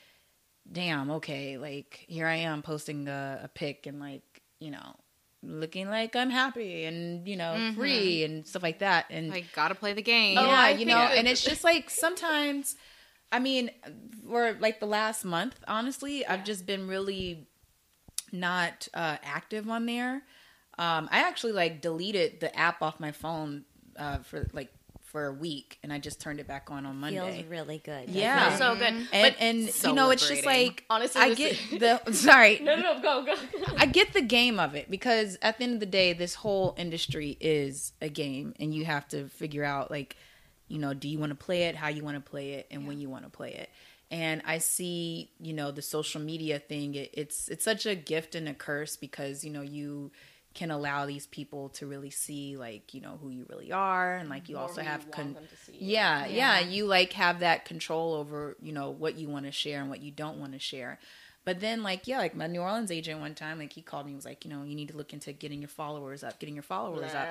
damn, 0.71 1.11
okay, 1.11 1.57
like 1.57 2.05
here 2.07 2.27
I 2.27 2.35
am 2.37 2.61
posting 2.61 3.07
a, 3.07 3.41
a 3.43 3.47
pic 3.47 3.85
and 3.85 3.99
like 3.99 4.23
you 4.59 4.71
know 4.71 4.95
looking 5.41 5.87
like 5.89 6.15
I'm 6.17 6.29
happy 6.29 6.83
and 6.83 7.25
you 7.27 7.37
know 7.37 7.71
free 7.75 8.23
and 8.23 8.45
stuff 8.47 8.63
like 8.63 8.79
that. 8.79 9.05
And 9.09 9.29
like, 9.29 9.45
gotta 9.53 9.75
play 9.75 9.93
the 9.93 10.01
game. 10.01 10.37
Oh, 10.37 10.45
yeah, 10.45 10.59
I 10.59 10.69
you 10.71 10.85
know, 10.85 10.97
and 10.97 11.27
it's 11.27 11.43
just 11.43 11.63
like 11.63 11.89
sometimes, 11.89 12.75
I 13.31 13.39
mean, 13.39 13.71
for 14.27 14.53
like 14.59 14.79
the 14.79 14.85
last 14.87 15.23
month, 15.23 15.59
honestly, 15.67 16.25
I've 16.25 16.43
just 16.43 16.65
been 16.65 16.87
really 16.87 17.47
not 18.31 18.87
uh, 18.93 19.17
active 19.23 19.69
on 19.69 19.85
there. 19.85 20.23
Um, 20.77 21.09
I 21.11 21.19
actually 21.19 21.51
like 21.51 21.81
deleted 21.81 22.39
the 22.39 22.55
app 22.57 22.81
off 22.81 22.99
my 22.99 23.11
phone 23.11 23.65
uh, 23.97 24.19
for 24.19 24.47
like 24.53 24.69
for 25.09 25.25
a 25.25 25.33
week, 25.33 25.79
and 25.81 25.91
I 25.91 25.97
just 25.97 26.21
turned 26.21 26.39
it 26.39 26.47
back 26.47 26.69
on 26.69 26.85
on 26.85 26.97
Monday. 26.97 27.37
Feels 27.37 27.45
really 27.47 27.79
good. 27.83 28.09
Yeah. 28.09 28.55
so 28.57 28.75
good. 28.75 28.83
and 28.83 29.07
but 29.11 29.35
and 29.39 29.69
so 29.69 29.89
you 29.89 29.95
know, 29.95 30.11
it's 30.11 30.27
just 30.27 30.45
like 30.45 30.85
Honestly, 30.89 31.21
I 31.21 31.33
get 31.33 31.51
is- 31.51 31.79
the 31.79 32.01
sorry, 32.13 32.59
no, 32.59 32.75
no, 32.75 32.93
no, 32.93 33.01
go, 33.01 33.25
go. 33.25 33.35
I 33.77 33.85
get 33.87 34.13
the 34.13 34.21
game 34.21 34.59
of 34.59 34.75
it 34.75 34.89
because 34.89 35.37
at 35.41 35.57
the 35.57 35.63
end 35.63 35.73
of 35.73 35.79
the 35.79 35.85
day, 35.85 36.13
this 36.13 36.35
whole 36.35 36.75
industry 36.77 37.37
is 37.39 37.93
a 38.01 38.09
game, 38.09 38.53
and 38.59 38.73
you 38.73 38.85
have 38.85 39.07
to 39.09 39.27
figure 39.29 39.63
out 39.63 39.89
like, 39.89 40.15
you 40.69 40.79
know, 40.79 40.93
do 40.93 41.09
you 41.09 41.19
want 41.19 41.31
to 41.31 41.35
play 41.35 41.63
it, 41.63 41.75
how 41.75 41.89
you 41.89 42.03
want 42.03 42.15
to 42.23 42.31
play 42.31 42.53
it, 42.53 42.67
and 42.71 42.87
when 42.87 42.99
you 43.01 43.09
want 43.09 43.25
to 43.25 43.29
play 43.29 43.53
it. 43.53 43.69
And 44.11 44.41
I 44.45 44.57
see, 44.59 45.29
you 45.39 45.53
know, 45.53 45.71
the 45.71 45.81
social 45.83 46.21
media 46.21 46.59
thing. 46.59 46.95
It, 46.95 47.11
it's 47.13 47.47
it's 47.49 47.65
such 47.65 47.85
a 47.85 47.95
gift 47.95 48.35
and 48.35 48.47
a 48.49 48.53
curse 48.53 48.95
because 48.97 49.43
you 49.43 49.51
know 49.51 49.61
you 49.61 50.11
can 50.55 50.71
allow 50.71 51.05
these 51.05 51.27
people 51.27 51.69
to 51.69 51.85
really 51.85 52.09
see 52.09 52.57
like 52.57 52.93
you 52.95 53.01
know 53.01 53.19
who 53.21 53.29
you 53.29 53.45
really 53.49 53.71
are, 53.71 54.15
and 54.15 54.29
like 54.29 54.49
you 54.49 54.55
Or 54.57 54.61
also 54.61 54.81
have 54.81 55.11
con- 55.11 55.37
see. 55.65 55.77
yeah, 55.79 56.25
yeah, 56.25 56.59
You 56.59 56.85
like 56.87 57.13
have 57.13 57.41
that 57.41 57.65
control 57.65 58.15
over, 58.15 58.57
you 58.61 58.73
know, 58.73 58.89
what 58.89 59.15
you 59.15 59.27
want 59.29 59.45
to 59.45 59.51
share 59.51 59.79
and 59.81 59.89
what 59.91 60.01
you 60.01 60.11
don't 60.11 60.39
want 60.39 60.53
to 60.53 60.59
share. 60.59 60.97
But 61.49 61.61
then, 61.61 61.81
like, 61.81 62.05
yeah, 62.05 62.19
like 62.19 62.35
my 62.35 62.45
New 62.45 62.61
Orleans 62.61 62.91
agent 62.91 63.21
one 63.21 63.33
time, 63.33 63.57
like 63.57 63.73
he 63.73 63.81
called 63.81 64.05
me, 64.05 64.11
and 64.11 64.17
was 64.17 64.23
like, 64.23 64.45
you 64.45 64.51
know, 64.51 64.61
you 64.61 64.75
need 64.75 64.89
to 64.89 64.95
look 64.95 65.13
into 65.13 65.33
getting 65.33 65.61
your 65.63 65.67
followers 65.67 66.23
up, 66.23 66.37
getting 66.37 66.53
your 66.53 66.61
followers 66.61 67.11
up. 67.15 67.27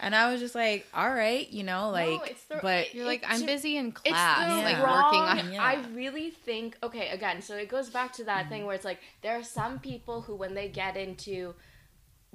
And 0.00 0.14
I 0.14 0.30
was 0.30 0.38
just 0.38 0.54
like, 0.54 0.86
all 0.92 1.08
right, 1.08 1.50
you 1.50 1.62
know, 1.62 1.88
like, 1.88 2.30
it's 2.30 2.44
the- 2.44 2.58
but 2.60 2.94
You're 2.94 3.06
like, 3.06 3.24
I'm 3.26 3.46
busy 3.46 3.78
in 3.78 3.86
It's 3.86 4.00
class, 4.02 4.50
the 4.50 4.56
like 4.56 4.76
Yeah. 4.76 4.82
working 4.82 5.46
on. 5.46 5.52
Yeah. 5.54 5.62
I 5.62 5.82
really 5.94 6.28
think 6.28 6.76
okay. 6.82 7.08
Again, 7.08 7.40
so 7.40 7.56
it 7.56 7.70
goes 7.70 7.88
back 7.88 8.12
to 8.14 8.24
that 8.24 8.50
thing 8.50 8.58
mm-hmm. 8.58 8.66
where 8.66 8.76
it's 8.76 8.84
like 8.84 9.00
there 9.22 9.38
are 9.38 9.42
some 9.42 9.78
people 9.78 10.20
who, 10.20 10.34
when 10.34 10.52
they 10.52 10.68
get 10.68 10.98
into 10.98 11.54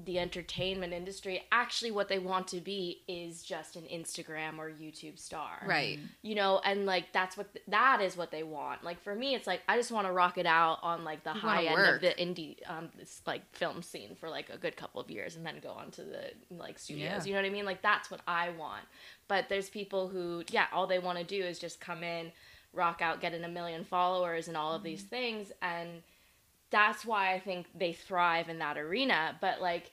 the 0.06 0.18
entertainment 0.18 0.94
industry, 0.94 1.44
actually 1.52 1.92
what 1.92 2.08
they 2.08 2.20
want 2.20 2.48
to 2.48 2.62
be 2.62 3.02
is 3.08 3.44
just 3.44 3.76
an 3.76 3.84
Instagram 3.94 4.58
or 4.58 4.70
YouTube 4.70 5.20
star, 5.20 5.62
Right. 5.68 6.00
You 6.22 6.36
know, 6.36 6.62
and 6.64 6.86
like 6.86 7.12
that's 7.12 7.36
what 7.36 7.48
that 7.68 8.00
is 8.02 8.16
what 8.16 8.32
they 8.32 8.44
want. 8.44 8.84
Like 8.84 9.02
for 9.02 9.14
me, 9.14 9.36
it's 9.36 9.46
like 9.46 9.62
I 9.68 9.76
just 9.78 9.92
want 9.92 10.08
to 10.08 10.14
rock 10.14 10.38
it 10.38 10.46
out 10.46 10.80
on 10.84 11.04
like 11.04 11.24
the 11.24 11.34
You 11.34 11.40
high 11.42 11.66
end 11.66 11.76
work. 11.76 11.96
of 11.96 12.02
the 12.02 12.24
indie 12.24 12.58
um 12.68 12.90
this 12.98 13.22
like 13.28 13.42
film 13.54 13.82
scene 13.82 14.16
for 14.16 14.30
like 14.30 14.50
a 14.50 14.58
good 14.58 14.78
couple 14.78 15.02
of 15.02 15.12
years, 15.12 15.36
and 15.36 15.46
then 15.46 15.56
go 15.62 15.72
on 15.72 15.92
to 15.92 16.04
the 16.04 16.32
like 16.50 16.80
studios. 16.80 17.10
Yeah. 17.10 17.24
You 17.26 17.34
know 17.34 17.42
what 17.42 17.48
I 17.48 17.54
mean? 17.54 17.66
Like 17.66 17.82
that's 17.82 18.10
what 18.10 18.22
I 18.28 18.52
want. 18.52 18.84
But 19.28 19.50
there's 19.50 19.70
people 19.70 20.08
who, 20.08 20.44
yeah, 20.50 20.68
all 20.74 20.88
they 20.88 21.00
want 21.00 21.18
to 21.20 21.24
do 21.24 21.44
is 21.44 21.60
just 21.60 21.80
come 21.82 22.04
in, 22.04 22.32
rock 22.74 23.02
out, 23.02 23.22
getting 23.22 23.44
a 23.44 23.50
million 23.50 23.84
followers, 23.84 24.48
and 24.48 24.56
all 24.58 24.74
of 24.74 24.82
these 24.84 25.04
things, 25.04 25.52
and 25.62 25.90
that's 26.72 27.06
why 27.06 27.34
I 27.34 27.40
think 27.40 27.68
they 27.76 27.94
thrive 27.94 28.50
in 28.50 28.60
that 28.60 28.78
arena. 28.78 29.38
But 29.42 29.62
like 29.62 29.92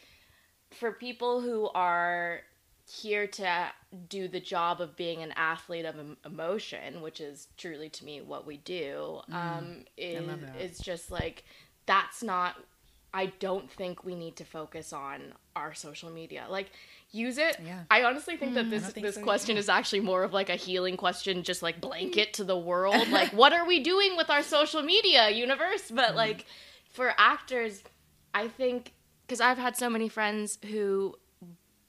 for 0.71 0.93
people 0.93 1.41
who 1.41 1.69
are 1.75 2.41
here 2.89 3.27
to 3.27 3.67
do 4.09 4.29
the 4.29 4.41
job 4.41 4.81
of 4.81 4.97
being 4.97 5.23
an 5.23 5.33
athlete 5.37 5.85
of 5.85 5.97
emotion, 6.25 7.03
which 7.03 7.21
is 7.21 7.49
truly 7.57 7.89
to 7.89 8.05
me 8.05 8.21
what 8.21 8.47
we 8.47 8.59
do, 8.59 9.21
um, 9.33 9.85
is 9.97 10.29
it's 10.59 10.79
just 10.79 11.11
like 11.11 11.45
that's 11.87 12.23
not 12.23 12.57
I 13.17 13.33
don't 13.41 13.71
think 13.71 14.05
we 14.05 14.15
need 14.15 14.37
to 14.37 14.45
focus 14.45 14.93
on 14.93 15.33
our 15.55 15.73
social 15.73 16.11
media. 16.11 16.45
Like 16.51 16.71
use 17.13 17.39
it. 17.39 17.57
Yeah. 17.65 17.85
I 17.91 18.03
honestly 18.03 18.37
think 18.37 18.55
that 18.55 18.69
this 18.69 18.91
think 18.91 19.07
this 19.07 19.15
so 19.15 19.23
question 19.23 19.57
is 19.57 19.71
actually 19.71 20.01
more 20.01 20.23
of 20.23 20.35
like 20.35 20.51
a 20.51 20.57
healing 20.57 20.99
question, 20.99 21.43
just 21.43 21.63
like 21.63 21.81
blanket 21.81 22.33
to 22.35 22.45
the 22.45 22.59
world. 22.59 23.09
like, 23.09 23.33
what 23.33 23.55
are 23.55 23.67
we 23.67 23.81
doing 23.81 24.19
with 24.19 24.29
our 24.29 24.43
social 24.43 24.83
media 24.83 25.31
universe? 25.31 25.91
But 25.91 26.15
like 26.15 26.45
for 26.97 27.13
actors, 27.19 27.83
I 28.35 28.49
think 28.49 28.95
because 29.27 29.41
I've 29.41 29.59
had 29.59 29.77
so 29.77 29.91
many 29.91 30.09
friends 30.09 30.59
who 30.71 31.15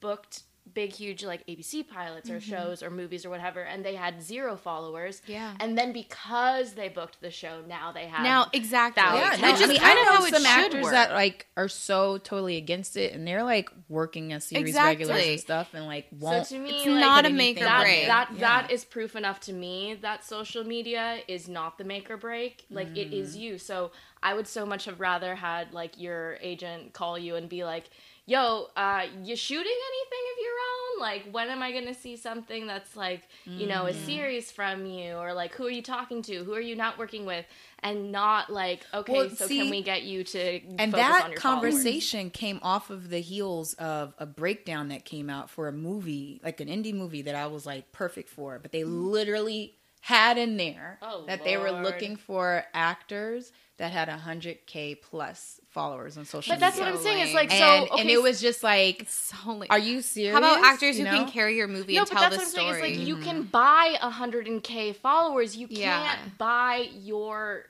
booked 0.00 0.42
big 0.74 0.92
huge 0.92 1.24
like 1.24 1.46
ABC 1.46 1.86
pilots 1.88 2.30
or 2.30 2.40
shows 2.40 2.82
or 2.82 2.90
movies 2.90 3.24
or 3.24 3.30
whatever 3.30 3.60
and 3.62 3.84
they 3.84 3.94
had 3.94 4.22
zero 4.22 4.56
followers. 4.56 5.22
Yeah. 5.26 5.54
And 5.60 5.76
then 5.76 5.92
because 5.92 6.72
they 6.74 6.88
booked 6.88 7.20
the 7.20 7.30
show, 7.30 7.62
now 7.68 7.92
they 7.92 8.06
have 8.06 8.22
Now, 8.22 8.46
exactly. 8.52 9.02
thousands. 9.02 9.40
Yeah, 9.40 9.50
Which 9.52 9.60
no, 9.60 9.64
is 9.64 9.70
I 9.70 9.72
mean, 9.72 9.80
kind 9.80 9.98
I 9.98 10.00
of 10.02 10.06
know 10.06 10.12
how 10.20 10.24
it 10.26 10.34
some 10.34 10.46
actors 10.46 10.82
work. 10.84 10.92
that 10.92 11.12
like 11.12 11.46
are 11.56 11.68
so 11.68 12.18
totally 12.18 12.56
against 12.56 12.96
it, 12.96 13.12
and 13.14 13.26
they're 13.26 13.42
like 13.44 13.70
working 13.88 14.32
as 14.32 14.44
series 14.44 14.68
Exactly. 14.68 15.04
regulars 15.06 15.26
and 15.26 15.40
stuff, 15.40 15.74
and 15.74 15.86
like 15.86 16.06
won't. 16.12 16.46
so 16.46 16.56
to 16.56 16.62
me 16.62 16.70
It's 16.70 16.86
like, 16.86 17.00
not 17.00 17.26
a 17.26 17.30
make 17.30 17.56
or 17.56 17.60
anything 17.60 17.64
that, 17.64 17.82
break. 17.82 18.06
that 18.06 18.28
Yeah. 18.34 18.38
that 18.62 18.70
is 18.70 18.84
proof 18.84 19.16
enough 19.16 19.40
to 19.40 19.52
me 19.52 19.94
that 20.02 20.24
social 20.24 20.64
media 20.64 21.18
is 21.28 21.48
not 21.48 21.78
the 21.78 21.84
make 21.84 22.10
or 22.10 22.16
break 22.16 22.64
like 22.70 22.88
it 22.96 23.12
is 23.12 23.32
Mm-hmm. 23.32 23.40
you 23.40 23.58
so 23.58 23.90
i 24.22 24.34
would 24.34 24.46
so 24.46 24.64
much 24.66 24.84
have 24.86 25.00
rather 25.00 25.34
had 25.34 25.72
like 25.72 25.98
your 26.00 26.36
agent 26.40 26.92
call 26.92 27.18
you 27.18 27.36
and 27.36 27.48
be 27.48 27.64
like 27.64 27.90
yo 28.28 28.68
uh 28.76 29.04
you 29.24 29.34
shooting 29.36 29.78
anything 29.90 30.24
of 30.32 30.38
your 30.42 30.52
own? 30.52 31.00
Like 31.00 31.22
when 31.32 31.48
am 31.48 31.62
i 31.62 31.72
gonna 31.72 31.94
see 31.94 32.16
something 32.16 32.66
that's 32.66 32.94
like 32.96 33.22
you 33.56 33.66
know 33.66 33.86
Mm-hmm. 33.86 33.88
a 33.88 33.94
series 33.94 34.50
from 34.52 34.86
you? 34.86 35.14
Or 35.14 35.32
like 35.32 35.54
who 35.54 35.66
are 35.66 35.70
you 35.70 35.82
talking 35.82 36.22
to? 36.22 36.44
Who 36.44 36.54
are 36.54 36.60
you 36.60 36.76
not 36.76 36.98
working 36.98 37.24
with? 37.26 37.46
And 37.80 38.12
not 38.12 38.50
like 38.50 38.86
okay 38.92 39.14
Well, 39.14 39.30
so 39.30 39.46
see, 39.46 39.58
can 39.60 39.70
we 39.70 39.82
get 39.82 40.02
you 40.02 40.24
to 40.24 40.60
and 40.78 40.92
focus 40.92 40.96
that 40.96 41.24
on 41.24 41.30
your 41.32 41.40
followers? 41.40 41.42
conversation 41.42 42.30
came 42.30 42.58
off 42.62 42.90
of 42.90 43.08
the 43.10 43.20
heels 43.20 43.74
of 43.74 44.14
a 44.18 44.26
breakdown 44.26 44.88
that 44.88 45.04
came 45.04 45.30
out 45.30 45.48
for 45.50 45.66
a 45.68 45.72
movie, 45.72 46.40
like 46.44 46.60
an 46.60 46.68
indie 46.68 46.94
movie 46.94 47.22
that 47.22 47.34
I 47.34 47.46
was 47.46 47.64
like 47.66 47.90
perfect 47.92 48.28
for, 48.28 48.58
but 48.58 48.72
they 48.72 48.84
literally 48.84 49.76
had 50.08 50.38
in 50.38 50.56
there 50.56 50.98
Oh, 51.02 51.24
that 51.26 51.44
they 51.44 51.56
were 51.58 51.70
looking 51.70 52.16
for 52.16 52.64
actors 52.72 53.52
that 53.76 53.92
had 53.92 54.08
100k 54.08 55.00
plus 55.02 55.60
followers 55.68 56.16
on 56.16 56.24
social 56.24 56.52
media. 56.52 56.56
but 56.56 56.60
that's 56.60 56.76
media. 56.78 56.92
what 56.92 56.98
i'm 56.98 57.04
saying 57.04 57.18
it's 57.20 57.26
lame. 57.34 57.34
like 57.36 57.52
and, 57.52 57.86
so 57.88 57.92
okay, 57.94 58.00
and 58.00 58.10
it 58.10 58.22
was 58.22 58.40
just 58.40 58.62
like, 58.62 59.04
So 59.08 59.62
are 59.70 59.78
you 59.78 60.00
serious? 60.00 60.32
How 60.32 60.38
about 60.38 60.64
actors 60.64 60.98
You 60.98 61.04
who 61.04 61.10
know? 61.12 61.24
can 61.24 61.30
carry 61.30 61.56
your 61.56 61.68
movie 61.68 61.94
no, 61.94 62.00
and 62.00 62.08
but 62.10 62.18
tell 62.18 62.30
that's 62.30 62.36
the 62.36 62.38
what 62.38 62.46
I'm 62.46 62.52
saying. 62.52 62.74
story? 62.74 62.88
It's 62.90 62.98
like 62.98 63.06
you 63.08 63.16
can 63.18 63.42
buy 63.44 63.96
a 64.00 64.10
100k 64.10 64.96
followers. 64.96 65.56
You 65.56 65.68
can't 65.68 66.38
buy 66.38 66.88
your 66.94 67.66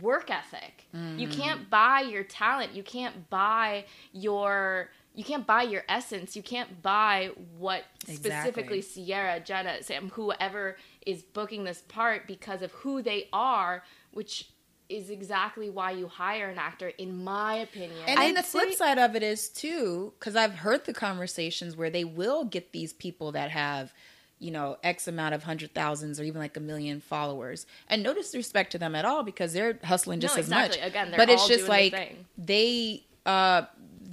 work 0.00 0.30
ethic. 0.30 0.86
You 0.92 0.98
Mm-hmm. 1.28 1.40
can't 1.40 1.70
buy 1.70 2.00
your 2.00 2.24
talent. 2.24 2.72
You 2.74 2.82
can't 2.82 3.28
buy 3.30 3.84
your 4.12 4.88
you 5.14 5.24
can't 5.24 5.46
buy 5.46 5.62
your 5.64 5.82
essence. 5.90 6.34
You 6.36 6.42
can't 6.42 6.80
buy 6.80 7.30
what 7.58 7.84
specifically 8.06 8.80
Ciera, 8.80 9.44
Jenna, 9.44 9.82
Sam, 9.82 10.08
whoever 10.14 10.76
is 11.06 11.22
booking 11.22 11.64
this 11.64 11.82
part 11.88 12.26
because 12.26 12.62
of 12.62 12.72
who 12.72 13.02
they 13.02 13.28
are, 13.32 13.82
which 14.12 14.48
is 14.88 15.08
exactly 15.10 15.70
why 15.70 15.90
you 15.90 16.06
hire 16.06 16.48
an 16.50 16.58
actor, 16.58 16.88
in 16.88 17.24
my 17.24 17.54
opinion. 17.56 17.98
And 18.06 18.18
then 18.20 18.34
the 18.34 18.42
flip 18.42 18.68
say- 18.70 18.74
side 18.76 18.98
of 18.98 19.16
it 19.16 19.22
is 19.22 19.48
too, 19.48 20.12
because 20.18 20.36
I've 20.36 20.56
heard 20.56 20.84
the 20.84 20.92
conversations 20.92 21.76
where 21.76 21.88
they 21.90 22.04
will 22.04 22.44
get 22.44 22.72
these 22.72 22.92
people 22.92 23.32
that 23.32 23.50
have, 23.50 23.92
you 24.38 24.50
know, 24.50 24.76
X 24.82 25.08
amount 25.08 25.34
of 25.34 25.44
hundred 25.44 25.72
thousands 25.72 26.20
or 26.20 26.24
even 26.24 26.40
like 26.40 26.56
a 26.56 26.60
million 26.60 27.00
followers, 27.00 27.64
and 27.88 28.02
no 28.02 28.12
disrespect 28.12 28.72
to 28.72 28.78
them 28.78 28.94
at 28.94 29.04
all 29.06 29.22
because 29.22 29.52
they're 29.54 29.78
hustling 29.84 30.20
just 30.20 30.36
No, 30.36 30.40
as 30.40 30.50
much. 30.50 30.76
Again, 30.82 31.08
they're 31.10 31.16
but 31.16 31.30
it's 31.30 31.46
just 31.48 31.60
doing 31.66 31.68
like 31.70 31.92
thing. 31.92 32.26
they, 32.36 33.04
uh, 33.24 33.62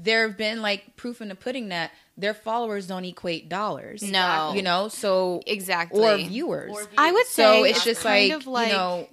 there 0.01 0.25
have 0.27 0.37
been 0.37 0.61
like 0.61 0.95
proof 0.95 1.19
in 1.19 1.27
the 1.27 1.35
pudding 1.35 1.69
that 1.69 1.91
their 2.19 2.33
followers 2.33 2.85
don't 2.87 3.05
equate 3.05 3.49
dollars. 3.49 4.03
No. 4.03 4.53
you 4.55 4.61
know, 4.61 4.87
so 4.89 5.41
exactly. 5.47 6.01
or 6.03 6.17
viewers. 6.17 6.71
Or 6.71 6.85
I 6.97 7.11
would 7.11 7.25
say 7.27 7.43
So 7.43 7.63
say 7.63 7.69
it's 7.71 7.83
just 7.83 8.01
kind 8.03 8.29
like, 8.29 8.37
of 8.41 8.47
like 8.47 8.67
you 8.67 8.73
know, 8.73 9.07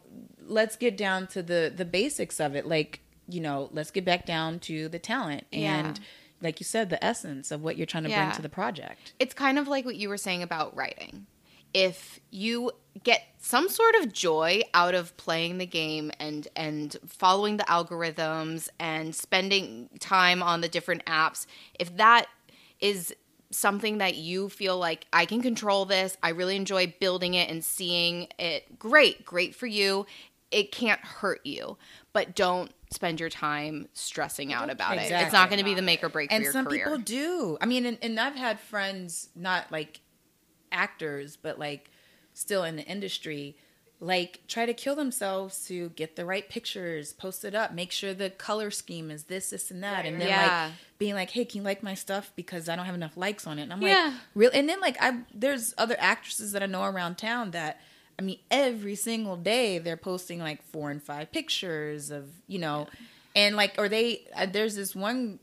let's 0.46 0.76
get 0.76 0.96
down 0.96 1.26
to 1.28 1.42
the 1.42 1.72
the 1.74 1.84
basics 1.84 2.40
of 2.40 2.54
it. 2.56 2.66
Like 2.66 3.00
you 3.28 3.40
know, 3.40 3.68
let's 3.72 3.90
get 3.90 4.04
back 4.04 4.24
down 4.26 4.58
to 4.60 4.88
the 4.88 4.98
talent 5.00 5.44
and, 5.52 5.98
Yeah. 5.98 6.04
like 6.42 6.60
you 6.60 6.64
said, 6.64 6.90
the 6.90 7.04
essence 7.04 7.50
of 7.50 7.60
what 7.62 7.76
you're 7.76 7.86
trying 7.86 8.04
to 8.04 8.10
Yeah. 8.10 8.26
bring 8.26 8.36
to 8.36 8.42
the 8.42 8.48
project. 8.48 9.14
it's 9.18 9.34
kind 9.34 9.58
of 9.58 9.66
like 9.68 9.84
what 9.84 9.96
you 9.96 10.08
were 10.08 10.16
saying 10.18 10.42
about 10.42 10.76
writing. 10.76 11.26
If 11.74 12.20
you 12.30 12.70
get 13.02 13.22
some 13.38 13.68
sort 13.68 13.94
of 13.96 14.12
joy 14.12 14.62
out 14.72 14.94
of 14.94 15.14
playing 15.16 15.58
the 15.58 15.66
game 15.66 16.10
and 16.18 16.46
and 16.56 16.96
following 17.06 17.56
the 17.58 17.64
algorithms 17.64 18.68
and 18.78 19.14
spending 19.14 19.88
time 20.00 20.42
on 20.42 20.60
the 20.60 20.68
different 20.68 21.04
apps, 21.06 21.46
if 21.78 21.94
that 21.96 22.26
is 22.80 23.14
something 23.50 23.98
that 23.98 24.16
you 24.16 24.48
feel 24.48 24.78
like 24.78 25.06
I 25.12 25.24
can 25.24 25.42
control 25.42 25.84
this, 25.84 26.16
I 26.22 26.30
really 26.30 26.56
enjoy 26.56 26.94
building 27.00 27.34
it 27.34 27.48
and 27.48 27.64
seeing 27.64 28.28
it, 28.38 28.78
great, 28.78 29.24
great 29.24 29.54
for 29.54 29.66
you. 29.66 30.06
It 30.50 30.72
can't 30.72 31.00
hurt 31.00 31.44
you, 31.44 31.76
but 32.12 32.34
don't 32.34 32.72
spend 32.90 33.20
your 33.20 33.28
time 33.28 33.88
stressing 33.92 34.52
out 34.52 34.70
about 34.70 34.96
it. 34.96 35.10
It's 35.10 35.32
not 35.32 35.48
going 35.48 35.58
to 35.58 35.64
be 35.64 35.74
the 35.74 35.82
make 35.82 36.04
or 36.04 36.08
break 36.08 36.32
and 36.32 36.40
for 36.40 36.44
your 36.44 36.52
some 36.52 36.66
career. 36.66 36.84
people 36.84 36.98
do. 36.98 37.58
I 37.60 37.66
mean, 37.66 37.86
and, 37.86 37.98
and 38.00 38.18
I've 38.18 38.36
had 38.36 38.60
friends, 38.60 39.28
not 39.34 39.70
like 39.72 40.00
actors, 40.70 41.36
but 41.36 41.58
like 41.58 41.90
still 42.32 42.64
in 42.64 42.76
the 42.76 42.84
industry, 42.84 43.56
like 44.00 44.40
try 44.46 44.66
to 44.66 44.74
kill 44.74 44.94
themselves 44.94 45.66
to 45.66 45.88
get 45.90 46.16
the 46.16 46.24
right 46.24 46.48
pictures, 46.48 47.12
post 47.12 47.44
it 47.44 47.54
up, 47.54 47.72
make 47.72 47.92
sure 47.92 48.12
the 48.12 48.30
color 48.30 48.70
scheme 48.70 49.10
is 49.10 49.24
this, 49.24 49.50
this, 49.50 49.70
and 49.70 49.82
that, 49.82 50.04
and 50.04 50.20
then 50.20 50.28
Yeah. 50.28 50.36
like 50.36 50.74
being 50.98 51.14
like, 51.14 51.30
"Hey, 51.30 51.44
can 51.44 51.58
you 51.58 51.64
like 51.64 51.82
my 51.82 51.94
stuff 51.94 52.32
because 52.36 52.68
I 52.68 52.76
don't 52.76 52.86
have 52.86 52.94
enough 52.94 53.16
likes 53.16 53.46
on 53.46 53.58
it?" 53.58 53.62
And 53.62 53.72
I'm 53.72 53.80
Yeah. 53.80 54.04
like, 54.12 54.14
"Real?" 54.34 54.50
And 54.52 54.68
then 54.68 54.80
like 54.80 54.96
I 55.00 55.22
there's 55.34 55.72
other 55.78 55.96
actresses 55.98 56.52
that 56.52 56.62
I 56.62 56.66
know 56.66 56.84
around 56.84 57.16
town 57.18 57.52
that. 57.52 57.80
I 58.18 58.22
mean, 58.22 58.38
every 58.50 58.94
single 58.94 59.36
day 59.36 59.76
they're 59.78 59.98
posting 59.98 60.38
like 60.38 60.62
four 60.62 60.90
and 60.90 61.02
five 61.02 61.30
pictures 61.30 62.10
of, 62.10 62.30
you 62.46 62.58
know, 62.58 62.86
and 63.34 63.56
like, 63.56 63.74
or 63.76 63.90
they, 63.90 64.26
uh, 64.34 64.46
there's 64.46 64.74
this 64.74 64.94
one 64.96 65.38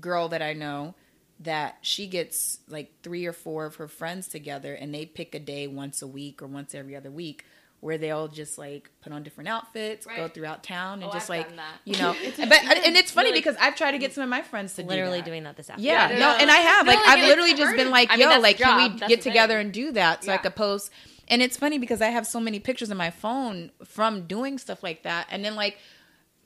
girl 0.00 0.28
that 0.30 0.40
I 0.40 0.54
know 0.54 0.94
that 1.40 1.76
she 1.82 2.06
gets 2.06 2.60
like 2.66 2.92
three 3.02 3.26
or 3.26 3.34
four 3.34 3.66
of 3.66 3.74
her 3.76 3.88
friends 3.88 4.26
together 4.28 4.72
and 4.72 4.94
they 4.94 5.04
pick 5.04 5.34
a 5.34 5.38
day 5.38 5.66
once 5.66 6.00
a 6.00 6.06
week 6.06 6.40
or 6.40 6.46
once 6.46 6.74
every 6.74 6.96
other 6.96 7.10
week 7.10 7.44
where 7.82 7.98
they'll 7.98 8.28
just 8.28 8.58
like 8.58 8.88
put 9.02 9.12
on 9.12 9.22
different 9.24 9.48
outfits, 9.48 10.06
go 10.06 10.28
throughout 10.28 10.62
town 10.62 11.02
and 11.02 11.10
Oh, 11.10 11.12
just 11.12 11.28
I've 11.28 11.46
like 11.48 11.58
you 11.84 11.98
know. 11.98 12.14
but 12.38 12.62
and 12.64 12.96
it's 12.96 13.10
funny 13.10 13.30
really- 13.30 13.40
because 13.40 13.56
I've 13.60 13.74
tried 13.74 13.90
to 13.92 13.98
get 13.98 14.12
some 14.14 14.22
of 14.24 14.30
my 14.30 14.40
friends 14.42 14.74
to 14.74 14.82
Literally 14.84 15.18
do 15.18 15.24
that. 15.24 15.24
doing 15.26 15.42
that 15.42 15.56
this 15.56 15.68
afternoon. 15.68 15.86
Yeah, 15.92 16.10
Yeah. 16.12 16.18
no, 16.18 16.30
and 16.40 16.48
I 16.50 16.56
have 16.58 16.86
No, 16.86 16.92
like, 16.92 17.00
like, 17.04 17.18
I've 17.18 17.24
literally 17.26 17.54
just 17.54 17.74
been 17.76 17.90
like, 17.90 18.08
I 18.10 18.16
mean, 18.16 18.30
yo, 18.30 18.38
like, 18.38 18.56
can 18.58 18.76
we 18.92 18.98
That's 19.00 19.08
get 19.10 19.20
together 19.22 19.58
and 19.58 19.72
do 19.72 19.90
that 19.92 20.22
so 20.24 20.32
I 20.32 20.36
could 20.38 20.54
post? 20.54 20.90
And 21.28 21.42
it's 21.42 21.56
funny 21.56 21.78
because 21.78 22.00
I 22.00 22.08
have 22.08 22.26
so 22.26 22.38
many 22.40 22.60
pictures 22.60 22.90
on 22.92 22.96
my 22.96 23.10
phone 23.10 23.70
from 23.84 24.26
doing 24.26 24.58
stuff 24.58 24.82
like 24.84 25.02
that, 25.02 25.26
and 25.30 25.44
then 25.44 25.56
like 25.56 25.76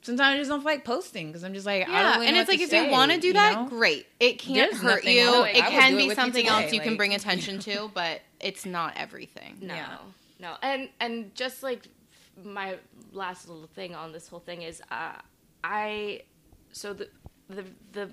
sometimes 0.01 0.35
I 0.35 0.37
just 0.37 0.49
don't 0.49 0.61
feel 0.61 0.71
like 0.71 0.85
posting 0.85 1.27
because 1.27 1.43
I'm 1.43 1.53
just 1.53 1.65
like, 1.67 1.83
I 1.83 1.85
don't 1.85 1.93
Yeah, 1.93 2.13
really 2.15 2.27
and 2.27 2.37
it's 2.37 2.47
what 2.47 2.53
like 2.53 2.57
to 2.59 2.63
if 2.63 2.69
say, 2.71 2.85
you 2.85 2.91
want 2.91 3.11
to 3.11 3.19
do 3.19 3.33
that, 3.33 3.53
know? 3.55 3.65
great. 3.69 4.07
It 4.19 4.39
can't 4.39 4.71
There's 4.71 4.81
hurt 4.81 5.03
you. 5.03 5.25
wrong 5.33 5.47
It 5.47 5.57
it. 5.57 5.63
I 5.65 5.69
can 5.69 5.91
be 5.91 5.95
with 5.97 6.05
you 6.05 6.15
something 6.15 6.47
else 6.47 6.71
you 6.73 6.79
can 6.81 6.95
bring 6.97 7.13
attention 7.13 7.59
to, 7.59 7.91
but 7.93 8.21
it's 8.39 8.65
not 8.65 8.93
everything. 8.97 9.57
No, 9.61 9.75
Yeah. 9.75 9.97
No, 10.39 10.55
and 10.61 10.89
and 10.99 11.33
just 11.35 11.63
like 11.63 11.87
my 12.43 12.77
last 13.11 13.47
little 13.47 13.67
thing 13.67 13.95
on 13.95 14.11
this 14.11 14.27
whole 14.27 14.39
thing 14.39 14.61
is, 14.61 14.81
uh, 14.91 15.13
I 15.63 16.21
so 16.71 16.93
the 16.93 17.09
the 17.49 17.65
the 17.93 18.09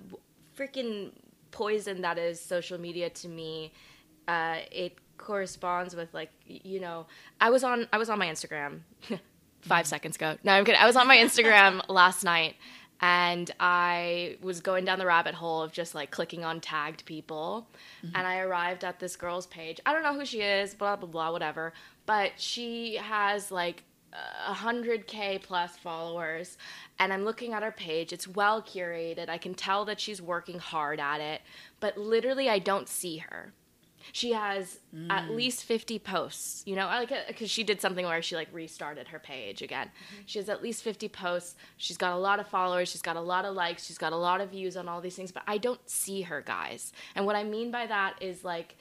freaking 0.56 1.12
poison 1.50 2.02
that 2.02 2.18
is 2.18 2.40
social 2.40 2.78
media 2.78 3.10
to 3.10 3.28
me, 3.28 3.72
uh, 4.28 4.58
it 4.70 4.96
corresponds 5.16 5.94
with 5.94 6.12
like 6.12 6.30
you 6.46 6.80
know 6.80 7.06
I 7.40 7.50
was 7.50 7.64
on 7.64 7.86
I 7.92 7.98
was 7.98 8.10
on 8.10 8.18
my 8.18 8.26
Instagram 8.26 8.80
five 9.62 9.86
seconds 9.86 10.16
ago. 10.16 10.36
No, 10.44 10.52
I'm 10.52 10.64
kidding. 10.64 10.80
I 10.80 10.86
was 10.86 10.96
on 10.96 11.06
my 11.06 11.16
Instagram 11.16 11.80
last 11.88 12.24
night. 12.24 12.56
And 13.00 13.50
I 13.60 14.38
was 14.40 14.60
going 14.60 14.84
down 14.86 14.98
the 14.98 15.04
rabbit 15.04 15.34
hole 15.34 15.60
of 15.60 15.72
just 15.72 15.94
like 15.94 16.10
clicking 16.10 16.42
on 16.44 16.60
tagged 16.60 17.04
people. 17.04 17.66
And 18.14 18.26
I 18.26 18.38
arrived 18.38 18.82
at 18.82 18.98
this 18.98 19.16
girl's 19.16 19.46
page. 19.46 19.78
I 19.84 19.92
don't 19.92 20.02
know 20.02 20.14
who 20.14 20.24
she 20.24 20.40
is, 20.40 20.74
blah, 20.74 20.96
blah, 20.96 21.08
blah, 21.08 21.32
whatever. 21.32 21.74
But 22.06 22.32
she 22.36 22.96
has 22.96 23.50
like 23.50 23.84
a 24.12 24.54
100K 24.54 25.42
plus 25.42 25.76
followers. 25.76 26.56
And 26.98 27.12
I'm 27.12 27.24
looking 27.24 27.52
at 27.52 27.62
her 27.62 27.72
page. 27.72 28.12
It's 28.12 28.28
well 28.28 28.62
curated. 28.62 29.28
I 29.28 29.38
can 29.38 29.54
tell 29.54 29.84
that 29.86 30.00
she's 30.00 30.22
working 30.22 30.58
hard 30.58 31.00
at 31.00 31.20
it. 31.20 31.42
But 31.80 31.98
literally, 31.98 32.48
I 32.48 32.58
don't 32.58 32.88
see 32.88 33.18
her 33.18 33.52
she 34.12 34.32
has 34.32 34.80
at 35.08 35.24
mm. 35.24 35.36
least 35.36 35.64
50 35.64 35.98
posts 35.98 36.62
you 36.66 36.76
know 36.76 36.86
like 36.86 37.10
uh, 37.10 37.20
because 37.26 37.50
she 37.50 37.64
did 37.64 37.80
something 37.80 38.04
where 38.04 38.20
she 38.22 38.36
like 38.36 38.48
restarted 38.52 39.08
her 39.08 39.18
page 39.18 39.62
again 39.62 39.86
mm-hmm. 39.86 40.22
she 40.26 40.38
has 40.38 40.48
at 40.48 40.62
least 40.62 40.82
50 40.82 41.08
posts 41.08 41.56
she's 41.76 41.96
got 41.96 42.12
a 42.12 42.16
lot 42.16 42.38
of 42.38 42.46
followers 42.46 42.88
she's 42.88 43.02
got 43.02 43.16
a 43.16 43.20
lot 43.20 43.44
of 43.44 43.54
likes 43.54 43.86
she's 43.86 43.98
got 43.98 44.12
a 44.12 44.16
lot 44.16 44.40
of 44.40 44.50
views 44.50 44.76
on 44.76 44.88
all 44.88 45.00
these 45.00 45.16
things 45.16 45.32
but 45.32 45.42
i 45.46 45.56
don't 45.56 45.88
see 45.88 46.22
her 46.22 46.42
guys 46.42 46.92
and 47.14 47.24
what 47.24 47.36
i 47.36 47.42
mean 47.42 47.70
by 47.70 47.86
that 47.86 48.14
is 48.20 48.44
like 48.44 48.76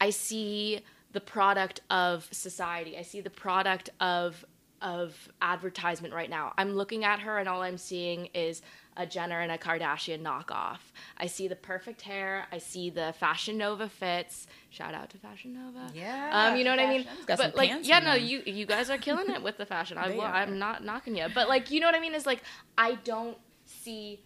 i 0.00 0.10
see 0.10 0.80
the 1.14 1.20
product 1.20 1.80
of 1.90 2.28
society 2.30 2.98
i 2.98 3.02
see 3.02 3.20
the 3.22 3.30
product 3.30 3.88
of 4.00 4.44
of 4.82 5.30
advertisement 5.40 6.12
right 6.12 6.28
now. 6.28 6.52
I'm 6.58 6.74
looking 6.74 7.04
at 7.04 7.20
her 7.20 7.38
and 7.38 7.48
all 7.48 7.62
I'm 7.62 7.78
seeing 7.78 8.26
is 8.34 8.60
a 8.98 9.06
Jenner 9.06 9.40
and 9.40 9.50
a 9.50 9.56
Kardashian 9.56 10.20
knockoff. 10.20 10.76
I 11.16 11.26
see 11.26 11.48
the 11.48 11.56
perfect 11.56 12.02
hair. 12.02 12.46
I 12.52 12.58
see 12.58 12.90
the 12.90 13.14
Fashion 13.18 13.56
Nova 13.56 13.88
fits. 13.88 14.46
Shout 14.68 14.92
out 14.92 15.08
to 15.10 15.16
Fashion 15.16 15.54
Nova. 15.54 15.90
Yeah, 15.94 16.28
Um, 16.50 16.58
you 16.58 16.64
know 16.64 16.70
what 16.72 16.80
I 16.80 16.86
mean? 16.88 17.04
fashion's 17.04 17.24
got 17.24 17.38
some 17.38 17.46
but 17.52 17.56
like, 17.56 17.70
yeah, 17.88 18.00
no, 18.00 18.12
you 18.12 18.42
you 18.44 18.66
guys 18.66 18.90
are 18.90 18.98
killing 18.98 19.30
it 19.30 19.42
with 19.42 19.56
the 19.56 19.64
fashion. 19.64 19.96
I, 20.04 20.12
I'm 20.42 20.58
not 20.58 20.84
knocking 20.84 21.16
you, 21.16 21.28
but 21.34 21.48
like, 21.48 21.70
you 21.70 21.80
know 21.80 21.86
what 21.86 21.94
I 21.94 22.00
mean? 22.00 22.14
Is 22.14 22.26
like, 22.26 22.42
I 22.76 22.96
don't 23.04 23.38
see 23.64 24.20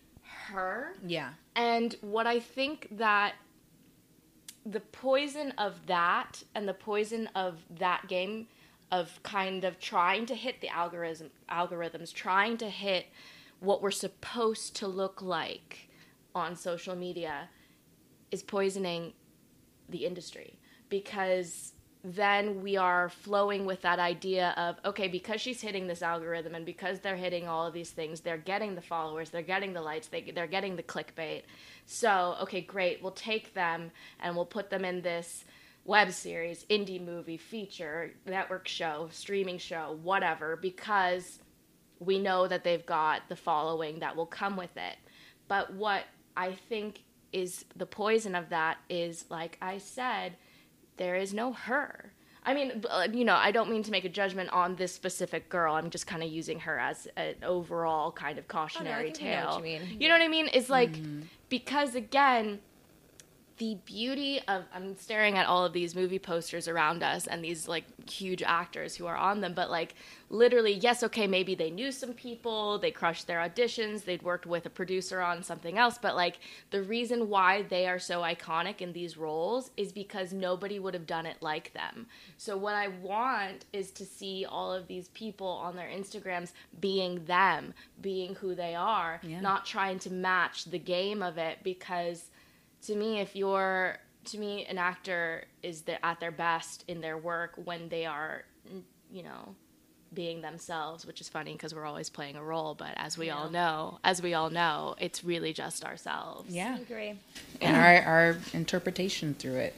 her 0.48 0.94
Yeah. 1.06 1.30
and 1.54 1.94
what 2.00 2.26
I 2.26 2.40
think 2.40 2.88
that 2.98 3.34
the 4.64 4.80
poison 4.80 5.52
of 5.58 5.86
that 5.86 6.42
and 6.54 6.68
the 6.68 6.74
poison 6.74 7.28
of 7.34 7.64
that 7.78 8.08
game 8.08 8.48
of 8.90 9.22
kind 9.22 9.64
of 9.64 9.78
trying 9.78 10.26
to 10.26 10.34
hit 10.34 10.60
the 10.60 10.68
algorithm 10.68 11.30
algorithms, 11.50 12.12
trying 12.12 12.56
to 12.56 12.68
hit 12.68 13.06
what 13.60 13.82
we're 13.82 13.90
supposed 13.90 14.76
to 14.76 14.86
look 14.86 15.20
like 15.20 15.90
on 16.34 16.54
social 16.54 16.94
media 16.94 17.48
is 18.30 18.42
poisoning 18.42 19.12
the 19.88 20.04
industry 20.06 20.58
because 20.88 21.72
then 22.14 22.62
we 22.62 22.76
are 22.76 23.08
flowing 23.08 23.66
with 23.66 23.82
that 23.82 23.98
idea 23.98 24.54
of 24.56 24.76
okay 24.84 25.08
because 25.08 25.40
she's 25.40 25.60
hitting 25.60 25.86
this 25.86 26.02
algorithm 26.02 26.54
and 26.54 26.64
because 26.64 27.00
they're 27.00 27.16
hitting 27.16 27.48
all 27.48 27.66
of 27.66 27.74
these 27.74 27.90
things 27.90 28.20
they're 28.20 28.36
getting 28.36 28.74
the 28.74 28.80
followers 28.80 29.30
they're 29.30 29.42
getting 29.42 29.72
the 29.72 29.80
likes 29.80 30.06
they, 30.08 30.30
they're 30.34 30.46
getting 30.46 30.76
the 30.76 30.82
clickbait 30.82 31.42
so 31.86 32.36
okay 32.40 32.60
great 32.60 33.02
we'll 33.02 33.12
take 33.12 33.54
them 33.54 33.90
and 34.20 34.34
we'll 34.34 34.46
put 34.46 34.70
them 34.70 34.84
in 34.84 35.02
this 35.02 35.44
web 35.84 36.12
series 36.12 36.64
indie 36.70 37.04
movie 37.04 37.36
feature 37.36 38.12
network 38.26 38.68
show 38.68 39.08
streaming 39.10 39.58
show 39.58 39.98
whatever 40.02 40.56
because 40.56 41.40
we 42.00 42.18
know 42.18 42.46
that 42.46 42.64
they've 42.64 42.86
got 42.86 43.28
the 43.28 43.36
following 43.36 44.00
that 44.00 44.16
will 44.16 44.26
come 44.26 44.56
with 44.56 44.76
it. 44.76 44.96
But 45.48 45.72
what 45.74 46.04
I 46.36 46.52
think 46.52 47.02
is 47.32 47.64
the 47.76 47.86
poison 47.86 48.34
of 48.34 48.50
that 48.50 48.78
is, 48.88 49.24
like 49.28 49.58
I 49.60 49.78
said, 49.78 50.36
there 50.98 51.16
is 51.16 51.32
no 51.32 51.52
her. 51.52 52.12
I 52.44 52.54
mean, 52.54 52.82
uh, 52.88 53.08
you 53.12 53.24
know, 53.24 53.34
I 53.34 53.50
don't 53.50 53.68
mean 53.70 53.82
to 53.82 53.90
make 53.90 54.04
a 54.04 54.08
judgment 54.08 54.48
on 54.50 54.76
this 54.76 54.94
specific 54.94 55.48
girl. 55.48 55.74
I'm 55.74 55.90
just 55.90 56.06
kind 56.06 56.22
of 56.22 56.30
using 56.30 56.60
her 56.60 56.78
as 56.78 57.06
an 57.16 57.34
overall 57.42 58.10
kind 58.10 58.38
of 58.38 58.48
cautionary 58.48 59.04
we 59.04 59.08
know 59.10 59.14
tale. 59.14 59.56
you 59.58 59.62
mean. 59.62 59.96
You 60.00 60.08
know 60.08 60.14
what 60.14 60.22
I 60.22 60.28
mean? 60.28 60.48
It's 60.52 60.70
like 60.70 60.96
because 61.48 61.94
again, 61.94 62.60
the 63.58 63.76
beauty 63.84 64.40
of 64.48 64.64
I'm 64.72 64.96
staring 64.96 65.36
at 65.36 65.46
all 65.46 65.64
of 65.64 65.72
these 65.72 65.94
movie 65.94 66.18
posters 66.18 66.68
around 66.68 67.02
us 67.02 67.26
and 67.26 67.42
these 67.44 67.66
like 67.68 67.84
huge 68.08 68.42
actors 68.42 68.96
who 68.96 69.06
are 69.06 69.16
on 69.16 69.40
them, 69.40 69.52
but 69.54 69.70
like 69.70 69.94
literally, 70.30 70.72
yes, 70.74 71.02
okay, 71.02 71.26
maybe 71.26 71.54
they 71.54 71.70
knew 71.70 71.90
some 71.90 72.12
people, 72.12 72.78
they 72.78 72.90
crushed 72.90 73.26
their 73.26 73.38
auditions, 73.40 74.04
they'd 74.04 74.22
worked 74.22 74.46
with 74.46 74.66
a 74.66 74.70
producer 74.70 75.20
on 75.20 75.42
something 75.42 75.76
else, 75.78 75.98
but 76.00 76.14
like 76.14 76.38
the 76.70 76.82
reason 76.82 77.28
why 77.28 77.62
they 77.62 77.86
are 77.88 77.98
so 77.98 78.20
iconic 78.20 78.80
in 78.80 78.92
these 78.92 79.16
roles 79.16 79.70
is 79.76 79.90
because 79.92 80.32
nobody 80.32 80.78
would 80.78 80.94
have 80.94 81.06
done 81.06 81.26
it 81.26 81.36
like 81.40 81.72
them. 81.72 82.06
So 82.36 82.56
what 82.56 82.74
I 82.74 82.88
want 82.88 83.64
is 83.72 83.90
to 83.92 84.04
see 84.04 84.46
all 84.48 84.72
of 84.72 84.86
these 84.86 85.08
people 85.08 85.46
on 85.48 85.76
their 85.76 85.88
Instagrams 85.88 86.52
being 86.80 87.24
them, 87.24 87.74
being 88.00 88.36
who 88.36 88.54
they 88.54 88.74
are, 88.74 89.20
Yeah. 89.22 89.40
not 89.40 89.66
trying 89.66 89.98
to 90.00 90.12
match 90.12 90.64
the 90.66 90.78
game 90.78 91.22
of 91.22 91.38
it 91.38 91.58
because 91.64 92.30
to 92.82 92.94
me 92.94 93.20
if 93.20 93.34
you're 93.36 93.98
to 94.24 94.38
me 94.38 94.64
an 94.66 94.78
actor 94.78 95.44
is 95.62 95.82
the, 95.82 96.04
at 96.04 96.20
their 96.20 96.30
best 96.30 96.84
in 96.88 97.00
their 97.00 97.16
work 97.16 97.52
when 97.64 97.88
they 97.88 98.04
are 98.06 98.44
you 99.10 99.22
know 99.22 99.54
being 100.14 100.40
themselves 100.40 101.04
which 101.04 101.20
is 101.20 101.28
funny 101.28 101.52
because 101.52 101.74
we're 101.74 101.84
always 101.84 102.08
playing 102.08 102.34
a 102.36 102.42
role 102.42 102.74
but 102.74 102.92
as 102.96 103.18
we 103.18 103.28
all 103.30 103.50
know 103.50 103.98
as 104.04 104.22
we 104.22 104.32
all 104.32 104.48
know 104.48 104.94
it's 104.98 105.22
really 105.22 105.52
just 105.52 105.84
ourselves 105.84 106.52
Yeah. 106.54 106.76
I 106.78 106.80
agree. 106.80 107.18
And 107.60 107.76
our, 107.76 108.02
our 108.02 108.36
interpretation 108.54 109.34
through 109.34 109.56
it. 109.56 109.74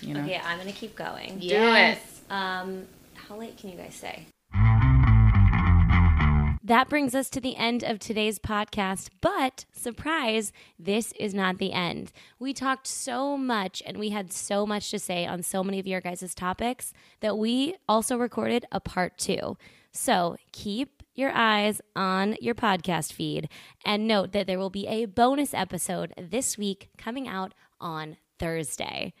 You 0.00 0.14
know. 0.14 0.20
Okay, 0.20 0.40
I'm 0.44 0.58
gonna 0.58 0.72
keep 0.72 0.94
going. 0.94 1.38
Yes. 1.40 2.20
Um, 2.28 2.86
how 3.14 3.36
late 3.36 3.56
can 3.56 3.70
you 3.70 3.76
guys 3.76 3.94
stay? 3.94 4.26
That 6.66 6.88
brings 6.88 7.14
us 7.14 7.30
to 7.30 7.40
the 7.40 7.54
end 7.54 7.84
of 7.84 8.00
today's 8.00 8.40
podcast, 8.40 9.10
but 9.20 9.66
surprise, 9.70 10.52
this 10.76 11.12
is 11.12 11.32
not 11.32 11.58
the 11.58 11.72
end. 11.72 12.10
We 12.40 12.52
talked 12.52 12.88
so 12.88 13.36
much 13.36 13.84
and 13.86 13.98
we 13.98 14.08
had 14.10 14.32
so 14.32 14.66
much 14.66 14.90
to 14.90 14.98
say 14.98 15.24
on 15.26 15.44
so 15.44 15.62
many 15.62 15.78
of 15.78 15.86
your 15.86 16.00
guys' 16.00 16.34
topics 16.34 16.92
that 17.20 17.38
we 17.38 17.76
also 17.88 18.16
recorded 18.16 18.64
a 18.72 18.80
part 18.80 19.16
two. 19.16 19.56
So 19.92 20.38
keep 20.50 21.04
your 21.14 21.30
eyes 21.30 21.80
on 21.94 22.34
your 22.40 22.56
podcast 22.56 23.12
feed 23.12 23.48
and 23.84 24.08
note 24.08 24.32
that 24.32 24.48
there 24.48 24.58
will 24.58 24.68
be 24.68 24.88
a 24.88 25.04
bonus 25.04 25.54
episode 25.54 26.14
this 26.18 26.58
week 26.58 26.88
coming 26.98 27.28
out 27.28 27.54
on 27.80 28.16
Thursday. 28.40 29.14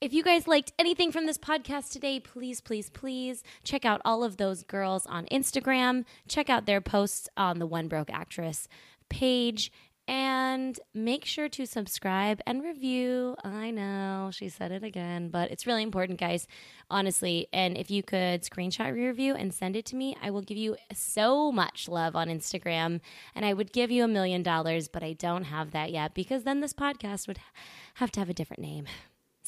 If 0.00 0.12
you 0.12 0.22
guys 0.22 0.46
liked 0.46 0.72
anything 0.78 1.10
from 1.10 1.26
this 1.26 1.38
podcast 1.38 1.90
today, 1.90 2.20
please, 2.20 2.60
please, 2.60 2.88
please 2.88 3.42
check 3.64 3.84
out 3.84 4.00
all 4.04 4.22
of 4.22 4.36
those 4.36 4.62
girls 4.62 5.04
on 5.06 5.26
Instagram. 5.26 6.04
Check 6.28 6.48
out 6.48 6.66
their 6.66 6.80
posts 6.80 7.28
on 7.36 7.58
the 7.58 7.66
One 7.66 7.88
Broke 7.88 8.08
Actress 8.08 8.68
page. 9.08 9.72
And 10.06 10.78
make 10.94 11.24
sure 11.24 11.48
to 11.48 11.66
subscribe 11.66 12.40
and 12.46 12.62
review. 12.62 13.34
I 13.42 13.72
know 13.72 14.30
she 14.32 14.48
said 14.48 14.70
it 14.70 14.84
again, 14.84 15.30
but 15.30 15.50
it's 15.50 15.66
really 15.66 15.82
important, 15.82 16.20
guys. 16.20 16.46
Honestly. 16.88 17.48
And 17.52 17.76
if 17.76 17.90
you 17.90 18.04
could 18.04 18.42
screenshot 18.42 18.96
your 18.96 19.08
review 19.08 19.34
and 19.34 19.52
send 19.52 19.74
it 19.74 19.84
to 19.86 19.96
me, 19.96 20.16
I 20.22 20.30
will 20.30 20.42
give 20.42 20.56
you 20.56 20.76
so 20.94 21.50
much 21.50 21.88
love 21.88 22.14
on 22.14 22.28
Instagram. 22.28 23.00
And 23.34 23.44
I 23.44 23.52
would 23.52 23.72
give 23.72 23.90
you 23.90 24.04
a 24.04 24.08
million 24.08 24.44
dollars, 24.44 24.86
but 24.86 25.02
I 25.02 25.14
don't 25.14 25.44
have 25.44 25.72
that 25.72 25.90
yet 25.90 26.14
because 26.14 26.44
then 26.44 26.60
this 26.60 26.72
podcast 26.72 27.26
would 27.26 27.40
have 27.94 28.12
to 28.12 28.20
have 28.20 28.30
a 28.30 28.34
different 28.34 28.62
name. 28.62 28.86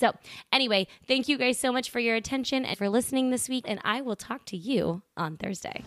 So, 0.00 0.12
anyway, 0.50 0.86
thank 1.06 1.28
you 1.28 1.36
guys 1.36 1.58
so 1.58 1.70
much 1.70 1.90
for 1.90 2.00
your 2.00 2.16
attention 2.16 2.64
and 2.64 2.78
for 2.78 2.88
listening 2.88 3.28
this 3.28 3.50
week, 3.50 3.66
and 3.68 3.78
I 3.84 4.00
will 4.00 4.16
talk 4.16 4.46
to 4.46 4.56
you 4.56 5.02
on 5.14 5.36
Thursday. 5.36 5.84